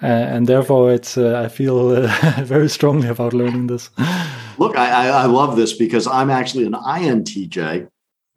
uh, 0.02 0.06
and 0.06 0.46
therefore 0.46 0.92
it's 0.94 1.18
uh, 1.18 1.42
I 1.44 1.48
feel 1.48 1.90
uh, 1.90 2.06
very 2.44 2.68
strongly 2.68 3.08
about 3.08 3.34
learning 3.34 3.66
this. 3.66 3.90
Look, 4.58 4.76
I, 4.76 5.08
I 5.08 5.26
love 5.26 5.56
this 5.56 5.72
because 5.72 6.06
I'm 6.06 6.30
actually 6.30 6.66
an 6.66 6.74
INTJ. 6.74 7.88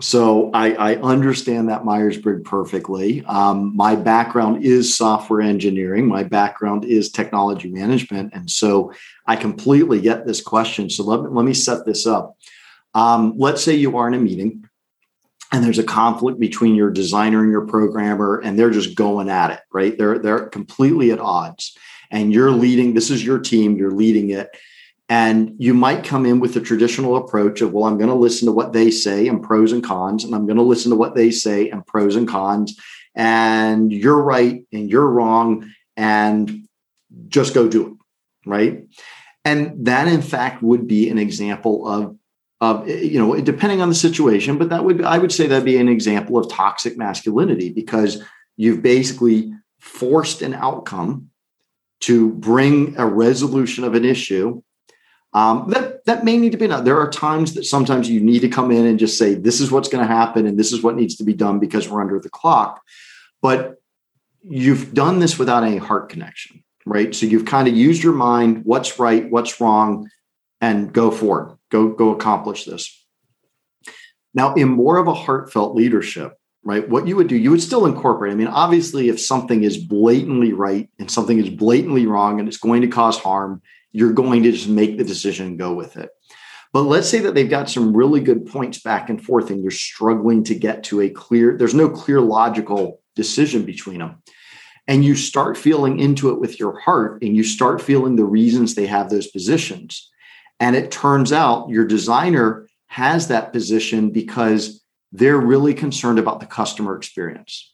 So 0.04 0.52
I, 0.54 0.74
I, 0.74 0.96
understand 0.98 1.70
that 1.70 1.86
Myers 1.86 2.18
Briggs 2.18 2.42
perfectly. 2.44 3.24
Um, 3.24 3.74
my 3.74 3.96
background 3.96 4.62
is 4.62 4.94
software 4.94 5.40
engineering. 5.40 6.08
My 6.08 6.24
background 6.24 6.84
is 6.84 7.10
technology 7.10 7.70
management, 7.70 8.34
and 8.34 8.52
so 8.52 8.92
I 9.26 9.38
completely 9.38 10.02
get 10.02 10.28
this 10.28 10.42
question. 10.42 10.90
So 10.90 11.06
let 11.06 11.22
me, 11.22 11.30
let 11.30 11.46
me 11.46 11.54
set 11.54 11.86
this 11.86 12.06
up. 12.06 12.38
Um, 12.94 13.36
let's 13.38 13.64
say 13.64 13.76
you 13.76 13.96
are 13.98 14.10
in 14.10 14.14
a 14.14 14.20
meeting, 14.20 14.66
and 15.54 15.64
there's 15.64 15.80
a 15.80 15.84
conflict 15.84 16.38
between 16.38 16.76
your 16.76 16.92
designer 16.92 17.42
and 17.42 17.50
your 17.50 17.66
programmer, 17.66 18.42
and 18.44 18.60
they're 18.60 18.72
just 18.72 18.96
going 18.96 19.30
at 19.30 19.52
it. 19.52 19.62
Right? 19.72 19.98
They're 19.98 20.20
they're 20.20 20.48
completely 20.50 21.12
at 21.12 21.22
odds, 21.22 21.78
and 22.12 22.34
you're 22.34 22.52
leading. 22.52 22.94
This 22.94 23.10
is 23.10 23.26
your 23.26 23.40
team. 23.40 23.78
You're 23.78 23.92
leading 23.92 24.32
it 24.32 24.50
and 25.10 25.56
you 25.58 25.74
might 25.74 26.04
come 26.04 26.26
in 26.26 26.40
with 26.40 26.54
the 26.54 26.62
traditional 26.62 27.18
approach 27.18 27.62
of, 27.62 27.74
well, 27.74 27.86
I'm 27.86 27.98
going 27.98 28.10
to 28.10 28.16
listen 28.16 28.46
to 28.48 28.52
what 28.52 28.74
they 28.74 28.90
say 28.90 29.28
and 29.28 29.44
pros 29.44 29.72
and 29.72 29.84
cons, 29.84 30.24
and 30.24 30.34
I'm 30.34 30.46
going 30.46 30.58
to 30.58 30.64
listen 30.64 30.92
to 30.92 30.98
what 30.98 31.16
they 31.16 31.30
say 31.30 31.70
and 31.70 31.86
pros 31.86 32.16
and 32.16 32.28
cons. 32.28 32.80
And 33.16 33.92
you're 33.92 34.22
right 34.22 34.66
and 34.72 34.90
you're 34.90 35.08
wrong, 35.08 35.70
and 35.96 36.68
just 37.28 37.54
go 37.54 37.68
do 37.68 37.88
it. 37.88 37.94
Right. 38.50 38.88
And 39.46 39.86
that, 39.86 40.08
in 40.08 40.22
fact, 40.22 40.64
would 40.64 40.88
be 40.88 41.10
an 41.10 41.20
example 41.20 41.88
of, 41.88 42.18
of 42.62 42.88
you 42.88 43.20
know, 43.20 43.40
depending 43.42 43.82
on 43.82 43.90
the 43.90 43.96
situation, 43.96 44.58
but 44.58 44.70
that 44.70 44.84
would, 44.86 45.04
I 45.04 45.18
would 45.18 45.32
say 45.32 45.48
that'd 45.48 45.66
be 45.66 45.78
an 45.78 45.90
example 45.90 46.38
of 46.38 46.50
toxic 46.50 46.98
masculinity 46.98 47.70
because 47.70 48.24
you've 48.56 48.82
basically 48.82 49.54
forced 49.80 50.42
an 50.42 50.54
outcome 50.54 51.30
to 52.02 52.32
bring 52.32 52.98
a 52.98 53.06
resolution 53.06 53.84
of 53.84 53.96
an 53.96 54.06
issue 54.06 54.62
um, 55.34 55.70
that 55.70 56.06
that 56.06 56.24
may 56.24 56.38
need 56.38 56.52
to 56.52 56.58
be 56.58 56.68
done. 56.68 56.84
There 56.84 57.00
are 57.00 57.10
times 57.10 57.54
that 57.56 57.66
sometimes 57.66 58.10
you 58.10 58.20
need 58.20 58.42
to 58.42 58.50
come 58.50 58.72
in 58.72 58.86
and 58.86 59.00
just 59.00 59.18
say, 59.18 59.34
"This 59.34 59.60
is 59.60 59.72
what's 59.72 59.90
going 59.90 60.06
to 60.06 60.14
happen, 60.14 60.46
and 60.46 60.60
this 60.60 60.72
is 60.72 60.84
what 60.84 60.96
needs 60.96 61.16
to 61.16 61.24
be 61.24 61.34
done 61.34 61.60
because 61.60 61.90
we're 61.90 62.02
under 62.02 62.20
the 62.20 62.30
clock." 62.30 62.82
But 63.42 63.82
you've 64.44 64.94
done 64.94 65.20
this 65.20 65.40
without 65.40 65.64
any 65.64 65.78
heart 65.78 66.10
connection, 66.10 66.64
right? 66.86 67.16
So 67.16 67.26
you've 67.26 67.46
kind 67.46 67.68
of 67.68 67.76
used 67.76 68.04
your 68.04 68.14
mind, 68.14 68.64
what's 68.66 69.00
right, 69.00 69.30
what's 69.30 69.60
wrong, 69.60 70.10
and 70.62 70.94
go 70.94 71.10
forward. 71.10 71.58
Go 71.72 71.90
go 71.90 72.12
accomplish 72.12 72.66
this. 72.66 73.00
Now, 74.36 74.54
in 74.54 74.70
more 74.70 74.98
of 74.98 75.08
a 75.08 75.14
heartfelt 75.14 75.76
leadership, 75.76 76.38
right? 76.64 76.88
What 76.88 77.08
you 77.08 77.16
would 77.16 77.28
do, 77.28 77.36
you 77.36 77.52
would 77.52 77.62
still 77.62 77.86
incorporate. 77.86 78.32
I 78.32 78.36
mean, 78.36 78.48
obviously, 78.48 79.10
if 79.10 79.20
something 79.20 79.64
is 79.64 79.78
blatantly 79.78 80.54
right 80.54 80.90
and 81.00 81.10
something 81.10 81.40
is 81.40 81.50
blatantly 81.50 82.06
wrong 82.06 82.40
and 82.40 82.48
it's 82.48 82.58
going 82.58 82.82
to 82.82 82.88
cause 82.88 83.18
harm 83.18 83.62
you're 83.94 84.12
going 84.12 84.44
to 84.44 84.52
just 84.52 84.68
make 84.68 84.98
the 84.98 85.04
decision 85.04 85.48
and 85.48 85.60
go 85.60 85.74
with 85.74 85.96
it. 85.96 86.10
But 86.74 86.82
let's 86.82 87.08
say 87.08 87.20
that 87.20 87.36
they've 87.36 87.50
got 87.50 87.70
some 87.70 87.96
really 87.96 88.20
good 88.20 88.48
points 88.48 88.80
back 88.80 89.10
and 89.10 89.24
forth 89.24 89.52
and 89.52 89.62
you're 89.62 89.72
struggling 89.72 90.44
to 90.46 90.56
get 90.56 90.84
to 90.86 91.02
a 91.02 91.10
clear, 91.10 91.56
there's 91.56 91.76
no 91.76 91.88
clear 91.88 92.20
logical 92.20 93.00
decision 93.16 93.64
between 93.64 94.00
them. 94.00 94.24
And 94.88 95.06
you 95.06 95.16
start 95.16 95.56
feeling 95.56 96.00
into 96.00 96.32
it 96.32 96.40
with 96.42 96.60
your 96.60 96.80
heart 96.80 97.22
and 97.22 97.38
you 97.38 97.44
start 97.44 97.82
feeling 97.82 98.16
the 98.16 98.26
reasons 98.26 98.74
they 98.74 98.88
have 98.88 99.10
those 99.10 99.28
positions. 99.28 100.10
And 100.60 100.76
it 100.76 100.92
turns 100.92 101.32
out 101.32 101.70
your 101.70 101.86
designer 101.86 102.68
has 102.88 103.28
that 103.28 103.54
position 103.54 104.10
because 104.10 104.84
they're 105.12 105.40
really 105.40 105.74
concerned 105.74 106.20
about 106.20 106.40
the 106.40 106.46
customer 106.46 106.98
experience. 106.98 107.73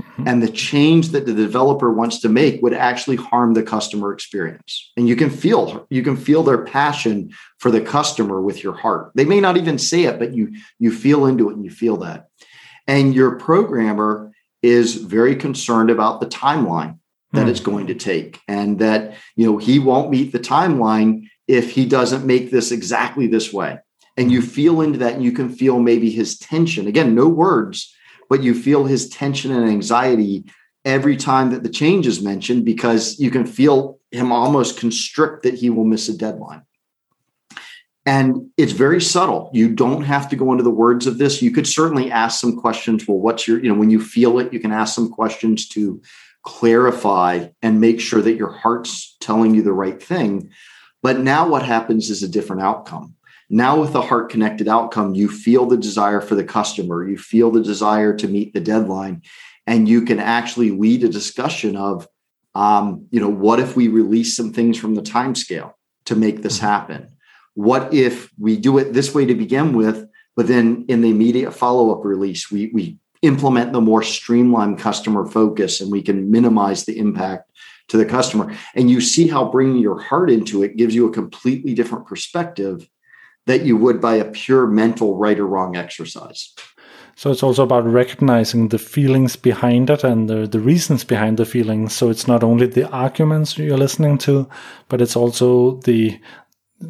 Mm-hmm. 0.00 0.28
And 0.28 0.42
the 0.42 0.50
change 0.50 1.10
that 1.10 1.26
the 1.26 1.32
developer 1.32 1.92
wants 1.92 2.20
to 2.20 2.28
make 2.28 2.62
would 2.62 2.74
actually 2.74 3.16
harm 3.16 3.54
the 3.54 3.62
customer 3.62 4.12
experience. 4.12 4.92
And 4.96 5.08
you 5.08 5.16
can 5.16 5.30
feel 5.30 5.86
you 5.90 6.02
can 6.02 6.16
feel 6.16 6.42
their 6.42 6.64
passion 6.64 7.30
for 7.58 7.70
the 7.70 7.80
customer 7.80 8.40
with 8.40 8.62
your 8.62 8.74
heart. 8.74 9.12
They 9.14 9.24
may 9.24 9.40
not 9.40 9.56
even 9.56 9.78
say 9.78 10.04
it, 10.04 10.18
but 10.18 10.34
you 10.34 10.54
you 10.78 10.92
feel 10.92 11.26
into 11.26 11.48
it 11.50 11.56
and 11.56 11.64
you 11.64 11.70
feel 11.70 11.98
that. 11.98 12.26
And 12.86 13.14
your 13.14 13.38
programmer 13.38 14.32
is 14.62 14.96
very 14.96 15.36
concerned 15.36 15.90
about 15.90 16.20
the 16.20 16.26
timeline 16.26 16.98
that 17.32 17.46
mm. 17.46 17.50
it's 17.50 17.60
going 17.60 17.88
to 17.88 17.94
take 17.94 18.40
and 18.48 18.78
that 18.78 19.14
you 19.36 19.46
know 19.46 19.58
he 19.58 19.78
won't 19.78 20.10
meet 20.10 20.32
the 20.32 20.38
timeline 20.38 21.28
if 21.46 21.72
he 21.72 21.84
doesn't 21.84 22.24
make 22.24 22.50
this 22.50 22.72
exactly 22.72 23.26
this 23.26 23.52
way 23.52 23.78
and 24.16 24.32
you 24.32 24.40
feel 24.40 24.80
into 24.80 24.98
that 24.98 25.14
and 25.14 25.22
you 25.22 25.32
can 25.32 25.50
feel 25.50 25.78
maybe 25.78 26.10
his 26.10 26.38
tension 26.38 26.86
again 26.86 27.14
no 27.14 27.28
words 27.28 27.94
but 28.28 28.42
you 28.42 28.54
feel 28.54 28.84
his 28.84 29.08
tension 29.08 29.52
and 29.52 29.68
anxiety 29.68 30.44
every 30.84 31.16
time 31.16 31.50
that 31.50 31.62
the 31.62 31.68
change 31.68 32.06
is 32.06 32.22
mentioned 32.22 32.64
because 32.64 33.18
you 33.18 33.30
can 33.30 33.46
feel 33.46 33.98
him 34.10 34.32
almost 34.32 34.78
constrict 34.78 35.42
that 35.42 35.54
he 35.54 35.70
will 35.70 35.84
miss 35.84 36.08
a 36.08 36.16
deadline. 36.16 36.62
And 38.06 38.50
it's 38.58 38.72
very 38.72 39.00
subtle. 39.00 39.50
You 39.54 39.74
don't 39.74 40.02
have 40.02 40.28
to 40.28 40.36
go 40.36 40.52
into 40.52 40.62
the 40.62 40.70
words 40.70 41.06
of 41.06 41.16
this. 41.16 41.40
You 41.40 41.50
could 41.50 41.66
certainly 41.66 42.10
ask 42.10 42.38
some 42.38 42.56
questions. 42.56 43.08
Well, 43.08 43.18
what's 43.18 43.48
your, 43.48 43.62
you 43.62 43.72
know, 43.72 43.78
when 43.78 43.88
you 43.88 44.00
feel 44.00 44.38
it, 44.38 44.52
you 44.52 44.60
can 44.60 44.72
ask 44.72 44.94
some 44.94 45.10
questions 45.10 45.66
to 45.70 46.02
clarify 46.42 47.48
and 47.62 47.80
make 47.80 48.00
sure 48.00 48.20
that 48.20 48.36
your 48.36 48.52
heart's 48.52 49.16
telling 49.20 49.54
you 49.54 49.62
the 49.62 49.72
right 49.72 50.02
thing. 50.02 50.50
But 51.02 51.20
now 51.20 51.48
what 51.48 51.62
happens 51.62 52.10
is 52.10 52.22
a 52.22 52.28
different 52.28 52.60
outcome. 52.60 53.14
Now, 53.50 53.80
with 53.80 53.92
the 53.92 54.02
heart 54.02 54.30
connected 54.30 54.68
outcome, 54.68 55.14
you 55.14 55.28
feel 55.28 55.66
the 55.66 55.76
desire 55.76 56.20
for 56.20 56.34
the 56.34 56.44
customer, 56.44 57.06
you 57.06 57.18
feel 57.18 57.50
the 57.50 57.62
desire 57.62 58.14
to 58.16 58.28
meet 58.28 58.54
the 58.54 58.60
deadline, 58.60 59.22
and 59.66 59.88
you 59.88 60.02
can 60.02 60.18
actually 60.18 60.70
lead 60.70 61.04
a 61.04 61.08
discussion 61.08 61.76
of, 61.76 62.08
um, 62.54 63.06
you 63.10 63.20
know, 63.20 63.28
what 63.28 63.60
if 63.60 63.76
we 63.76 63.88
release 63.88 64.36
some 64.36 64.52
things 64.52 64.78
from 64.78 64.94
the 64.94 65.02
time 65.02 65.34
scale 65.34 65.76
to 66.06 66.16
make 66.16 66.42
this 66.42 66.56
mm-hmm. 66.56 66.66
happen? 66.66 67.16
What 67.54 67.92
if 67.94 68.30
we 68.38 68.56
do 68.56 68.78
it 68.78 68.92
this 68.92 69.14
way 69.14 69.26
to 69.26 69.34
begin 69.34 69.74
with, 69.74 70.08
but 70.36 70.48
then 70.48 70.84
in 70.88 71.02
the 71.02 71.10
immediate 71.10 71.52
follow 71.52 71.96
up 71.96 72.04
release, 72.04 72.50
we, 72.50 72.70
we 72.74 72.98
implement 73.22 73.72
the 73.72 73.80
more 73.80 74.02
streamlined 74.02 74.78
customer 74.78 75.24
focus 75.26 75.80
and 75.80 75.90
we 75.90 76.02
can 76.02 76.30
minimize 76.30 76.84
the 76.84 76.98
impact 76.98 77.50
to 77.88 77.96
the 77.96 78.04
customer. 78.04 78.54
And 78.74 78.90
you 78.90 79.00
see 79.00 79.28
how 79.28 79.50
bringing 79.50 79.78
your 79.78 80.00
heart 80.00 80.30
into 80.30 80.62
it 80.62 80.76
gives 80.76 80.94
you 80.94 81.06
a 81.06 81.12
completely 81.12 81.74
different 81.74 82.06
perspective 82.06 82.88
that 83.46 83.62
you 83.62 83.76
would 83.76 84.00
by 84.00 84.14
a 84.14 84.24
pure 84.24 84.66
mental 84.66 85.16
right 85.16 85.38
or 85.38 85.46
wrong 85.46 85.76
exercise. 85.76 86.54
So 87.16 87.30
it's 87.30 87.42
also 87.42 87.62
about 87.62 87.86
recognizing 87.86 88.68
the 88.68 88.78
feelings 88.78 89.36
behind 89.36 89.88
it 89.88 90.02
and 90.02 90.28
the, 90.28 90.46
the 90.48 90.58
reasons 90.58 91.04
behind 91.04 91.36
the 91.36 91.44
feelings. 91.44 91.94
So 91.94 92.10
it's 92.10 92.26
not 92.26 92.42
only 92.42 92.66
the 92.66 92.88
arguments 92.90 93.56
you're 93.56 93.78
listening 93.78 94.18
to, 94.18 94.48
but 94.88 95.00
it's 95.00 95.14
also 95.14 95.76
the, 95.82 96.20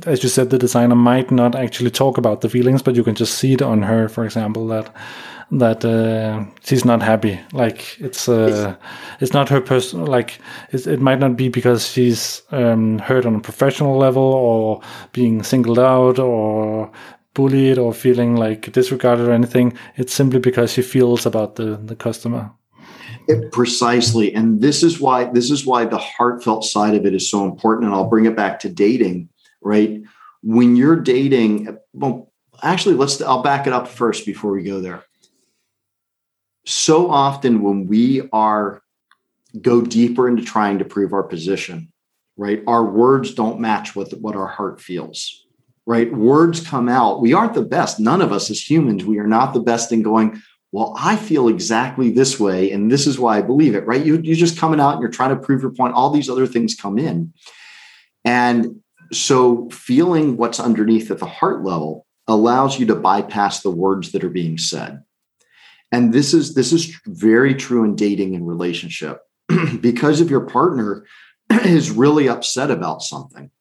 as 0.07 0.23
you 0.23 0.31
said, 0.31 0.49
the 0.49 0.59
designer 0.59 0.95
might 0.95 1.31
not 1.31 1.55
actually 1.55 1.91
talk 1.91 2.17
about 2.17 2.41
the 2.41 2.49
feelings, 2.49 2.83
but 2.83 2.95
you 2.95 3.05
can 3.05 3.15
just 3.15 3.37
see 3.37 3.53
it 3.53 3.63
on 3.63 3.83
her, 3.83 4.09
for 4.09 4.25
example, 4.25 4.67
that 4.69 4.95
that 5.51 5.85
uh, 5.85 6.45
she's 6.63 6.85
not 6.85 7.03
happy. 7.03 7.41
Like 7.53 7.99
it's 8.01 8.29
uh, 8.29 8.77
it's 9.21 9.33
not 9.33 9.49
her 9.49 9.61
person. 9.61 10.05
Like 10.05 10.39
it 10.73 11.01
might 11.01 11.19
not 11.19 11.37
be 11.37 11.49
because 11.49 11.89
she's 11.89 12.43
um, 12.51 12.99
hurt 12.99 13.27
on 13.27 13.35
a 13.35 13.41
professional 13.41 13.97
level 13.97 14.23
or 14.23 14.81
being 15.13 15.43
singled 15.43 15.79
out 15.79 16.19
or 16.19 16.91
bullied 17.35 17.79
or 17.79 17.93
feeling 17.93 18.37
like 18.37 18.73
disregarded 18.73 19.27
or 19.27 19.33
anything. 19.33 19.77
It's 19.97 20.15
simply 20.15 20.39
because 20.39 20.73
she 20.73 20.83
feels 20.83 21.27
about 21.27 21.57
the 21.57 21.77
the 21.77 21.97
customer. 21.97 22.51
It, 23.27 23.53
precisely, 23.53 24.35
and 24.35 24.61
this 24.61 24.83
is 24.83 25.01
why 25.01 25.25
this 25.25 25.51
is 25.51 25.65
why 25.65 25.85
the 25.85 25.99
heartfelt 25.99 26.65
side 26.65 26.95
of 26.95 27.07
it 27.07 27.15
is 27.15 27.31
so 27.31 27.45
important. 27.45 27.87
And 27.87 27.95
I'll 27.95 28.09
bring 28.09 28.27
it 28.27 28.37
back 28.37 28.61
to 28.61 28.69
dating. 28.69 29.29
Right 29.63 30.03
when 30.43 30.77
you're 30.77 31.01
dating, 31.01 31.79
well, 31.95 32.31
actually, 32.63 32.97
let's. 32.97 33.23
I'll 33.23 33.43
back 33.43 33.67
it 33.67 33.73
up 33.73 33.89
first 33.89 34.27
before 34.27 34.53
we 34.53 34.63
go 34.63 34.81
there 34.81 35.05
so 36.65 37.11
often 37.11 37.63
when 37.63 37.87
we 37.87 38.29
are 38.33 38.83
go 39.61 39.81
deeper 39.81 40.29
into 40.29 40.43
trying 40.43 40.79
to 40.79 40.85
prove 40.85 41.13
our 41.13 41.23
position, 41.23 41.93
right? 42.37 42.63
Our 42.67 42.85
words 42.85 43.35
don't 43.35 43.61
match 43.61 43.95
what 43.95 44.11
what 44.21 44.37
our 44.37 44.49
heart 44.49 44.81
feels, 44.81 45.47
right? 45.87 46.13
Words 46.13 46.67
come 46.67 46.89
out. 46.89 47.21
We 47.21 47.33
aren't 47.33 47.55
the 47.55 47.63
best. 47.63 48.01
None 48.01 48.23
of 48.23 48.33
us 48.33 48.51
as 48.51 48.69
humans, 48.69 49.05
we 49.05 49.19
are 49.19 49.27
not 49.27 49.55
the 49.55 49.61
best 49.61 49.93
in 49.93 50.03
going, 50.03 50.41
well, 50.73 50.93
I 50.99 51.15
feel 51.15 51.47
exactly 51.47 52.11
this 52.11 52.41
way, 52.41 52.73
and 52.73 52.91
this 52.91 53.07
is 53.07 53.17
why 53.17 53.39
I 53.39 53.43
believe 53.43 53.77
it, 53.77 53.87
right? 53.87 54.05
You, 54.05 54.21
you're 54.21 54.35
just 54.35 54.59
coming 54.59 54.81
out 54.81 54.95
and 54.95 55.01
you're 55.01 55.11
trying 55.11 55.31
to 55.31 55.41
prove 55.41 55.63
your 55.63 55.71
point. 55.71 55.95
All 55.95 56.11
these 56.11 56.29
other 56.29 56.49
things 56.49 56.75
come 56.75 56.99
in. 56.99 57.33
And 58.25 58.81
so 59.13 59.69
feeling 59.71 60.37
what's 60.37 60.59
underneath 60.59 61.13
at 61.13 61.19
the 61.19 61.27
heart 61.27 61.63
level 61.63 62.07
allows 62.27 62.81
you 62.81 62.87
to 62.87 62.97
bypass 62.97 63.63
the 63.63 63.71
words 63.71 64.11
that 64.11 64.25
are 64.25 64.31
being 64.31 64.59
said. 64.59 65.05
And 65.95 66.13
this 66.13 66.35
is 66.35 66.55
this 66.55 66.73
is 66.73 66.93
very 67.07 67.55
true 67.55 67.85
in 67.85 67.95
dating 67.95 68.35
and 68.35 68.49
relationship. 68.49 69.21
because 69.81 70.21
if 70.21 70.29
your 70.29 70.41
partner 70.41 71.07
is 71.65 71.93
really 71.93 72.29
upset 72.29 72.73
about 72.73 73.03
something, 73.03 73.53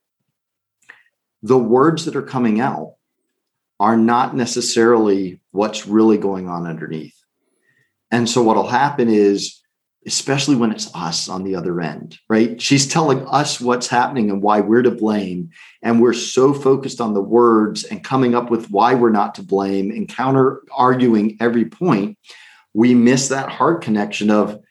the 1.44 1.60
words 1.60 2.06
that 2.06 2.16
are 2.16 2.24
coming 2.24 2.60
out 2.60 2.96
are 3.80 3.96
not 3.96 4.36
necessarily 4.36 5.42
what's 5.52 5.86
really 5.86 6.18
going 6.18 6.50
on 6.50 6.66
underneath. 6.66 7.16
And 8.10 8.28
so 8.28 8.42
what'll 8.42 8.68
happen 8.68 9.10
is 9.10 9.62
especially 10.06 10.56
when 10.56 10.72
it's 10.72 10.94
us 10.94 11.30
on 11.30 11.44
the 11.44 11.56
other 11.56 11.80
end, 11.80 12.20
right? 12.30 12.62
She's 12.62 12.88
telling 12.88 13.26
us 13.28 13.62
what's 13.62 13.88
happening 13.88 14.30
and 14.30 14.42
why 14.42 14.60
we're 14.60 14.82
to 14.82 14.92
blame. 14.92 15.52
And 15.82 16.02
we're 16.02 16.14
so 16.14 16.54
focused 16.54 17.00
on 17.00 17.14
the 17.14 17.22
words 17.22 17.84
and 17.84 18.04
coming 18.04 18.36
up 18.36 18.50
with 18.50 18.70
why 18.70 18.96
we're 18.96 19.12
not 19.12 19.36
to 19.36 19.44
blame 19.44 19.92
and 19.92 20.08
counter 20.08 20.62
arguing 20.72 21.38
every 21.40 21.66
point. 21.66 22.18
We 22.74 22.94
miss 22.94 23.30
that 23.30 23.50
heart 23.50 23.82
connection 23.82 24.30
of 24.30 24.62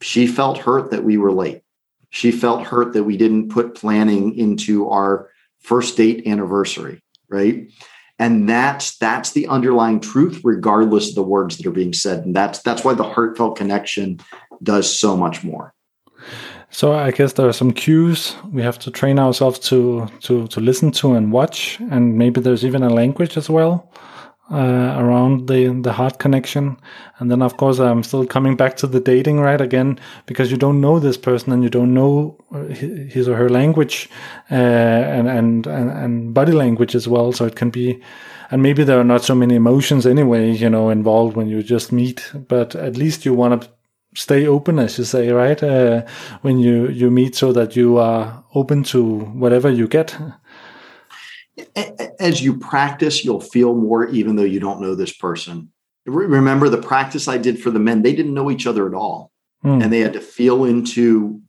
she 0.00 0.26
felt 0.26 0.58
hurt 0.58 0.90
that 0.90 1.04
we 1.04 1.16
were 1.16 1.32
late. 1.32 1.62
She 2.10 2.32
felt 2.32 2.66
hurt 2.66 2.92
that 2.94 3.04
we 3.04 3.16
didn't 3.16 3.50
put 3.50 3.74
planning 3.74 4.34
into 4.36 4.88
our 4.88 5.30
first 5.60 5.96
date 5.96 6.26
anniversary, 6.26 7.02
right? 7.28 7.70
And 8.18 8.48
that's 8.48 8.98
that's 8.98 9.32
the 9.32 9.46
underlying 9.46 10.00
truth, 10.00 10.40
regardless 10.44 11.10
of 11.10 11.14
the 11.14 11.22
words 11.22 11.56
that 11.56 11.66
are 11.66 11.70
being 11.70 11.92
said. 11.92 12.24
And 12.24 12.34
that's 12.34 12.60
that's 12.62 12.84
why 12.84 12.94
the 12.94 13.04
heartfelt 13.04 13.56
connection 13.56 14.20
does 14.62 14.98
so 14.98 15.16
much 15.16 15.44
more. 15.44 15.74
So 16.70 16.92
I 16.92 17.10
guess 17.10 17.32
there 17.32 17.48
are 17.48 17.52
some 17.52 17.72
cues 17.72 18.36
we 18.52 18.62
have 18.62 18.78
to 18.80 18.90
train 18.90 19.18
ourselves 19.18 19.58
to 19.70 20.08
to 20.20 20.46
to 20.48 20.60
listen 20.60 20.92
to 20.92 21.14
and 21.14 21.32
watch, 21.32 21.80
and 21.90 22.16
maybe 22.16 22.40
there's 22.40 22.64
even 22.64 22.82
a 22.82 22.90
language 22.90 23.36
as 23.36 23.50
well 23.50 23.90
uh, 24.50 24.96
around 24.98 25.48
the 25.48 25.80
the 25.82 25.92
heart 25.92 26.18
connection. 26.18 26.76
And 27.18 27.30
then 27.30 27.42
of 27.42 27.56
course 27.56 27.78
I'm 27.78 28.02
still 28.02 28.26
coming 28.26 28.56
back 28.56 28.76
to 28.78 28.86
the 28.86 29.00
dating 29.00 29.40
right 29.40 29.60
again 29.60 29.98
because 30.26 30.50
you 30.50 30.56
don't 30.56 30.80
know 30.80 30.98
this 30.98 31.16
person 31.16 31.52
and 31.52 31.62
you 31.62 31.70
don't 31.70 31.94
know 31.94 32.36
his 32.70 33.28
or 33.28 33.36
her 33.36 33.48
language 33.48 34.08
uh, 34.50 34.54
and, 34.54 35.28
and 35.28 35.66
and 35.66 35.90
and 35.90 36.34
body 36.34 36.52
language 36.52 36.94
as 36.94 37.08
well. 37.08 37.32
So 37.32 37.46
it 37.46 37.56
can 37.56 37.70
be. 37.70 38.00
And 38.52 38.62
maybe 38.62 38.82
there 38.82 38.98
are 38.98 39.04
not 39.04 39.22
so 39.22 39.36
many 39.36 39.54
emotions 39.54 40.06
anyway, 40.06 40.50
you 40.50 40.68
know, 40.68 40.90
involved 40.90 41.36
when 41.36 41.46
you 41.46 41.62
just 41.62 41.92
meet. 41.92 42.32
But 42.48 42.74
at 42.74 42.96
least 42.96 43.24
you 43.24 43.32
want 43.32 43.62
to 43.62 43.68
stay 44.14 44.46
open, 44.46 44.78
as 44.78 44.98
you 44.98 45.04
say, 45.04 45.30
right? 45.30 45.62
Uh, 45.62 46.02
when 46.42 46.58
you 46.58 46.88
you 46.88 47.10
meet, 47.10 47.34
so 47.34 47.52
that 47.52 47.76
you 47.76 47.98
are 47.98 48.44
open 48.54 48.82
to 48.84 49.20
whatever 49.20 49.70
you 49.70 49.88
get. 49.88 50.16
As 52.18 52.42
you 52.42 52.58
practice, 52.58 53.24
you'll 53.24 53.40
feel 53.40 53.74
more, 53.74 54.08
even 54.08 54.36
though 54.36 54.42
you 54.42 54.60
don't 54.60 54.80
know 54.80 54.94
this 54.94 55.12
person. 55.12 55.70
Remember 56.06 56.68
the 56.68 56.82
practice 56.82 57.28
I 57.28 57.38
did 57.38 57.60
for 57.62 57.70
the 57.70 57.78
men; 57.78 58.02
they 58.02 58.14
didn't 58.14 58.34
know 58.34 58.50
each 58.50 58.66
other 58.66 58.86
at 58.86 58.94
all, 58.94 59.30
mm. 59.64 59.82
and 59.82 59.92
they 59.92 60.00
had 60.00 60.14
to 60.14 60.20
feel 60.20 60.64
into 60.64 61.40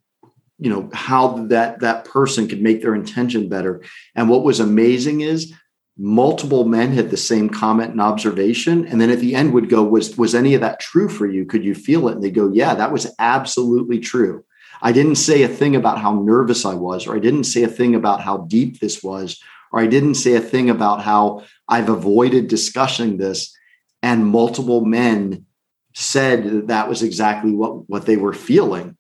you 0.61 0.69
know 0.69 0.89
how 0.93 1.45
that 1.47 1.79
that 1.79 2.05
person 2.05 2.47
could 2.47 2.61
make 2.61 2.81
their 2.81 2.93
intention 2.93 3.49
better 3.49 3.81
and 4.15 4.29
what 4.29 4.43
was 4.43 4.59
amazing 4.59 5.21
is 5.21 5.51
multiple 5.97 6.65
men 6.65 6.91
had 6.93 7.09
the 7.09 7.17
same 7.17 7.49
comment 7.49 7.91
and 7.91 8.01
observation 8.01 8.85
and 8.85 8.99
then 8.99 9.09
at 9.09 9.19
the 9.19 9.35
end 9.35 9.53
would 9.53 9.69
go 9.69 9.83
was 9.83 10.17
was 10.17 10.33
any 10.33 10.53
of 10.53 10.61
that 10.61 10.79
true 10.79 11.09
for 11.09 11.27
you? 11.27 11.45
Could 11.45 11.63
you 11.63 11.75
feel 11.75 12.07
it? 12.07 12.13
And 12.13 12.23
they 12.23 12.31
go 12.31 12.51
yeah 12.51 12.73
that 12.75 12.91
was 12.91 13.13
absolutely 13.19 13.99
true. 13.99 14.43
I 14.81 14.91
didn't 14.91 15.15
say 15.15 15.43
a 15.43 15.47
thing 15.47 15.75
about 15.75 15.99
how 15.99 16.13
nervous 16.13 16.65
i 16.65 16.73
was 16.73 17.05
or 17.05 17.15
i 17.15 17.19
didn't 17.19 17.43
say 17.43 17.63
a 17.63 17.67
thing 17.67 17.93
about 17.95 18.21
how 18.21 18.37
deep 18.37 18.79
this 18.79 19.03
was 19.03 19.39
or 19.71 19.79
i 19.79 19.87
didn't 19.87 20.15
say 20.15 20.33
a 20.33 20.41
thing 20.41 20.69
about 20.69 21.01
how 21.01 21.43
i've 21.67 21.89
avoided 21.89 22.47
discussing 22.47 23.17
this. 23.17 23.55
And 24.03 24.25
multiple 24.25 24.83
men 24.83 25.45
said 25.93 26.45
that 26.45 26.67
that 26.67 26.89
was 26.89 27.03
exactly 27.03 27.51
what 27.51 27.89
what 27.89 28.05
they 28.05 28.17
were 28.17 28.33
feeling 28.33 28.97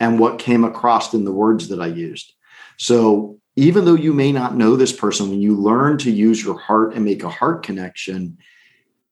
and 0.00 0.20
what 0.20 0.38
came 0.38 0.64
across 0.64 1.12
in 1.12 1.24
the 1.24 1.32
words 1.32 1.68
that 1.68 1.82
i 1.82 1.88
used. 1.88 2.32
So 2.78 3.38
even 3.58 3.84
though 3.84 3.94
you 3.94 4.12
may 4.12 4.32
not 4.32 4.56
know 4.56 4.76
this 4.76 4.92
person 4.92 5.28
when 5.30 5.40
you 5.40 5.54
learn 5.56 5.98
to 5.98 6.10
use 6.10 6.42
your 6.42 6.58
heart 6.58 6.94
and 6.94 7.04
make 7.04 7.22
a 7.22 7.28
heart 7.28 7.62
connection 7.62 8.38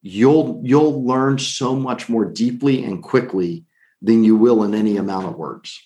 you'll 0.06 0.60
you'll 0.62 1.04
learn 1.04 1.38
so 1.38 1.74
much 1.74 2.08
more 2.08 2.24
deeply 2.24 2.84
and 2.84 3.02
quickly 3.02 3.64
than 4.00 4.22
you 4.22 4.36
will 4.36 4.62
in 4.62 4.74
any 4.74 4.96
amount 4.96 5.26
of 5.26 5.36
words. 5.36 5.82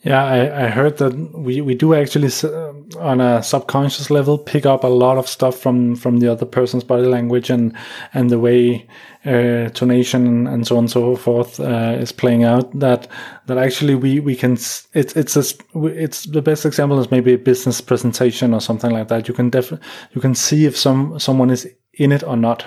Yeah, 0.00 0.24
I, 0.24 0.66
I 0.66 0.68
heard 0.68 0.98
that 0.98 1.14
we, 1.34 1.60
we 1.60 1.74
do 1.74 1.92
actually 1.92 2.30
uh, 2.44 2.72
on 2.98 3.20
a 3.20 3.42
subconscious 3.42 4.08
level 4.08 4.38
pick 4.38 4.64
up 4.64 4.84
a 4.84 4.88
lot 4.88 5.18
of 5.18 5.26
stuff 5.26 5.58
from, 5.58 5.96
from 5.96 6.20
the 6.20 6.30
other 6.30 6.46
person's 6.46 6.84
body 6.84 7.06
language 7.06 7.50
and 7.50 7.76
and 8.14 8.30
the 8.30 8.38
way 8.38 8.86
uh, 9.26 9.70
tonation 9.70 10.46
and 10.52 10.66
so 10.66 10.76
on 10.76 10.84
and 10.84 10.90
so 10.90 11.16
forth 11.16 11.58
uh, 11.60 11.96
is 11.98 12.12
playing 12.12 12.44
out. 12.44 12.78
That 12.78 13.08
that 13.46 13.58
actually 13.58 13.94
we 13.94 14.20
we 14.20 14.36
can 14.36 14.52
it's 14.52 14.86
it's 14.94 15.36
a, 15.36 15.44
it's 15.74 16.24
the 16.24 16.42
best 16.42 16.64
example 16.64 17.00
is 17.00 17.10
maybe 17.10 17.34
a 17.34 17.38
business 17.38 17.80
presentation 17.80 18.54
or 18.54 18.60
something 18.60 18.92
like 18.92 19.08
that. 19.08 19.28
You 19.28 19.34
can 19.34 19.50
def 19.50 19.72
you 20.12 20.20
can 20.20 20.34
see 20.34 20.64
if 20.66 20.76
some 20.76 21.18
someone 21.18 21.50
is 21.50 21.68
in 21.94 22.12
it 22.12 22.22
or 22.22 22.36
not 22.36 22.64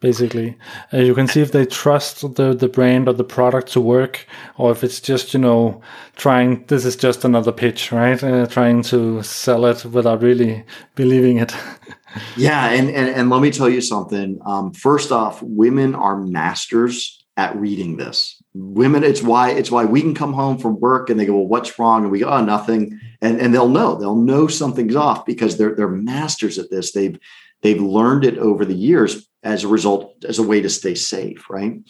basically. 0.00 0.56
Uh, 0.92 0.98
you 0.98 1.14
can 1.14 1.26
see 1.26 1.40
if 1.40 1.52
they 1.52 1.66
trust 1.66 2.34
the, 2.34 2.54
the 2.54 2.68
brand 2.68 3.08
or 3.08 3.12
the 3.12 3.24
product 3.24 3.72
to 3.72 3.80
work, 3.80 4.26
or 4.56 4.70
if 4.70 4.84
it's 4.84 5.00
just, 5.00 5.34
you 5.34 5.40
know, 5.40 5.80
trying, 6.16 6.64
this 6.66 6.84
is 6.84 6.96
just 6.96 7.24
another 7.24 7.52
pitch, 7.52 7.92
right? 7.92 8.22
Uh, 8.22 8.46
trying 8.46 8.82
to 8.82 9.22
sell 9.22 9.64
it 9.66 9.84
without 9.84 10.22
really 10.22 10.64
believing 10.94 11.38
it. 11.38 11.54
yeah. 12.36 12.70
And, 12.70 12.88
and, 12.90 13.08
and, 13.08 13.30
let 13.30 13.42
me 13.42 13.50
tell 13.50 13.68
you 13.68 13.80
something. 13.80 14.38
Um, 14.46 14.72
first 14.72 15.12
off, 15.12 15.42
women 15.42 15.94
are 15.94 16.16
masters 16.16 17.24
at 17.36 17.56
reading 17.56 17.96
this. 17.96 18.42
Women, 18.54 19.04
it's 19.04 19.22
why 19.22 19.50
it's 19.50 19.70
why 19.70 19.84
we 19.84 20.00
can 20.00 20.14
come 20.14 20.32
home 20.32 20.58
from 20.58 20.80
work 20.80 21.10
and 21.10 21.20
they 21.20 21.26
go, 21.26 21.36
Well, 21.36 21.46
what's 21.46 21.78
wrong? 21.78 22.02
And 22.02 22.10
we 22.10 22.18
go, 22.18 22.28
Oh, 22.28 22.44
nothing. 22.44 22.98
And 23.20 23.40
and 23.40 23.54
they'll 23.54 23.68
know, 23.68 23.94
they'll 23.94 24.16
know 24.16 24.48
something's 24.48 24.96
off 24.96 25.24
because 25.24 25.56
they're 25.56 25.76
they're 25.76 25.88
masters 25.88 26.58
at 26.58 26.70
this. 26.70 26.90
They've 26.90 27.16
they've 27.62 27.80
learned 27.80 28.24
it 28.24 28.38
over 28.38 28.64
the 28.64 28.74
years 28.74 29.28
as 29.42 29.64
a 29.64 29.68
result, 29.68 30.24
as 30.28 30.38
a 30.38 30.42
way 30.42 30.60
to 30.60 30.68
stay 30.68 30.94
safe, 30.94 31.48
right? 31.50 31.80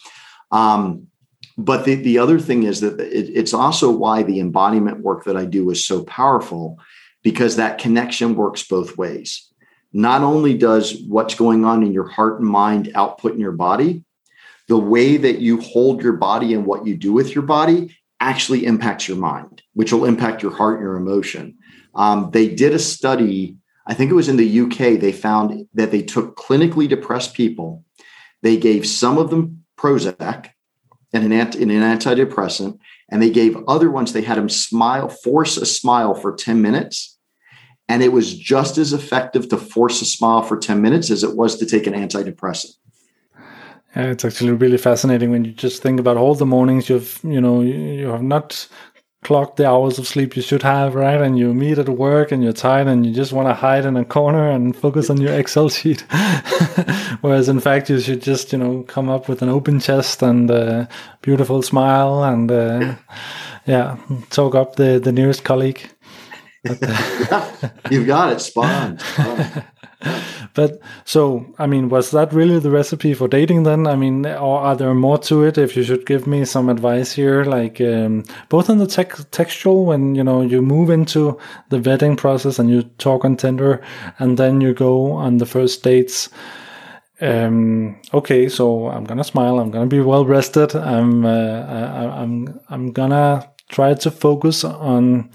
Um, 0.51 1.09
but 1.57 1.85
the, 1.85 1.97
the 1.97 2.19
other 2.19 2.39
thing 2.39 2.63
is 2.63 2.81
that 2.81 3.01
it, 3.01 3.31
it's 3.35 3.55
also 3.55 3.91
why 3.91 4.23
the 4.23 4.41
embodiment 4.41 5.01
work 5.01 5.25
that 5.25 5.37
I 5.37 5.45
do 5.45 5.71
is 5.71 5.85
so 5.85 6.05
powerful 6.05 6.79
because 7.23 7.57
that 7.57 7.79
connection 7.79 8.37
works 8.37 8.67
both 8.67 8.97
ways. 8.97 9.53
Not 9.93 10.23
only 10.23 10.57
does 10.57 11.03
what's 11.09 11.35
going 11.35 11.65
on 11.65 11.83
in 11.83 11.93
your 11.93 12.09
heart 12.09 12.41
and 12.41 12.49
mind 12.49 12.93
output 12.95 13.33
in 13.33 13.41
your 13.41 13.53
body, 13.53 14.05
the 14.69 14.79
way 14.79 15.17
that 15.17 15.39
you 15.41 15.61
hold 15.61 16.03
your 16.03 16.13
body 16.13 16.55
and 16.55 16.67
what 16.67 16.87
you 16.87 16.97
do 16.97 17.13
with 17.13 17.35
your 17.35 17.43
body 17.43 17.97
actually 18.21 18.67
impacts 18.67 19.09
your 19.09 19.17
mind, 19.17 19.63
which 19.73 19.93
will 19.93 20.05
impact 20.05 20.43
your 20.43 20.55
heart 20.55 20.77
and 20.77 20.83
your 20.83 20.97
emotion. 20.97 21.57
Um, 21.95 22.31
they 22.33 22.55
did 22.55 22.75
a 22.75 22.79
study 22.79 23.57
I 23.89 23.95
think 23.95 24.11
it 24.11 24.15
was 24.15 24.29
in 24.29 24.37
the 24.37 24.61
UK, 24.61 25.01
they 25.01 25.13
found 25.13 25.67
that 25.75 25.91
they 25.91 26.03
took 26.03 26.37
clinically 26.37 26.87
depressed 26.87 27.35
people, 27.35 27.85
they 28.43 28.57
gave 28.57 28.87
some 28.87 29.19
of 29.19 29.31
them 29.31 29.65
Prozac 29.79 30.51
and 31.13 31.25
an, 31.25 31.33
anti, 31.33 31.63
an 31.63 31.71
antidepressant, 31.71 32.79
and 33.11 33.23
they 33.23 33.31
gave 33.31 33.57
other 33.67 33.91
ones, 33.91 34.13
they 34.13 34.23
had 34.23 34.37
them 34.37 34.51
smile, 34.51 35.09
force 35.09 35.57
a 35.57 35.65
smile 35.65 36.15
for 36.15 36.35
10 36.35 36.61
minutes. 36.61 37.17
And 37.89 38.03
it 38.03 38.13
was 38.13 38.37
just 38.37 38.77
as 38.77 38.93
effective 38.93 39.49
to 39.49 39.57
force 39.57 40.03
a 40.03 40.05
smile 40.05 40.43
for 40.43 40.59
10 40.59 40.83
minutes 40.83 41.11
as 41.11 41.25
it 41.25 41.35
was 41.35 41.57
to 41.57 41.65
take 41.65 41.87
an 41.87 41.95
antidepressant. 41.95 42.73
Yeah, 43.97 44.11
it's 44.11 44.27
actually 44.27 44.53
really 44.53 44.77
fascinating 44.77 45.31
when 45.31 45.47
you 45.47 45.53
just 45.53 45.81
think 45.81 45.99
about 45.99 46.19
all 46.19 46.35
the 46.35 46.45
mornings 46.45 46.91
you've, 46.91 47.19
you 47.25 47.41
know, 47.41 47.63
you 47.63 48.09
have 48.09 48.23
not 48.23 48.69
clock 49.23 49.57
the 49.57 49.69
hours 49.69 49.99
of 49.99 50.07
sleep 50.07 50.37
you 50.37 50.43
should 50.43 50.63
have, 50.63 50.95
right? 50.95 51.21
And 51.21 51.39
you 51.39 51.53
meet 51.53 51.79
at 51.79 51.89
work 51.89 52.31
and 52.31 52.43
you're 52.43 52.53
tired 52.53 52.87
and 52.87 53.05
you 53.05 53.13
just 53.13 53.33
want 53.33 53.49
to 53.49 53.55
hide 53.55 53.85
in 53.85 53.97
a 53.97 54.05
corner 54.05 54.49
and 54.51 54.77
focus 54.77 55.11
on 55.11 55.21
your 55.21 55.35
Excel 55.35 55.69
sheet. 55.69 56.01
Whereas 57.21 57.49
in 57.49 57.61
fact, 57.61 57.91
you 57.91 58.01
should 58.01 58.23
just, 58.23 58.53
you 58.53 58.59
know, 58.59 58.85
come 58.85 59.09
up 59.09 59.29
with 59.29 59.43
an 59.43 59.49
open 59.49 59.81
chest 59.81 60.23
and 60.23 60.51
a 60.51 60.89
beautiful 61.21 61.63
smile 61.63 62.23
and, 62.25 62.51
uh, 62.51 62.95
yeah, 63.67 63.97
talk 64.31 64.55
up 64.55 64.77
the, 64.77 65.01
the 65.03 65.13
nearest 65.13 65.45
colleague. 65.45 65.83
But, 66.65 66.79
uh, 66.83 67.69
You've 67.91 68.07
got 68.07 68.33
it. 68.33 68.41
Spot 68.41 68.65
on. 68.65 68.99
Spot 68.99 69.41
on. 69.57 69.65
but 70.55 70.81
so, 71.05 71.45
I 71.59 71.67
mean, 71.67 71.89
was 71.89 72.13
that 72.13 72.33
really 72.33 72.59
the 72.61 72.71
recipe 72.71 73.15
for 73.15 73.27
dating 73.27 73.65
then? 73.65 73.87
I 73.87 73.97
mean, 73.97 74.25
or 74.27 74.61
are 74.61 74.77
there 74.77 74.95
more 74.95 75.19
to 75.19 75.43
it? 75.45 75.59
If 75.59 75.77
you 75.77 75.83
should 75.83 76.07
give 76.07 76.27
me 76.27 76.45
some 76.45 76.69
advice 76.69 77.13
here, 77.13 77.45
like 77.45 77.81
um, 77.81 78.25
both 78.49 78.71
on 78.71 78.79
the 78.79 78.87
tech, 78.87 79.15
textual, 79.31 79.85
when 79.85 80.15
you 80.15 80.23
know 80.23 80.41
you 80.41 80.63
move 80.63 80.91
into 80.91 81.39
the 81.71 81.79
vetting 81.79 82.17
process 82.17 82.59
and 82.59 82.71
you 82.71 82.83
talk 82.99 83.25
on 83.25 83.37
Tinder, 83.37 83.83
and 84.19 84.39
then 84.39 84.61
you 84.61 84.73
go 84.73 85.13
on 85.13 85.39
the 85.39 85.47
first 85.47 85.83
dates. 85.83 86.29
um, 87.21 87.99
okay, 88.15 88.49
so 88.49 88.89
I'm 88.89 89.05
gonna 89.05 89.25
smile. 89.25 89.59
I'm 89.59 89.71
gonna 89.73 89.87
be 89.87 90.01
well 90.01 90.25
rested. 90.25 90.77
I'm 90.77 91.25
uh, 91.25 91.31
I, 91.31 92.23
I'm 92.23 92.61
I'm 92.69 92.93
gonna 92.93 93.51
try 93.69 93.95
to 93.95 94.11
focus 94.13 94.63
on 94.63 95.31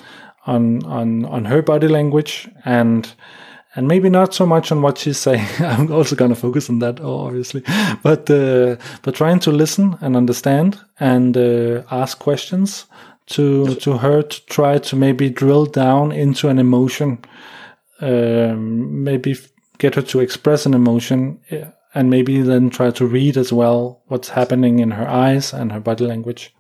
on 0.46 0.84
on 0.86 1.26
on 1.26 1.46
her 1.46 1.62
body 1.62 1.90
language 1.90 2.50
and 2.64 3.14
and 3.76 3.88
maybe 3.88 4.10
not 4.10 4.34
so 4.34 4.46
much 4.46 4.72
on 4.72 4.82
what 4.82 4.98
she's 4.98 5.18
saying. 5.18 5.48
I'm 5.60 5.92
also 5.92 6.16
gonna 6.16 6.36
focus 6.36 6.70
on 6.70 6.80
that, 6.80 7.00
obviously, 7.00 7.64
but 8.04 8.30
uh, 8.30 8.76
but 9.02 9.16
trying 9.16 9.40
to 9.40 9.52
listen 9.52 9.98
and 10.02 10.16
understand 10.16 10.80
and 11.00 11.36
uh, 11.36 11.84
ask 11.92 12.20
questions 12.20 12.86
to 13.28 13.76
to 13.76 13.98
her 13.98 14.22
to 14.22 14.46
try 14.46 14.78
to 14.78 14.96
maybe 14.96 15.30
drill 15.30 15.66
down 15.66 16.12
into 16.12 16.50
an 16.50 16.60
emotion, 16.60 17.20
um, 18.02 19.04
maybe 19.04 19.36
get 19.78 19.96
her 19.96 20.02
to 20.02 20.20
express 20.20 20.66
an 20.66 20.74
emotion 20.74 21.40
and 21.94 22.10
maybe 22.10 22.42
then 22.42 22.70
try 22.70 22.92
to 22.92 23.06
read 23.06 23.38
as 23.38 23.54
well 23.54 24.02
what's 24.08 24.30
happening 24.30 24.80
in 24.80 24.92
her 24.92 25.08
eyes 25.08 25.54
and 25.54 25.72
her 25.72 25.80
body 25.80 26.06
language. 26.06 26.54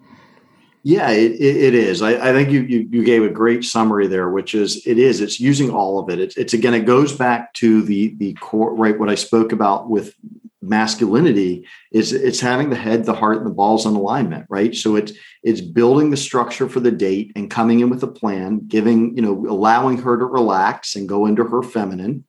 Yeah, 0.85 1.11
it, 1.11 1.39
it 1.39 1.73
is. 1.73 2.01
I, 2.01 2.29
I 2.29 2.33
think 2.33 2.49
you, 2.49 2.61
you, 2.61 2.87
you 2.91 3.03
gave 3.05 3.23
a 3.23 3.29
great 3.29 3.63
summary 3.63 4.07
there, 4.07 4.29
which 4.29 4.53
is 4.53 4.85
it 4.85 4.99
is. 4.99 5.21
It's 5.21 5.39
using 5.39 5.69
all 5.71 5.97
of 5.97 6.09
it. 6.09 6.19
It's, 6.19 6.35
it's 6.35 6.53
again. 6.53 6.73
It 6.73 6.85
goes 6.85 7.13
back 7.13 7.53
to 7.53 7.81
the 7.81 8.13
the 8.17 8.33
core, 8.33 8.75
right? 8.75 8.99
What 8.99 9.09
I 9.09 9.15
spoke 9.15 9.53
about 9.53 9.89
with 9.89 10.13
masculinity 10.61 11.65
is 11.91 12.11
it's 12.11 12.41
having 12.41 12.69
the 12.69 12.75
head, 12.75 13.05
the 13.05 13.13
heart, 13.13 13.37
and 13.37 13.45
the 13.45 13.53
balls 13.53 13.85
in 13.85 13.95
alignment, 13.95 14.45
right? 14.49 14.75
So 14.75 14.97
it's 14.97 15.13
it's 15.41 15.61
building 15.61 16.09
the 16.09 16.17
structure 16.17 16.67
for 16.67 16.81
the 16.81 16.91
date 16.91 17.31
and 17.35 17.49
coming 17.49 17.79
in 17.79 17.89
with 17.89 18.03
a 18.03 18.07
plan, 18.07 18.67
giving 18.67 19.15
you 19.15 19.21
know, 19.21 19.45
allowing 19.49 19.99
her 19.99 20.17
to 20.17 20.25
relax 20.25 20.97
and 20.97 21.07
go 21.07 21.25
into 21.27 21.45
her 21.45 21.63
feminine, 21.63 22.25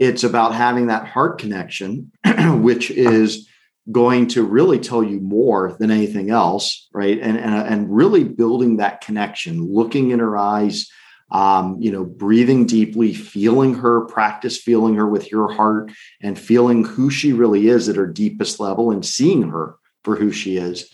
it's 0.00 0.24
about 0.24 0.54
having 0.54 0.88
that 0.88 1.06
heart 1.06 1.38
connection, 1.38 2.10
which 2.62 2.90
is 2.90 3.48
going 3.90 4.26
to 4.26 4.42
really 4.42 4.78
tell 4.78 5.02
you 5.02 5.20
more 5.20 5.76
than 5.78 5.90
anything 5.90 6.30
else, 6.30 6.88
right? 6.92 7.18
And, 7.20 7.38
and, 7.38 7.54
and 7.54 7.94
really 7.94 8.24
building 8.24 8.78
that 8.78 9.00
connection, 9.00 9.72
looking 9.72 10.10
in 10.10 10.18
her 10.18 10.36
eyes, 10.36 10.90
um, 11.30 11.76
you 11.80 11.90
know, 11.92 12.04
breathing 12.04 12.66
deeply, 12.66 13.14
feeling 13.14 13.74
her, 13.74 14.02
practice 14.06 14.58
feeling 14.58 14.94
her 14.94 15.06
with 15.06 15.30
your 15.30 15.52
heart 15.52 15.92
and 16.20 16.38
feeling 16.38 16.84
who 16.84 17.10
she 17.10 17.32
really 17.32 17.68
is 17.68 17.88
at 17.88 17.96
her 17.96 18.06
deepest 18.06 18.60
level 18.60 18.90
and 18.90 19.04
seeing 19.04 19.50
her 19.50 19.76
for 20.04 20.16
who 20.16 20.32
she 20.32 20.56
is. 20.56 20.88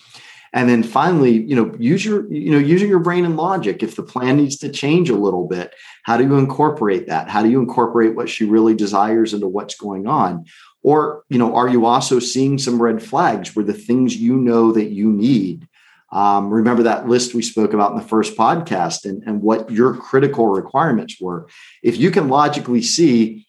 And 0.55 0.69
then 0.69 0.83
finally 0.83 1.31
you 1.31 1.57
know 1.57 1.75
use 1.79 2.05
your 2.05 2.31
you 2.31 2.51
know 2.51 2.59
using 2.59 2.91
your 2.91 2.99
brain 2.99 3.25
and 3.25 3.39
logic. 3.39 3.83
If 3.83 3.97
the 3.97 4.03
plan 4.03 4.37
needs 4.37 4.59
to 4.59 4.69
change 4.69 5.09
a 5.09 5.17
little 5.17 5.49
bit 5.49 5.75
how 6.03 6.17
do 6.17 6.25
you 6.25 6.37
incorporate 6.37 7.07
that? 7.07 7.31
How 7.31 7.43
do 7.43 7.51
you 7.51 7.61
incorporate 7.61 8.15
what 8.17 8.29
she 8.29 8.45
really 8.45 8.75
desires 8.75 9.33
into 9.33 9.49
what's 9.49 9.77
going 9.77 10.07
on 10.07 10.45
or 10.83 11.25
you 11.29 11.39
know 11.39 11.55
are 11.55 11.69
you 11.69 11.87
also 11.87 12.19
seeing 12.19 12.59
some 12.59 12.81
red 12.81 13.03
flags 13.03 13.55
where 13.55 13.65
the 13.65 13.73
things 13.73 14.17
you 14.17 14.37
know 14.37 14.73
that 14.73 14.91
you 14.91 15.13
need 15.13 15.69
um, 16.13 16.51
remember 16.51 16.83
that 16.83 17.09
list 17.09 17.35
we 17.35 17.43
spoke 17.43 17.73
about 17.73 17.93
in 17.93 17.97
the 17.97 18.05
first 18.05 18.37
podcast 18.37 19.07
and, 19.07 19.23
and 19.25 19.41
what 19.41 19.71
your 19.71 19.95
critical 19.95 20.47
requirements 20.49 21.19
were. 21.19 21.49
If 21.83 21.97
you 21.97 22.11
can 22.11 22.29
logically 22.29 22.83
see 22.83 23.47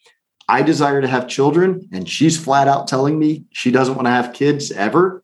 i 0.49 0.61
desire 0.61 0.99
to 1.01 1.07
have 1.07 1.27
children 1.27 1.87
and 1.93 2.09
she's 2.09 2.37
flat 2.37 2.67
out 2.67 2.87
telling 2.87 3.17
me 3.17 3.45
she 3.51 3.71
doesn't 3.71 3.95
want 3.95 4.05
to 4.05 4.11
have 4.11 4.33
kids 4.33 4.71
ever 4.71 5.23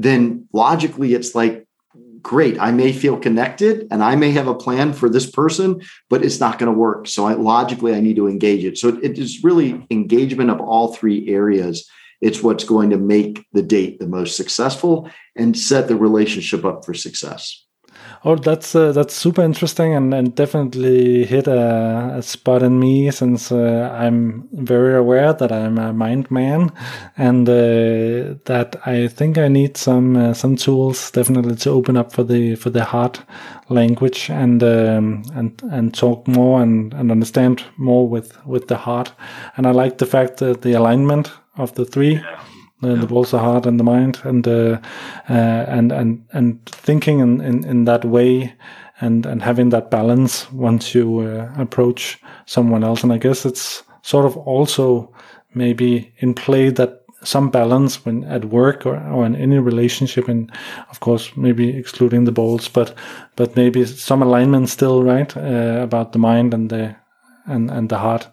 then 0.00 0.48
logically 0.52 1.14
it's 1.14 1.34
like, 1.34 1.66
great, 2.22 2.60
I 2.60 2.70
may 2.70 2.92
feel 2.92 3.18
connected 3.18 3.86
and 3.90 4.02
I 4.02 4.16
may 4.16 4.30
have 4.32 4.48
a 4.48 4.54
plan 4.54 4.92
for 4.92 5.08
this 5.08 5.30
person, 5.30 5.82
but 6.08 6.24
it's 6.24 6.40
not 6.40 6.58
going 6.58 6.72
to 6.72 6.78
work. 6.78 7.08
So 7.08 7.26
I, 7.26 7.34
logically, 7.34 7.94
I 7.94 8.00
need 8.00 8.16
to 8.16 8.28
engage 8.28 8.64
it. 8.64 8.78
So 8.78 8.88
it 9.02 9.18
is 9.18 9.44
really 9.44 9.86
engagement 9.90 10.50
of 10.50 10.60
all 10.60 10.94
three 10.94 11.28
areas. 11.28 11.88
It's 12.20 12.42
what's 12.42 12.64
going 12.64 12.90
to 12.90 12.98
make 12.98 13.46
the 13.52 13.62
date 13.62 13.98
the 13.98 14.06
most 14.06 14.36
successful 14.36 15.10
and 15.36 15.58
set 15.58 15.88
the 15.88 15.96
relationship 15.96 16.64
up 16.64 16.84
for 16.84 16.94
success. 16.94 17.64
Oh, 18.22 18.36
that's 18.36 18.74
uh, 18.74 18.92
that's 18.92 19.14
super 19.14 19.40
interesting 19.40 19.94
and, 19.94 20.12
and 20.12 20.34
definitely 20.34 21.24
hit 21.24 21.46
a, 21.46 22.16
a 22.18 22.22
spot 22.22 22.62
in 22.62 22.78
me 22.78 23.10
since 23.10 23.50
uh, 23.50 23.90
I'm 23.98 24.46
very 24.52 24.94
aware 24.94 25.32
that 25.32 25.50
I'm 25.50 25.78
a 25.78 25.94
mind 25.94 26.30
man 26.30 26.70
and 27.16 27.48
uh, 27.48 28.34
that 28.44 28.76
I 28.84 29.08
think 29.08 29.38
I 29.38 29.48
need 29.48 29.78
some 29.78 30.16
uh, 30.16 30.34
some 30.34 30.56
tools 30.56 31.10
definitely 31.12 31.56
to 31.56 31.70
open 31.70 31.96
up 31.96 32.12
for 32.12 32.22
the 32.22 32.56
for 32.56 32.68
the 32.68 32.84
heart 32.84 33.22
language 33.70 34.28
and 34.28 34.62
um, 34.62 35.22
and 35.34 35.62
and 35.70 35.94
talk 35.94 36.28
more 36.28 36.60
and, 36.60 36.92
and 36.92 37.10
understand 37.10 37.64
more 37.78 38.06
with 38.06 38.36
with 38.44 38.68
the 38.68 38.76
heart. 38.76 39.12
And 39.56 39.66
I 39.66 39.70
like 39.70 39.96
the 39.96 40.04
fact 40.06 40.36
that 40.38 40.60
the 40.60 40.74
alignment 40.74 41.32
of 41.56 41.74
the 41.74 41.86
three. 41.86 42.16
Yeah 42.16 42.49
the, 42.80 42.96
the 42.96 43.06
balls, 43.06 43.34
are 43.34 43.40
hard 43.40 43.66
and 43.66 43.78
the 43.78 43.84
mind, 43.84 44.20
and 44.24 44.46
uh, 44.46 44.78
uh, 45.28 45.32
and 45.68 45.92
and 45.92 46.24
and 46.32 46.64
thinking 46.66 47.20
in, 47.20 47.40
in, 47.40 47.64
in 47.64 47.84
that 47.84 48.04
way, 48.04 48.54
and 49.00 49.26
and 49.26 49.42
having 49.42 49.70
that 49.70 49.90
balance 49.90 50.50
once 50.52 50.94
you 50.94 51.20
uh, 51.20 51.52
approach 51.58 52.18
someone 52.46 52.84
else. 52.84 53.02
And 53.02 53.12
I 53.12 53.18
guess 53.18 53.44
it's 53.44 53.82
sort 54.02 54.24
of 54.24 54.36
also 54.36 55.12
maybe 55.54 56.12
in 56.18 56.34
play 56.34 56.70
that 56.70 57.00
some 57.22 57.50
balance 57.50 58.04
when 58.04 58.24
at 58.24 58.46
work 58.46 58.86
or, 58.86 58.96
or 58.96 59.26
in 59.26 59.36
any 59.36 59.58
relationship 59.58 60.28
and 60.28 60.50
of 60.90 61.00
course 61.00 61.36
maybe 61.36 61.76
excluding 61.76 62.24
the 62.24 62.32
balls 62.32 62.68
but 62.68 62.94
but 63.36 63.56
maybe 63.56 63.84
some 63.84 64.22
alignment 64.22 64.68
still 64.68 65.02
right 65.02 65.36
uh, 65.36 65.80
about 65.82 66.12
the 66.12 66.18
mind 66.18 66.54
and 66.54 66.70
the 66.70 66.96
and 67.46 67.70
and 67.70 67.88
the 67.88 67.98
heart 67.98 68.28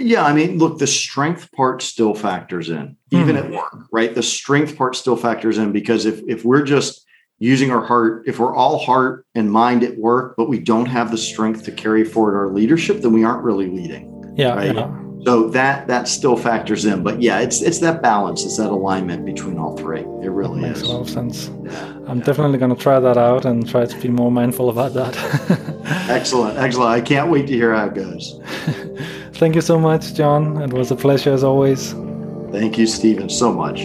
yeah, 0.00 0.24
I 0.24 0.32
mean, 0.32 0.58
look, 0.58 0.78
the 0.78 0.86
strength 0.86 1.50
part 1.52 1.82
still 1.82 2.14
factors 2.14 2.70
in, 2.70 2.96
even 3.10 3.36
mm. 3.36 3.44
at 3.44 3.50
work, 3.50 3.86
right? 3.92 4.14
The 4.14 4.22
strength 4.22 4.76
part 4.76 4.96
still 4.96 5.16
factors 5.16 5.58
in 5.58 5.72
because 5.72 6.06
if 6.06 6.20
if 6.26 6.44
we're 6.44 6.62
just 6.62 7.06
using 7.38 7.70
our 7.70 7.84
heart, 7.84 8.24
if 8.26 8.38
we're 8.38 8.54
all 8.54 8.78
heart 8.78 9.26
and 9.34 9.50
mind 9.50 9.82
at 9.82 9.96
work, 9.98 10.34
but 10.36 10.48
we 10.48 10.58
don't 10.58 10.86
have 10.86 11.10
the 11.10 11.18
strength 11.18 11.64
to 11.64 11.72
carry 11.72 12.04
forward 12.04 12.36
our 12.36 12.48
leadership, 12.48 13.00
then 13.00 13.12
we 13.12 13.24
aren't 13.24 13.42
really 13.42 13.66
leading. 13.66 14.34
Yeah. 14.36 14.54
Right. 14.54 14.74
Yeah. 14.74 14.96
So 15.26 15.50
that 15.50 15.86
that 15.88 16.08
still 16.08 16.36
factors 16.36 16.86
in. 16.86 17.02
But 17.02 17.20
yeah, 17.20 17.40
it's 17.40 17.60
it's 17.60 17.78
that 17.80 18.00
balance, 18.00 18.44
it's 18.44 18.56
that 18.56 18.70
alignment 18.70 19.26
between 19.26 19.58
all 19.58 19.76
three. 19.76 20.00
It 20.00 20.30
really 20.30 20.62
makes 20.62 20.80
is. 20.80 20.88
a 20.88 20.92
lot 20.92 21.00
of 21.02 21.10
sense. 21.10 21.50
Yeah. 21.62 21.84
I'm 22.06 22.18
yeah. 22.18 22.24
definitely 22.24 22.58
gonna 22.58 22.76
try 22.76 23.00
that 23.00 23.18
out 23.18 23.44
and 23.44 23.68
try 23.68 23.84
to 23.84 23.98
be 23.98 24.08
more 24.08 24.32
mindful 24.32 24.70
about 24.70 24.94
that. 24.94 25.14
excellent, 26.08 26.56
excellent. 26.58 26.90
I 26.90 27.00
can't 27.02 27.30
wait 27.30 27.46
to 27.48 27.52
hear 27.52 27.74
how 27.74 27.86
it 27.86 27.94
goes. 27.94 28.40
Thank 29.40 29.54
you 29.54 29.62
so 29.62 29.78
much, 29.78 30.12
John. 30.12 30.60
It 30.60 30.70
was 30.70 30.90
a 30.90 30.96
pleasure 30.96 31.32
as 31.32 31.42
always. 31.42 31.94
Thank 32.52 32.76
you, 32.76 32.86
Stephen, 32.86 33.30
so 33.30 33.50
much. 33.50 33.80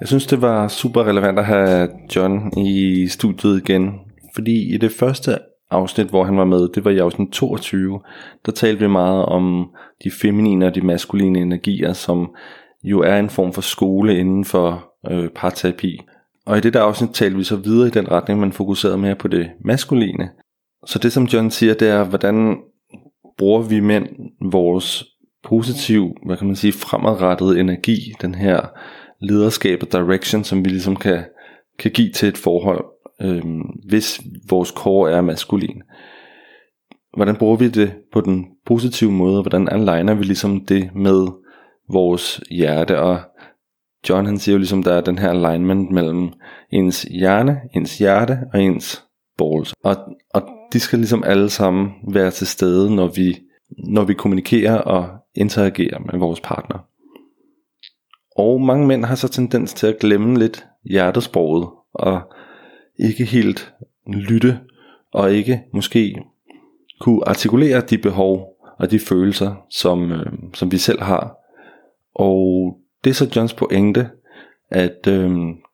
Jeg 0.00 0.08
synes, 0.08 0.26
det 0.26 0.42
var 0.42 0.68
super 0.68 1.04
relevant 1.06 1.38
at 1.38 1.46
have 1.46 1.88
John 2.16 2.58
i 2.58 3.08
studiet 3.08 3.62
igen, 3.62 4.09
fordi 4.34 4.74
i 4.74 4.76
det 4.76 4.92
første 4.92 5.38
afsnit, 5.70 6.06
hvor 6.06 6.24
han 6.24 6.36
var 6.36 6.44
med, 6.44 6.68
det 6.68 6.84
var 6.84 6.90
i 6.90 6.98
afsnit 6.98 7.28
22, 7.28 8.00
der 8.46 8.52
talte 8.52 8.80
vi 8.80 8.88
meget 8.88 9.26
om 9.26 9.70
de 10.04 10.10
feminine 10.10 10.66
og 10.66 10.74
de 10.74 10.80
maskuline 10.80 11.40
energier, 11.40 11.92
som 11.92 12.30
jo 12.82 13.00
er 13.00 13.18
en 13.18 13.30
form 13.30 13.52
for 13.52 13.60
skole 13.60 14.18
inden 14.18 14.44
for 14.44 14.92
øh, 15.10 15.28
parterapi. 15.28 16.00
Og 16.46 16.58
i 16.58 16.60
det 16.60 16.74
der 16.74 16.82
afsnit 16.82 17.10
talte 17.10 17.36
vi 17.36 17.44
så 17.44 17.56
videre 17.56 17.88
i 17.88 17.90
den 17.90 18.10
retning, 18.10 18.40
man 18.40 18.52
fokuserede 18.52 18.98
mere 18.98 19.14
på 19.14 19.28
det 19.28 19.50
maskuline. 19.64 20.30
Så 20.86 20.98
det 20.98 21.12
som 21.12 21.24
John 21.24 21.50
siger, 21.50 21.74
det 21.74 21.88
er, 21.88 22.04
hvordan 22.04 22.56
bruger 23.38 23.62
vi 23.62 23.80
mænd 23.80 24.06
vores 24.52 25.04
positiv, 25.44 26.16
hvad 26.26 26.36
kan 26.36 26.46
man 26.46 26.56
sige, 26.56 26.72
fremadrettede 26.72 27.60
energi, 27.60 28.12
den 28.20 28.34
her 28.34 28.60
lederskab 29.20 29.82
og 29.82 29.92
direction, 29.92 30.44
som 30.44 30.64
vi 30.64 30.70
ligesom 30.70 30.96
kan, 30.96 31.24
kan 31.78 31.90
give 31.90 32.10
til 32.10 32.28
et 32.28 32.38
forhold, 32.38 32.84
øh, 33.22 33.44
hvis 33.88 34.20
vores 34.50 34.68
core 34.68 35.12
er 35.12 35.20
maskulin. 35.20 35.82
Hvordan 37.16 37.36
bruger 37.36 37.56
vi 37.56 37.68
det 37.68 37.92
på 38.12 38.20
den 38.20 38.46
positive 38.66 39.12
måde, 39.12 39.42
hvordan 39.42 39.68
aligner 39.68 40.14
vi 40.14 40.24
ligesom 40.24 40.64
det 40.64 40.90
med 40.94 41.26
vores 41.92 42.40
hjerte, 42.50 43.00
og 43.00 43.20
John 44.08 44.26
han 44.26 44.38
siger 44.38 44.54
jo 44.54 44.58
ligesom, 44.58 44.82
der 44.82 44.92
er 44.92 45.00
den 45.00 45.18
her 45.18 45.30
alignment 45.30 45.90
mellem 45.90 46.28
ens 46.72 47.02
hjerne, 47.02 47.60
ens 47.74 47.98
hjerte 47.98 48.38
og 48.52 48.62
ens 48.62 49.04
balls. 49.38 49.74
Og, 49.84 49.96
og 50.34 50.42
de 50.72 50.80
skal 50.80 50.98
ligesom 50.98 51.24
alle 51.24 51.50
sammen 51.50 51.90
være 52.12 52.30
til 52.30 52.46
stede, 52.46 52.94
når 52.96 53.06
vi, 53.06 53.38
når 53.88 54.04
vi 54.04 54.14
kommunikerer 54.14 54.78
og 54.78 55.08
interagerer 55.34 55.98
med 55.98 56.18
vores 56.18 56.40
partner. 56.40 56.78
Og 58.36 58.60
mange 58.60 58.86
mænd 58.86 59.04
har 59.04 59.14
så 59.14 59.28
tendens 59.28 59.74
til 59.74 59.86
at 59.86 59.98
glemme 59.98 60.38
lidt 60.38 60.66
hjertesproget, 60.84 61.68
og 61.94 62.20
ikke 63.00 63.24
helt 63.24 63.74
lytte, 64.06 64.58
og 65.12 65.32
ikke 65.32 65.62
måske 65.72 66.22
kunne 67.00 67.28
artikulere 67.28 67.80
de 67.80 67.98
behov 67.98 68.56
og 68.78 68.90
de 68.90 68.98
følelser, 68.98 69.54
som, 69.70 70.12
øh, 70.12 70.32
som 70.54 70.72
vi 70.72 70.78
selv 70.78 71.02
har. 71.02 71.36
Og 72.14 72.76
det 73.04 73.10
er 73.10 73.14
så 73.14 73.32
Johns 73.36 73.54
pointe, 73.54 74.10
at 74.70 75.06
øh, 75.08 75.30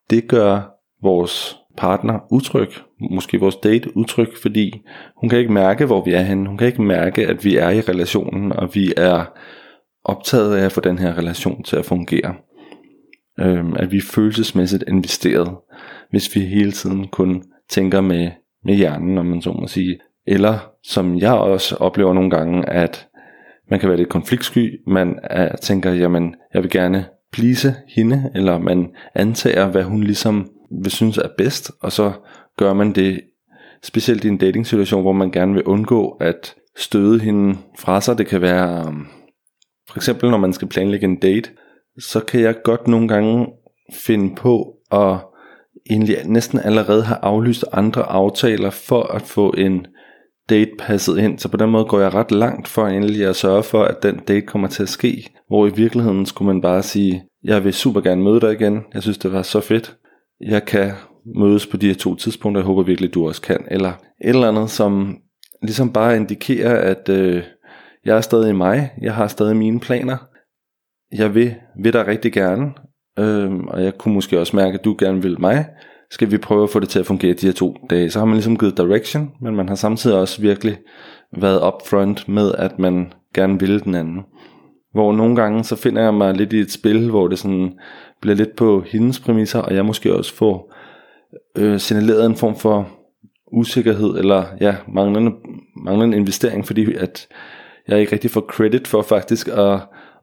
det 0.09 0.27
gør 0.27 0.77
vores 1.01 1.57
partner 1.77 2.19
utryg, 2.31 2.69
måske 3.11 3.39
vores 3.39 3.55
date 3.55 3.97
utryg, 3.97 4.29
fordi 4.41 4.81
hun 5.17 5.29
kan 5.29 5.39
ikke 5.39 5.53
mærke, 5.53 5.85
hvor 5.85 6.05
vi 6.05 6.11
er 6.11 6.21
henne. 6.21 6.47
Hun 6.47 6.57
kan 6.57 6.67
ikke 6.67 6.81
mærke, 6.81 7.27
at 7.27 7.45
vi 7.45 7.55
er 7.55 7.69
i 7.69 7.81
relationen, 7.81 8.51
og 8.51 8.75
vi 8.75 8.93
er 8.97 9.25
optaget 10.03 10.57
af 10.57 10.65
at 10.65 10.71
få 10.71 10.81
den 10.81 10.99
her 10.99 11.17
relation 11.17 11.63
til 11.63 11.75
at 11.75 11.85
fungere. 11.85 12.35
Øhm, 13.39 13.73
at 13.75 13.91
vi 13.91 13.97
er 13.97 14.01
følelsesmæssigt 14.01 14.83
investeret, 14.87 15.55
hvis 16.09 16.35
vi 16.35 16.41
hele 16.41 16.71
tiden 16.71 17.07
kun 17.07 17.43
tænker 17.69 18.01
med, 18.01 18.31
med 18.63 18.75
hjernen, 18.75 19.17
om 19.17 19.25
man 19.25 19.41
så 19.41 19.51
må 19.51 19.67
sige. 19.67 19.99
Eller 20.27 20.71
som 20.83 21.17
jeg 21.17 21.33
også 21.33 21.75
oplever 21.75 22.13
nogle 22.13 22.29
gange, 22.29 22.69
at 22.69 23.07
man 23.69 23.79
kan 23.79 23.89
være 23.89 23.97
lidt 23.97 24.09
konfliktsky, 24.09 24.81
man 24.87 25.19
er, 25.23 25.55
tænker, 25.55 25.93
jamen, 25.93 26.35
jeg 26.53 26.63
vil 26.63 26.71
gerne 26.71 27.05
plise 27.33 27.75
hende, 27.95 28.31
eller 28.35 28.57
man 28.57 28.87
antager, 29.15 29.71
hvad 29.71 29.83
hun 29.83 30.03
ligesom 30.03 30.49
vil 30.81 30.91
synes 30.91 31.17
er 31.17 31.29
bedst, 31.37 31.71
og 31.81 31.91
så 31.91 32.11
gør 32.57 32.73
man 32.73 32.91
det 32.91 33.21
specielt 33.83 34.23
i 34.25 34.27
en 34.27 34.37
dating 34.37 34.67
situation, 34.67 35.01
hvor 35.01 35.11
man 35.11 35.31
gerne 35.31 35.53
vil 35.53 35.63
undgå 35.63 36.09
at 36.09 36.55
støde 36.77 37.19
hende 37.19 37.57
fra 37.79 38.01
sig. 38.01 38.17
Det 38.17 38.27
kan 38.27 38.41
være, 38.41 38.87
um, 38.87 39.07
for 39.89 39.97
eksempel 39.97 40.29
når 40.29 40.37
man 40.37 40.53
skal 40.53 40.67
planlægge 40.67 41.05
en 41.05 41.19
date, 41.19 41.49
så 41.99 42.19
kan 42.19 42.41
jeg 42.41 42.55
godt 42.63 42.87
nogle 42.87 43.07
gange 43.07 43.47
finde 43.93 44.35
på 44.35 44.73
at 44.91 45.17
egentlig 45.89 46.17
næsten 46.25 46.59
allerede 46.59 47.03
har 47.03 47.19
aflyst 47.21 47.65
andre 47.73 48.03
aftaler 48.03 48.69
for 48.69 49.03
at 49.03 49.21
få 49.21 49.53
en 49.57 49.85
date 50.49 50.71
passet 50.79 51.17
ind. 51.17 51.39
Så 51.39 51.49
på 51.49 51.57
den 51.57 51.69
måde 51.69 51.85
går 51.85 51.99
jeg 51.99 52.13
ret 52.13 52.31
langt 52.31 52.67
for 52.67 52.87
endelig 52.87 53.25
at 53.25 53.35
sørge 53.35 53.63
for, 53.63 53.83
at 53.83 54.03
den 54.03 54.15
date 54.27 54.45
kommer 54.45 54.67
til 54.67 54.83
at 54.83 54.89
ske. 54.89 55.29
Hvor 55.47 55.67
i 55.67 55.71
virkeligheden 55.75 56.25
skulle 56.25 56.53
man 56.53 56.61
bare 56.61 56.83
sige, 56.83 57.23
jeg 57.43 57.63
vil 57.63 57.73
super 57.73 58.01
gerne 58.01 58.23
møde 58.23 58.41
dig 58.41 58.53
igen. 58.53 58.81
Jeg 58.93 59.01
synes, 59.01 59.17
det 59.17 59.31
var 59.31 59.41
så 59.41 59.59
fedt. 59.59 59.95
Jeg 60.41 60.65
kan 60.65 60.91
mødes 61.35 61.67
på 61.67 61.77
de 61.77 61.87
her 61.87 61.95
to 61.95 62.15
tidspunkter. 62.15 62.61
Jeg 62.61 62.65
håber 62.65 62.83
virkelig, 62.83 63.13
du 63.13 63.27
også 63.27 63.41
kan. 63.41 63.65
Eller 63.71 63.89
et 63.89 64.29
eller 64.29 64.47
andet, 64.47 64.69
som 64.69 65.17
ligesom 65.61 65.93
bare 65.93 66.15
indikerer, 66.15 66.91
at 66.91 67.09
øh, 67.09 67.43
jeg 68.05 68.17
er 68.17 68.21
stadig 68.21 68.55
mig. 68.55 68.91
Jeg 69.01 69.13
har 69.13 69.27
stadig 69.27 69.55
mine 69.55 69.79
planer. 69.79 70.17
Jeg 71.11 71.35
vil, 71.35 71.55
vil 71.83 71.93
dig 71.93 72.07
rigtig 72.07 72.33
gerne. 72.33 72.73
Øh, 73.19 73.51
og 73.67 73.83
jeg 73.83 73.97
kunne 73.97 74.13
måske 74.13 74.39
også 74.39 74.55
mærke, 74.55 74.79
at 74.79 74.85
du 74.85 74.95
gerne 74.99 75.21
vil 75.21 75.41
mig 75.41 75.65
skal 76.09 76.31
vi 76.31 76.37
prøve 76.37 76.63
at 76.63 76.69
få 76.69 76.79
det 76.79 76.89
til 76.89 76.99
at 76.99 77.05
fungere 77.05 77.33
de 77.33 77.45
her 77.45 77.53
to 77.53 77.77
dage. 77.89 78.09
Så 78.09 78.19
har 78.19 78.25
man 78.25 78.35
ligesom 78.35 78.57
givet 78.57 78.77
direction, 78.77 79.31
men 79.41 79.55
man 79.55 79.67
har 79.67 79.75
samtidig 79.75 80.17
også 80.17 80.41
virkelig 80.41 80.77
været 81.37 81.67
upfront 81.67 82.29
med, 82.29 82.51
at 82.57 82.79
man 82.79 83.13
gerne 83.33 83.59
vil 83.59 83.83
den 83.83 83.95
anden. 83.95 84.21
Hvor 84.93 85.13
nogle 85.13 85.35
gange 85.35 85.63
så 85.63 85.75
finder 85.75 86.01
jeg 86.01 86.13
mig 86.13 86.33
lidt 86.33 86.53
i 86.53 86.59
et 86.59 86.71
spil, 86.71 87.09
hvor 87.09 87.27
det 87.27 87.39
sådan 87.39 87.73
bliver 88.21 88.35
lidt 88.35 88.55
på 88.55 88.83
hendes 88.87 89.19
præmisser, 89.19 89.59
og 89.59 89.75
jeg 89.75 89.85
måske 89.85 90.15
også 90.15 90.33
får 90.35 90.73
øh, 91.57 91.79
signaleret 91.79 92.25
en 92.25 92.35
form 92.35 92.55
for 92.55 92.89
usikkerhed, 93.51 94.17
eller 94.17 94.43
ja, 94.61 94.75
manglende, 94.87 95.31
manglende 95.83 96.17
investering, 96.17 96.67
fordi 96.67 96.93
at 96.93 97.27
jeg 97.87 97.99
ikke 97.99 98.11
rigtig 98.11 98.31
får 98.31 98.41
credit 98.41 98.87
for 98.87 99.01
faktisk 99.01 99.47
at, 99.47 99.79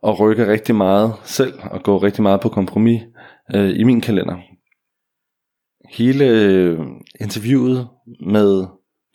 at 0.07 0.21
rykke 0.21 0.47
rigtig 0.47 0.75
meget 0.75 1.13
selv, 1.25 1.53
og 1.71 1.83
gå 1.83 1.99
rigtig 1.99 2.23
meget 2.23 2.41
på 2.41 2.49
kompromis 2.49 3.03
øh, 3.55 3.81
i 3.81 3.85
min 3.85 4.01
kalender 4.01 4.37
hele 5.91 6.25
øh, 6.25 6.79
interviewet 7.21 7.89
med 8.27 8.67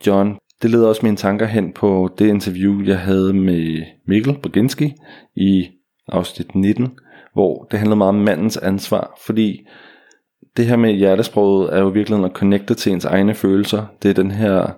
John, 0.08 0.38
det 0.62 0.70
leder 0.70 0.88
også 0.88 1.02
mine 1.04 1.16
tanker 1.16 1.46
hen 1.46 1.74
på 1.74 2.10
det 2.18 2.28
interview, 2.28 2.84
jeg 2.84 3.00
havde 3.00 3.34
med 3.34 3.84
Mikkel 4.08 4.38
Boginski 4.44 4.94
i 5.36 5.68
afsnit 6.08 6.56
19, 6.56 6.98
hvor 7.34 7.64
det 7.72 7.80
handlede 7.80 7.98
meget 7.98 8.10
om 8.10 8.16
mandens 8.16 8.58
ansvar, 8.58 9.20
fordi 9.26 9.68
det 10.58 10.66
her 10.66 10.76
med 10.76 10.94
hjertesproget 10.94 11.74
er 11.74 11.80
jo 11.80 11.88
virkelig 11.88 12.26
at 12.26 12.32
connecte 12.32 12.74
til 12.74 12.92
ens 12.92 13.06
egne 13.06 13.34
følelser. 13.34 13.86
Det 14.04 14.10
er 14.10 14.14
den 14.14 14.32
her 14.32 14.74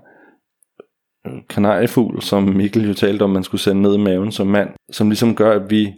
øh, 1.28 1.34
kanariefugl, 1.49 2.22
som 2.22 2.43
Mikkel 2.43 2.88
jo 2.88 2.93
talte 2.93 3.24
om, 3.24 3.30
man 3.30 3.43
skulle 3.43 3.62
sende 3.62 3.82
ned 3.82 3.95
i 3.95 3.99
maven 3.99 4.32
som 4.32 4.47
mand, 4.47 4.70
som 4.91 5.09
ligesom 5.09 5.36
gør, 5.36 5.51
at 5.51 5.70
vi 5.70 5.93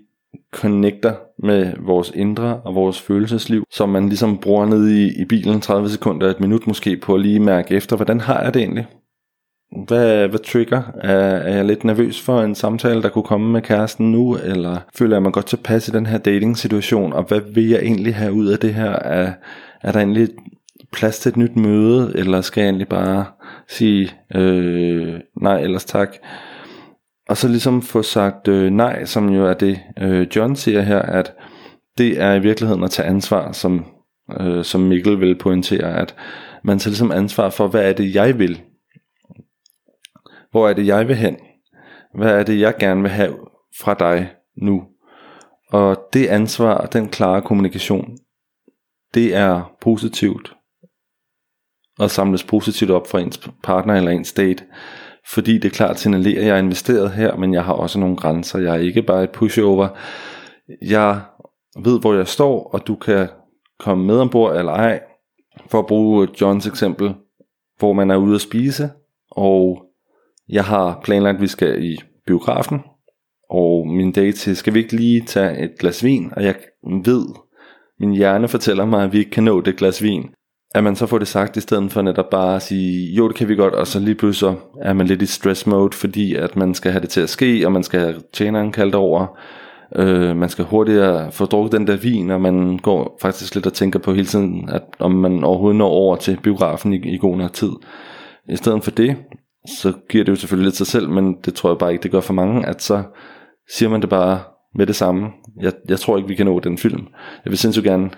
connecter 0.54 1.14
med 1.40 1.74
vores 1.80 2.12
indre 2.16 2.62
og 2.66 2.76
vores 2.76 3.02
følelsesliv, 3.02 3.64
som 3.72 3.90
man 3.90 4.10
ligesom 4.10 4.38
bruger 4.38 4.66
ned 4.66 4.90
i, 4.90 5.22
i 5.22 5.26
bilen 5.26 5.62
30 5.62 5.90
sekunder, 5.90 6.30
et 6.30 6.40
minut 6.40 6.68
måske, 6.68 6.98
på 6.98 7.16
at 7.16 7.22
lige 7.22 7.40
mærke 7.40 7.76
efter, 7.76 7.96
hvordan 7.96 8.20
har 8.22 8.44
jeg 8.44 8.54
det 8.54 8.62
egentlig? 8.62 8.88
Hvad, 9.88 10.28
hvad 10.28 10.40
trigger? 10.40 10.82
Er, 11.02 11.18
er 11.18 11.56
jeg 11.56 11.66
lidt 11.66 11.84
nervøs 11.84 12.22
for 12.22 12.42
en 12.42 12.56
samtale, 12.56 13.02
der 13.02 13.10
kunne 13.10 13.24
komme 13.24 13.52
med 13.52 13.62
kæresten 13.62 14.12
nu? 14.12 14.38
Eller 14.44 14.78
føler 14.96 15.16
jeg 15.16 15.24
mig 15.24 15.34
godt 15.34 15.46
tilpas 15.46 15.88
i 15.88 15.92
den 15.92 16.06
her 16.06 16.18
dating 16.18 16.58
situation? 16.58 17.14
Og 17.14 17.24
hvad 17.24 17.42
vil 17.54 17.70
jeg 17.70 17.80
egentlig 17.80 18.16
have 18.16 18.34
ud 18.34 18.48
af 18.48 18.60
det 18.60 18.74
her? 18.74 18.92
Er, 18.92 19.34
er 19.82 19.92
der 19.92 20.00
egentlig 20.00 20.30
plads 20.92 21.20
til 21.20 21.30
et 21.30 21.38
nyt 21.38 21.56
møde? 21.56 22.12
Eller 22.16 22.42
skal 22.42 22.62
jeg 22.62 22.68
egentlig 22.68 22.88
bare 22.88 23.26
sige 23.68 24.12
øh, 24.36 25.14
nej, 25.42 25.60
ellers 25.60 25.86
tak? 25.86 26.16
Og 27.30 27.38
så 27.38 27.48
ligesom 27.48 27.82
få 27.82 28.02
sagt 28.02 28.48
øh, 28.48 28.72
nej, 28.72 29.06
som 29.06 29.30
jo 29.30 29.46
er 29.46 29.54
det 29.54 29.80
øh, 30.00 30.28
John 30.36 30.56
siger 30.56 30.82
her, 30.82 31.00
at 31.00 31.34
det 31.98 32.22
er 32.22 32.34
i 32.34 32.40
virkeligheden 32.40 32.84
at 32.84 32.92
tage 32.92 33.08
ansvar, 33.08 33.52
som, 33.52 33.86
øh, 34.40 34.64
som 34.64 34.82
Mikkel 34.82 35.20
vil 35.20 35.38
pointere, 35.38 35.98
at 35.98 36.16
man 36.64 36.80
tager 36.80 36.92
ligesom 36.92 37.12
ansvar 37.12 37.50
for, 37.50 37.68
hvad 37.68 37.90
er 37.90 37.94
det 37.94 38.16
jeg 38.16 38.40
vil? 38.40 38.62
Hvor 40.52 40.70
er 40.70 40.74
det 40.74 40.88
jeg 40.88 41.08
vil 41.08 41.16
hen? 41.16 41.38
Hvad 42.16 42.40
er 42.40 42.44
det 42.44 42.60
jeg 42.60 42.76
gerne 42.80 43.02
vil 43.02 43.12
have 43.12 43.38
fra 43.80 43.94
dig 43.94 44.32
nu? 44.58 44.84
Og 45.70 46.10
det 46.14 46.28
ansvar 46.28 46.74
og 46.74 46.94
den 46.94 47.10
klare 47.10 47.42
kommunikation, 47.42 48.18
det 49.14 49.36
er 49.36 49.76
positivt 49.82 50.56
og 52.00 52.12
samles 52.12 52.44
positivt 52.44 52.92
op 52.92 53.08
for 53.08 53.20
ens 53.20 53.50
partner 53.64 53.96
eller 53.96 54.12
ens 54.12 54.34
date 54.34 54.64
fordi 55.28 55.54
det 55.58 55.66
er 55.66 55.76
klart 55.76 56.00
signalerer, 56.00 56.40
at 56.40 56.48
jeg 56.48 56.56
er 56.56 56.60
investeret 56.62 57.12
her, 57.12 57.36
men 57.36 57.54
jeg 57.54 57.64
har 57.64 57.74
også 57.74 58.00
nogle 58.00 58.16
grænser. 58.16 58.60
Jeg 58.60 58.76
er 58.76 58.80
ikke 58.80 59.02
bare 59.02 59.24
et 59.24 59.30
pushover. 59.30 59.88
Jeg 60.82 61.22
ved, 61.84 62.00
hvor 62.00 62.14
jeg 62.14 62.28
står, 62.28 62.70
og 62.74 62.88
du 62.88 62.96
kan 62.96 63.28
komme 63.80 64.06
med 64.06 64.20
ombord 64.20 64.58
eller 64.58 64.72
ej. 64.72 65.02
For 65.68 65.80
at 65.80 65.86
bruge 65.86 66.28
Johns 66.42 66.68
eksempel, 66.68 67.14
hvor 67.80 67.94
man 67.94 68.12
er 68.12 68.16
ude 68.16 68.36
at 68.36 68.42
spise, 68.42 68.90
og 69.32 69.86
jeg 70.50 70.66
har 70.66 71.02
planlagt, 71.04 71.36
at 71.36 71.42
vi 71.42 71.48
skal 71.48 71.84
i 71.84 71.98
biografen, 72.28 72.82
og 73.50 73.88
min 73.88 74.12
date 74.12 74.38
til, 74.38 74.56
skal 74.56 74.74
vi 74.74 74.80
ikke 74.80 74.96
lige 74.96 75.22
tage 75.22 75.64
et 75.64 75.72
glas 75.80 76.04
vin, 76.04 76.32
og 76.36 76.44
jeg 76.44 76.56
ved, 76.84 77.26
min 78.00 78.14
hjerne 78.14 78.48
fortæller 78.48 78.86
mig, 78.86 79.04
at 79.04 79.14
vi 79.14 79.18
ikke 79.18 79.32
kan 79.32 79.44
nå 79.44 79.62
det 79.62 79.78
glas 79.78 80.04
vin 80.04 80.30
at 80.74 80.84
man 80.84 80.96
så 80.96 81.06
får 81.06 81.18
det 81.18 81.28
sagt, 81.28 81.58
i 81.58 81.62
stedet 81.62 81.92
for 81.92 82.02
netop 82.02 82.30
bare 82.30 82.56
at 82.56 82.62
sige, 82.62 83.14
jo 83.14 83.28
det 83.28 83.36
kan 83.36 83.48
vi 83.48 83.56
godt, 83.56 83.74
og 83.74 83.88
så 83.88 84.00
lige 84.00 84.16
pludselig 84.16 84.56
er 84.82 84.94
man 84.94 85.08
lidt 85.08 85.22
i 85.22 85.26
stress 85.26 85.68
mode, 85.68 85.96
fordi 85.96 86.36
at 86.36 86.56
man 86.56 86.74
skal 86.74 86.92
have 86.92 87.02
det 87.02 87.10
til 87.10 87.22
at 87.22 87.30
ske, 87.30 87.66
og 87.66 87.72
man 87.72 87.84
skal 87.84 88.00
have 88.00 88.16
tjeneren 88.34 88.72
kaldt 88.72 88.96
over, 88.96 89.38
øh, 89.96 90.36
man 90.36 90.50
skal 90.50 90.66
hurtigere 90.66 91.32
få 91.32 91.46
drukket 91.46 91.72
den 91.72 91.88
der 91.88 91.96
vin, 91.96 92.32
og 92.32 92.42
man 92.42 92.78
går 92.78 93.18
faktisk 93.22 93.56
lidt 93.56 93.66
og 93.66 93.74
tænker 93.74 94.00
på 94.00 94.14
hele 94.14 94.26
tiden, 94.26 94.70
at 94.70 94.84
om 95.00 95.12
man 95.12 95.44
overhovedet 95.44 95.78
når 95.78 95.90
over 95.90 96.16
til 96.16 96.40
biografen 96.44 96.94
i, 96.94 97.14
i 97.14 97.18
god 97.18 97.38
nok 97.38 97.54
tid. 97.54 97.72
I 98.50 98.56
stedet 98.56 98.84
for 98.84 98.92
det, 98.92 99.16
så 99.80 99.94
giver 100.10 100.24
det 100.24 100.32
jo 100.32 100.36
selvfølgelig 100.36 100.66
lidt 100.66 100.76
sig 100.76 100.88
selv, 100.88 101.10
men 101.10 101.38
det 101.46 101.54
tror 101.54 101.70
jeg 101.70 101.78
bare 101.78 101.92
ikke, 101.92 102.04
det 102.04 102.12
gør 102.12 102.20
for 102.20 102.34
mange, 102.34 102.66
at 102.68 102.82
så 102.82 103.04
siger 103.70 103.90
man 103.90 104.02
det 104.02 104.10
bare 104.10 104.40
med 104.76 104.88
det 104.88 104.96
samme. 104.96 105.28
Jeg, 105.62 105.74
jeg 105.90 106.00
tror 106.00 106.18
ikke, 106.18 106.30
vi 106.30 106.36
kan 106.36 106.46
nå 106.46 106.60
den 106.60 106.78
film. 106.78 107.08
Jeg 107.46 107.52
vil 107.52 107.58
sindssygt 107.58 107.86
gerne 107.86 108.10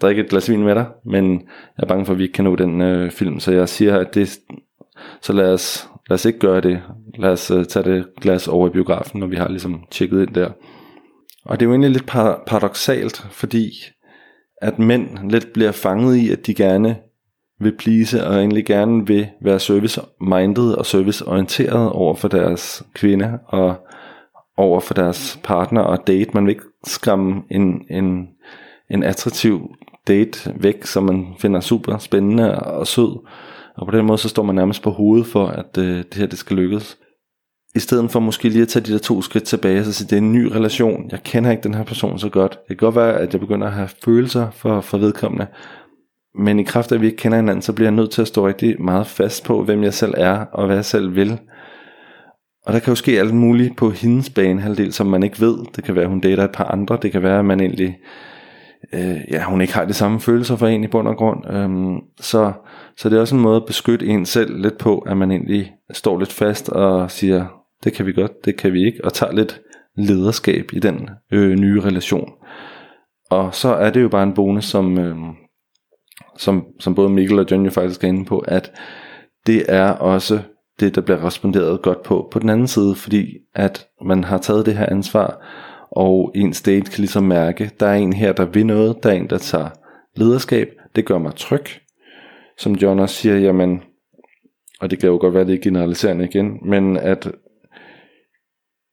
drikke 0.00 0.22
et 0.22 0.28
glas 0.28 0.50
vin 0.50 0.62
med 0.62 0.74
dig, 0.74 0.86
men 1.04 1.32
jeg 1.32 1.82
er 1.82 1.86
bange 1.86 2.06
for, 2.06 2.12
at 2.12 2.18
vi 2.18 2.22
ikke 2.22 2.32
kan 2.32 2.44
nå 2.44 2.56
den 2.56 2.80
øh, 2.80 3.10
film. 3.10 3.40
Så 3.40 3.52
jeg 3.52 3.68
siger, 3.68 3.98
at 3.98 4.14
det, 4.14 4.38
så 5.22 5.32
lad 5.32 5.52
os, 5.52 5.88
lad 6.08 6.14
os 6.14 6.24
ikke 6.24 6.38
gøre 6.38 6.60
det. 6.60 6.82
Lad 7.18 7.30
os 7.30 7.50
øh, 7.50 7.64
tage 7.64 7.90
det 7.90 8.06
glas 8.20 8.48
over 8.48 8.68
i 8.68 8.70
biografen, 8.70 9.20
når 9.20 9.26
vi 9.26 9.36
har 9.36 9.48
ligesom 9.48 9.84
tjekket 9.90 10.22
ind 10.22 10.34
der. 10.34 10.50
Og 11.44 11.60
det 11.60 11.66
er 11.66 11.68
jo 11.68 11.72
egentlig 11.72 11.90
lidt 11.90 12.06
paradoxalt, 12.46 13.26
fordi 13.30 13.70
at 14.62 14.78
mænd 14.78 15.30
lidt 15.30 15.52
bliver 15.52 15.72
fanget 15.72 16.16
i, 16.16 16.30
at 16.30 16.46
de 16.46 16.54
gerne 16.54 16.96
vil 17.60 17.76
please, 17.78 18.26
og 18.26 18.34
egentlig 18.34 18.66
gerne 18.66 19.06
vil 19.06 19.28
være 19.42 19.58
service-minded 19.58 20.72
og 20.72 20.86
service-orienteret 20.86 21.92
over 21.92 22.14
for 22.14 22.28
deres 22.28 22.84
kvinde, 22.94 23.38
og 23.46 23.76
over 24.56 24.80
for 24.80 24.94
deres 24.94 25.40
partner 25.44 25.80
og 25.80 26.06
date. 26.06 26.30
Man 26.34 26.44
vil 26.44 26.50
ikke 26.50 26.64
skræmme 26.84 27.42
en, 27.50 27.82
en 27.90 28.28
en 28.90 29.02
attraktiv 29.02 29.74
date 30.08 30.54
væk, 30.56 30.84
som 30.84 31.04
man 31.04 31.26
finder 31.38 31.60
super 31.60 31.98
spændende 31.98 32.62
og 32.62 32.86
sød. 32.86 33.26
Og 33.76 33.86
på 33.86 33.96
den 33.96 34.06
måde 34.06 34.18
så 34.18 34.28
står 34.28 34.42
man 34.42 34.54
nærmest 34.54 34.82
på 34.82 34.90
hovedet 34.90 35.26
for, 35.26 35.46
at 35.46 35.78
øh, 35.78 35.96
det 35.96 36.14
her 36.14 36.26
det 36.26 36.38
skal 36.38 36.56
lykkes. 36.56 36.98
I 37.74 37.78
stedet 37.78 38.10
for 38.10 38.20
måske 38.20 38.48
lige 38.48 38.62
at 38.62 38.68
tage 38.68 38.84
de 38.84 38.92
der 38.92 38.98
to 38.98 39.22
skridt 39.22 39.44
tilbage, 39.44 39.84
så 39.84 39.92
sige, 39.92 40.08
det 40.08 40.12
er 40.12 40.20
en 40.20 40.32
ny 40.32 40.44
relation. 40.46 41.08
Jeg 41.10 41.22
kender 41.22 41.50
ikke 41.50 41.62
den 41.62 41.74
her 41.74 41.84
person 41.84 42.18
så 42.18 42.28
godt. 42.28 42.52
Det 42.68 42.78
kan 42.78 42.86
godt 42.86 42.96
være, 42.96 43.20
at 43.20 43.32
jeg 43.32 43.40
begynder 43.40 43.66
at 43.66 43.72
have 43.72 43.88
følelser 44.04 44.50
for, 44.50 44.80
for 44.80 44.98
vedkommende. 44.98 45.46
Men 46.38 46.58
i 46.58 46.62
kraft 46.62 46.92
af, 46.92 46.96
at 46.96 47.00
vi 47.00 47.06
ikke 47.06 47.18
kender 47.18 47.38
hinanden, 47.38 47.62
så 47.62 47.72
bliver 47.72 47.86
jeg 47.86 47.94
nødt 47.94 48.10
til 48.10 48.22
at 48.22 48.28
stå 48.28 48.46
rigtig 48.46 48.82
meget 48.82 49.06
fast 49.06 49.44
på, 49.44 49.64
hvem 49.64 49.82
jeg 49.82 49.94
selv 49.94 50.14
er, 50.16 50.44
og 50.52 50.66
hvad 50.66 50.76
jeg 50.76 50.84
selv 50.84 51.14
vil. 51.14 51.38
og 52.66 52.72
der 52.72 52.78
kan 52.78 52.90
jo 52.90 52.94
ske 52.94 53.20
alt 53.20 53.34
muligt 53.34 53.76
på 53.76 53.90
hendes 53.90 54.30
banehalvdel, 54.30 54.92
som 54.92 55.06
man 55.06 55.22
ikke 55.22 55.40
ved. 55.40 55.58
Det 55.76 55.84
kan 55.84 55.94
være, 55.94 56.04
at 56.04 56.10
hun 56.10 56.20
dater 56.20 56.44
et 56.44 56.52
par 56.52 56.64
andre. 56.64 56.98
Det 57.02 57.12
kan 57.12 57.22
være, 57.22 57.38
at 57.38 57.44
man 57.44 57.60
egentlig, 57.60 57.98
øh, 58.92 59.20
ja, 59.30 59.44
hun 59.44 59.60
ikke 59.60 59.74
har 59.74 59.84
de 59.84 59.92
samme 59.92 60.20
følelser 60.20 60.56
for 60.56 60.66
en 60.66 60.84
i 60.84 60.86
bund 60.86 61.08
og 61.08 61.16
grund. 61.16 61.50
Øhm, 61.50 61.96
så, 62.20 62.52
så 62.96 63.08
det 63.08 63.16
er 63.16 63.20
også 63.20 63.34
en 63.34 63.42
måde 63.42 63.56
at 63.56 63.66
beskytte 63.66 64.06
en 64.06 64.26
selv 64.26 64.62
lidt 64.62 64.78
på, 64.78 64.98
at 64.98 65.16
man 65.16 65.30
egentlig 65.30 65.72
står 65.92 66.18
lidt 66.18 66.32
fast 66.32 66.68
og 66.68 67.10
siger, 67.10 67.46
det 67.84 67.92
kan 67.92 68.06
vi 68.06 68.12
godt, 68.12 68.44
det 68.44 68.56
kan 68.56 68.72
vi 68.72 68.86
ikke, 68.86 69.04
og 69.04 69.12
tager 69.12 69.32
lidt 69.32 69.60
lederskab 69.96 70.70
i 70.72 70.78
den 70.78 71.08
øh, 71.32 71.56
nye 71.56 71.80
relation. 71.80 72.30
Og 73.30 73.54
så 73.54 73.68
er 73.68 73.90
det 73.90 74.02
jo 74.02 74.08
bare 74.08 74.22
en 74.22 74.34
bonus, 74.34 74.64
som, 74.64 74.98
øh, 74.98 75.16
som, 76.36 76.66
som 76.80 76.94
både 76.94 77.08
Mikkel 77.08 77.38
og 77.38 77.46
John 77.50 77.64
jo 77.64 77.70
faktisk 77.70 78.04
er 78.04 78.08
inde 78.08 78.24
på, 78.24 78.38
at 78.38 78.72
det 79.46 79.64
er 79.68 79.90
også 79.90 80.40
det, 80.80 80.94
der 80.94 81.00
bliver 81.00 81.24
responderet 81.24 81.82
godt 81.82 82.02
på 82.02 82.28
på 82.32 82.38
den 82.38 82.48
anden 82.48 82.66
side, 82.66 82.94
fordi 82.94 83.26
at 83.54 83.86
man 84.04 84.24
har 84.24 84.38
taget 84.38 84.66
det 84.66 84.76
her 84.76 84.86
ansvar, 84.86 85.40
og 85.90 86.32
en 86.34 86.52
state 86.52 86.90
kan 86.90 86.98
ligesom 86.98 87.24
mærke, 87.24 87.70
der 87.80 87.86
er 87.86 87.94
en 87.94 88.12
her, 88.12 88.32
der 88.32 88.44
vil 88.44 88.66
noget, 88.66 89.02
der 89.02 89.10
er 89.10 89.14
en, 89.14 89.30
der 89.30 89.38
tager 89.38 89.68
lederskab, 90.16 90.68
det 90.96 91.04
gør 91.04 91.18
mig 91.18 91.34
tryg. 91.36 91.64
Som 92.58 92.74
John 92.74 93.00
også 93.00 93.14
siger, 93.14 93.38
jamen, 93.38 93.82
og 94.80 94.90
det 94.90 94.98
kan 94.98 95.08
jo 95.08 95.16
godt 95.16 95.34
være, 95.34 95.46
det 95.46 95.54
er 95.54 95.62
generaliserende 95.62 96.24
igen, 96.24 96.58
men 96.62 96.96
at 96.96 97.32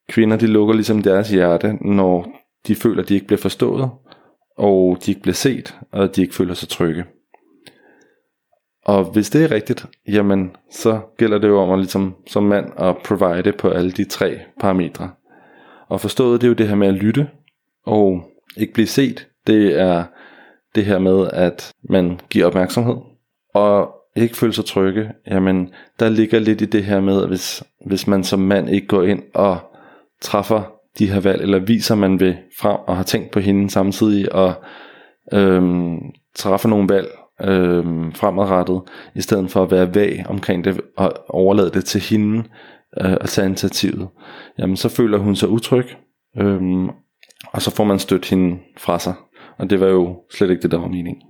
kvinder, 0.09 0.37
de 0.37 0.47
lukker 0.47 0.73
ligesom 0.73 1.01
deres 1.01 1.29
hjerte, 1.29 1.77
når 1.81 2.27
de 2.67 2.75
føler, 2.75 3.03
de 3.03 3.13
ikke 3.13 3.27
bliver 3.27 3.41
forstået, 3.41 3.89
og 4.57 4.97
de 5.05 5.11
ikke 5.11 5.21
bliver 5.21 5.33
set, 5.33 5.79
og 5.91 6.15
de 6.15 6.21
ikke 6.21 6.35
føler 6.35 6.53
sig 6.53 6.69
trygge. 6.69 7.03
Og 8.85 9.03
hvis 9.03 9.29
det 9.29 9.43
er 9.43 9.51
rigtigt, 9.51 9.85
jamen 10.07 10.55
så 10.71 10.99
gælder 11.17 11.37
det 11.37 11.47
jo 11.47 11.59
om 11.59 11.71
at 11.71 11.79
ligesom 11.79 12.15
som 12.27 12.43
mand 12.43 12.71
at 12.77 12.97
provide 13.05 13.51
på 13.51 13.69
alle 13.69 13.91
de 13.91 14.05
tre 14.05 14.39
parametre. 14.59 15.11
Og 15.93 16.01
forstået 16.01 16.41
det 16.41 16.47
er 16.47 16.49
jo 16.49 16.55
det 16.55 16.67
her 16.67 16.75
med 16.75 16.87
at 16.87 16.93
lytte 16.93 17.27
og 17.85 18.23
ikke 18.57 18.73
blive 18.73 18.87
set. 18.87 19.27
Det 19.47 19.79
er 19.79 20.03
det 20.75 20.85
her 20.85 20.99
med 20.99 21.27
at 21.33 21.71
man 21.89 22.19
giver 22.29 22.45
opmærksomhed 22.45 22.95
og 23.53 23.95
ikke 24.15 24.37
føle 24.37 24.53
sig 24.53 24.65
trygge. 24.65 25.11
Jamen 25.27 25.69
der 25.99 26.09
ligger 26.09 26.39
lidt 26.39 26.61
i 26.61 26.65
det 26.65 26.83
her 26.83 27.01
med 27.01 27.21
at 27.21 27.27
hvis, 27.27 27.63
hvis 27.85 28.07
man 28.07 28.23
som 28.23 28.39
mand 28.39 28.69
ikke 28.69 28.87
går 28.87 29.03
ind 29.03 29.23
og 29.33 29.57
træffer 30.21 30.61
de 30.99 31.11
her 31.11 31.19
valg, 31.19 31.41
eller 31.41 31.59
viser 31.59 31.95
man 31.95 32.19
ved 32.19 32.33
frem 32.59 32.77
og 32.87 32.95
har 32.95 33.03
tænkt 33.03 33.31
på 33.31 33.39
hende 33.39 33.69
samtidig 33.69 34.35
og 34.35 34.53
øhm, 35.33 35.99
træffer 36.35 36.69
nogle 36.69 36.89
valg 36.89 37.07
øhm, 37.41 38.11
fremadrettet, 38.11 38.81
i 39.15 39.21
stedet 39.21 39.51
for 39.51 39.63
at 39.63 39.71
være 39.71 39.95
vag 39.95 40.25
omkring 40.29 40.65
det 40.65 40.81
og 40.97 41.13
overlade 41.29 41.69
det 41.69 41.85
til 41.85 42.01
hende 42.01 42.43
øh, 43.01 43.11
at 43.21 43.29
tage 43.29 43.47
initiativet, 43.47 44.09
jamen 44.59 44.77
så 44.77 44.89
føler 44.89 45.17
hun 45.17 45.35
sig 45.35 45.49
utryg, 45.49 45.85
øh, 46.37 46.61
og 47.53 47.61
så 47.61 47.75
får 47.75 47.83
man 47.83 47.99
stødt 47.99 48.29
hende 48.29 48.59
fra 48.77 48.99
sig. 48.99 49.13
Og 49.57 49.69
det 49.69 49.79
var 49.79 49.87
jo 49.87 50.23
slet 50.31 50.49
ikke 50.49 50.61
det, 50.61 50.71
der 50.71 50.79
var 50.79 50.87
meningen. 50.87 51.23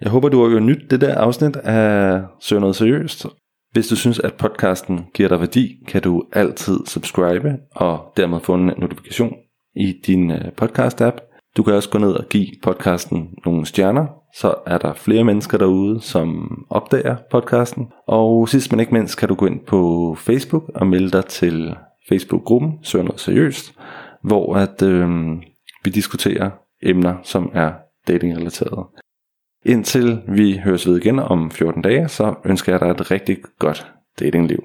Jeg 0.00 0.10
håber, 0.10 0.28
du 0.28 0.44
har 0.44 0.50
jo 0.50 0.60
nyt 0.60 0.90
det 0.90 1.00
der 1.00 1.14
afsnit 1.14 1.56
af 1.56 2.22
Søger 2.40 2.60
noget 2.60 2.76
seriøst. 2.76 3.26
Hvis 3.72 3.88
du 3.88 3.96
synes, 3.96 4.18
at 4.18 4.34
podcasten 4.34 5.06
giver 5.14 5.28
dig 5.28 5.40
værdi, 5.40 5.84
kan 5.88 6.02
du 6.02 6.24
altid 6.32 6.78
subscribe 6.86 7.56
og 7.70 8.12
dermed 8.16 8.40
få 8.40 8.54
en 8.54 8.72
notifikation 8.78 9.34
i 9.76 9.92
din 10.06 10.30
øh, 10.30 10.44
podcast-app. 10.62 11.16
Du 11.56 11.62
kan 11.62 11.74
også 11.74 11.90
gå 11.90 11.98
ned 11.98 12.12
og 12.12 12.24
give 12.28 12.46
podcasten 12.62 13.28
nogle 13.44 13.66
stjerner, 13.66 14.06
så 14.34 14.54
er 14.66 14.78
der 14.78 14.94
flere 14.94 15.24
mennesker 15.24 15.58
derude, 15.58 16.00
som 16.00 16.48
opdager 16.70 17.16
podcasten. 17.30 17.92
Og 18.06 18.48
sidst 18.48 18.72
men 18.72 18.80
ikke 18.80 18.94
mindst 18.94 19.18
kan 19.18 19.28
du 19.28 19.34
gå 19.34 19.46
ind 19.46 19.60
på 19.66 20.14
Facebook 20.18 20.70
og 20.74 20.86
melde 20.86 21.10
dig 21.10 21.24
til 21.24 21.76
Facebook-gruppen 22.08 22.78
Søger 22.82 23.04
noget 23.04 23.20
seriøst, 23.20 23.74
hvor 24.22 24.56
at, 24.56 24.82
øh, 24.82 25.08
vi 25.84 25.90
diskuterer 25.90 26.50
emner, 26.82 27.14
som 27.22 27.50
er 27.54 27.72
datingrelaterede. 28.08 28.86
Indtil 29.64 30.22
vi 30.28 30.60
høres 30.64 30.86
ved 30.86 30.96
igen 30.96 31.18
om 31.18 31.50
14 31.50 31.82
dage, 31.82 32.08
så 32.08 32.34
ønsker 32.44 32.72
jeg 32.72 32.80
dig 32.80 32.88
et 32.88 33.10
rigtig 33.10 33.38
godt 33.58 33.92
datingliv. 34.20 34.58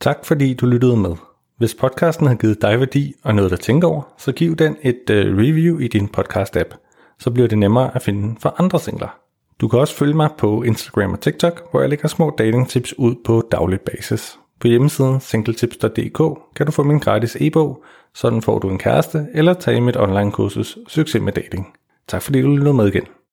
Tak 0.00 0.24
fordi 0.24 0.54
du 0.54 0.66
lyttede 0.66 0.96
med. 0.96 1.14
Hvis 1.58 1.74
podcasten 1.74 2.26
har 2.26 2.34
givet 2.34 2.62
dig 2.62 2.78
værdi 2.78 3.14
og 3.24 3.34
noget 3.34 3.52
at 3.52 3.60
tænke 3.60 3.86
over, 3.86 4.14
så 4.18 4.32
giv 4.32 4.56
den 4.56 4.76
et 4.82 5.02
uh, 5.10 5.16
review 5.16 5.78
i 5.78 5.88
din 5.88 6.08
podcast-app. 6.16 6.89
Så 7.20 7.30
bliver 7.30 7.48
det 7.48 7.58
nemmere 7.58 7.94
at 7.94 8.02
finde 8.02 8.36
for 8.40 8.54
andre 8.58 8.80
singler. 8.80 9.18
Du 9.60 9.68
kan 9.68 9.78
også 9.78 9.94
følge 9.94 10.14
mig 10.14 10.30
på 10.38 10.62
Instagram 10.62 11.12
og 11.12 11.20
TikTok, 11.20 11.70
hvor 11.70 11.80
jeg 11.80 11.88
lægger 11.88 12.08
små 12.08 12.34
datingtips 12.38 12.98
ud 12.98 13.14
på 13.24 13.42
daglig 13.52 13.80
basis. 13.80 14.38
På 14.60 14.68
hjemmesiden 14.68 15.20
singletips.dk 15.20 16.38
kan 16.56 16.66
du 16.66 16.72
få 16.72 16.82
min 16.82 16.98
gratis 16.98 17.36
e-bog, 17.40 17.84
sådan 18.14 18.42
får 18.42 18.58
du 18.58 18.68
en 18.68 18.78
kæreste, 18.78 19.26
eller 19.34 19.54
tage 19.54 19.80
mit 19.80 19.96
online 19.96 20.32
kursus 20.32 20.78
Succes 20.88 21.22
med 21.22 21.32
dating. 21.32 21.74
Tak 22.08 22.22
fordi 22.22 22.42
du 22.42 22.48
lyttede 22.48 22.74
med 22.74 22.86
igen. 22.86 23.04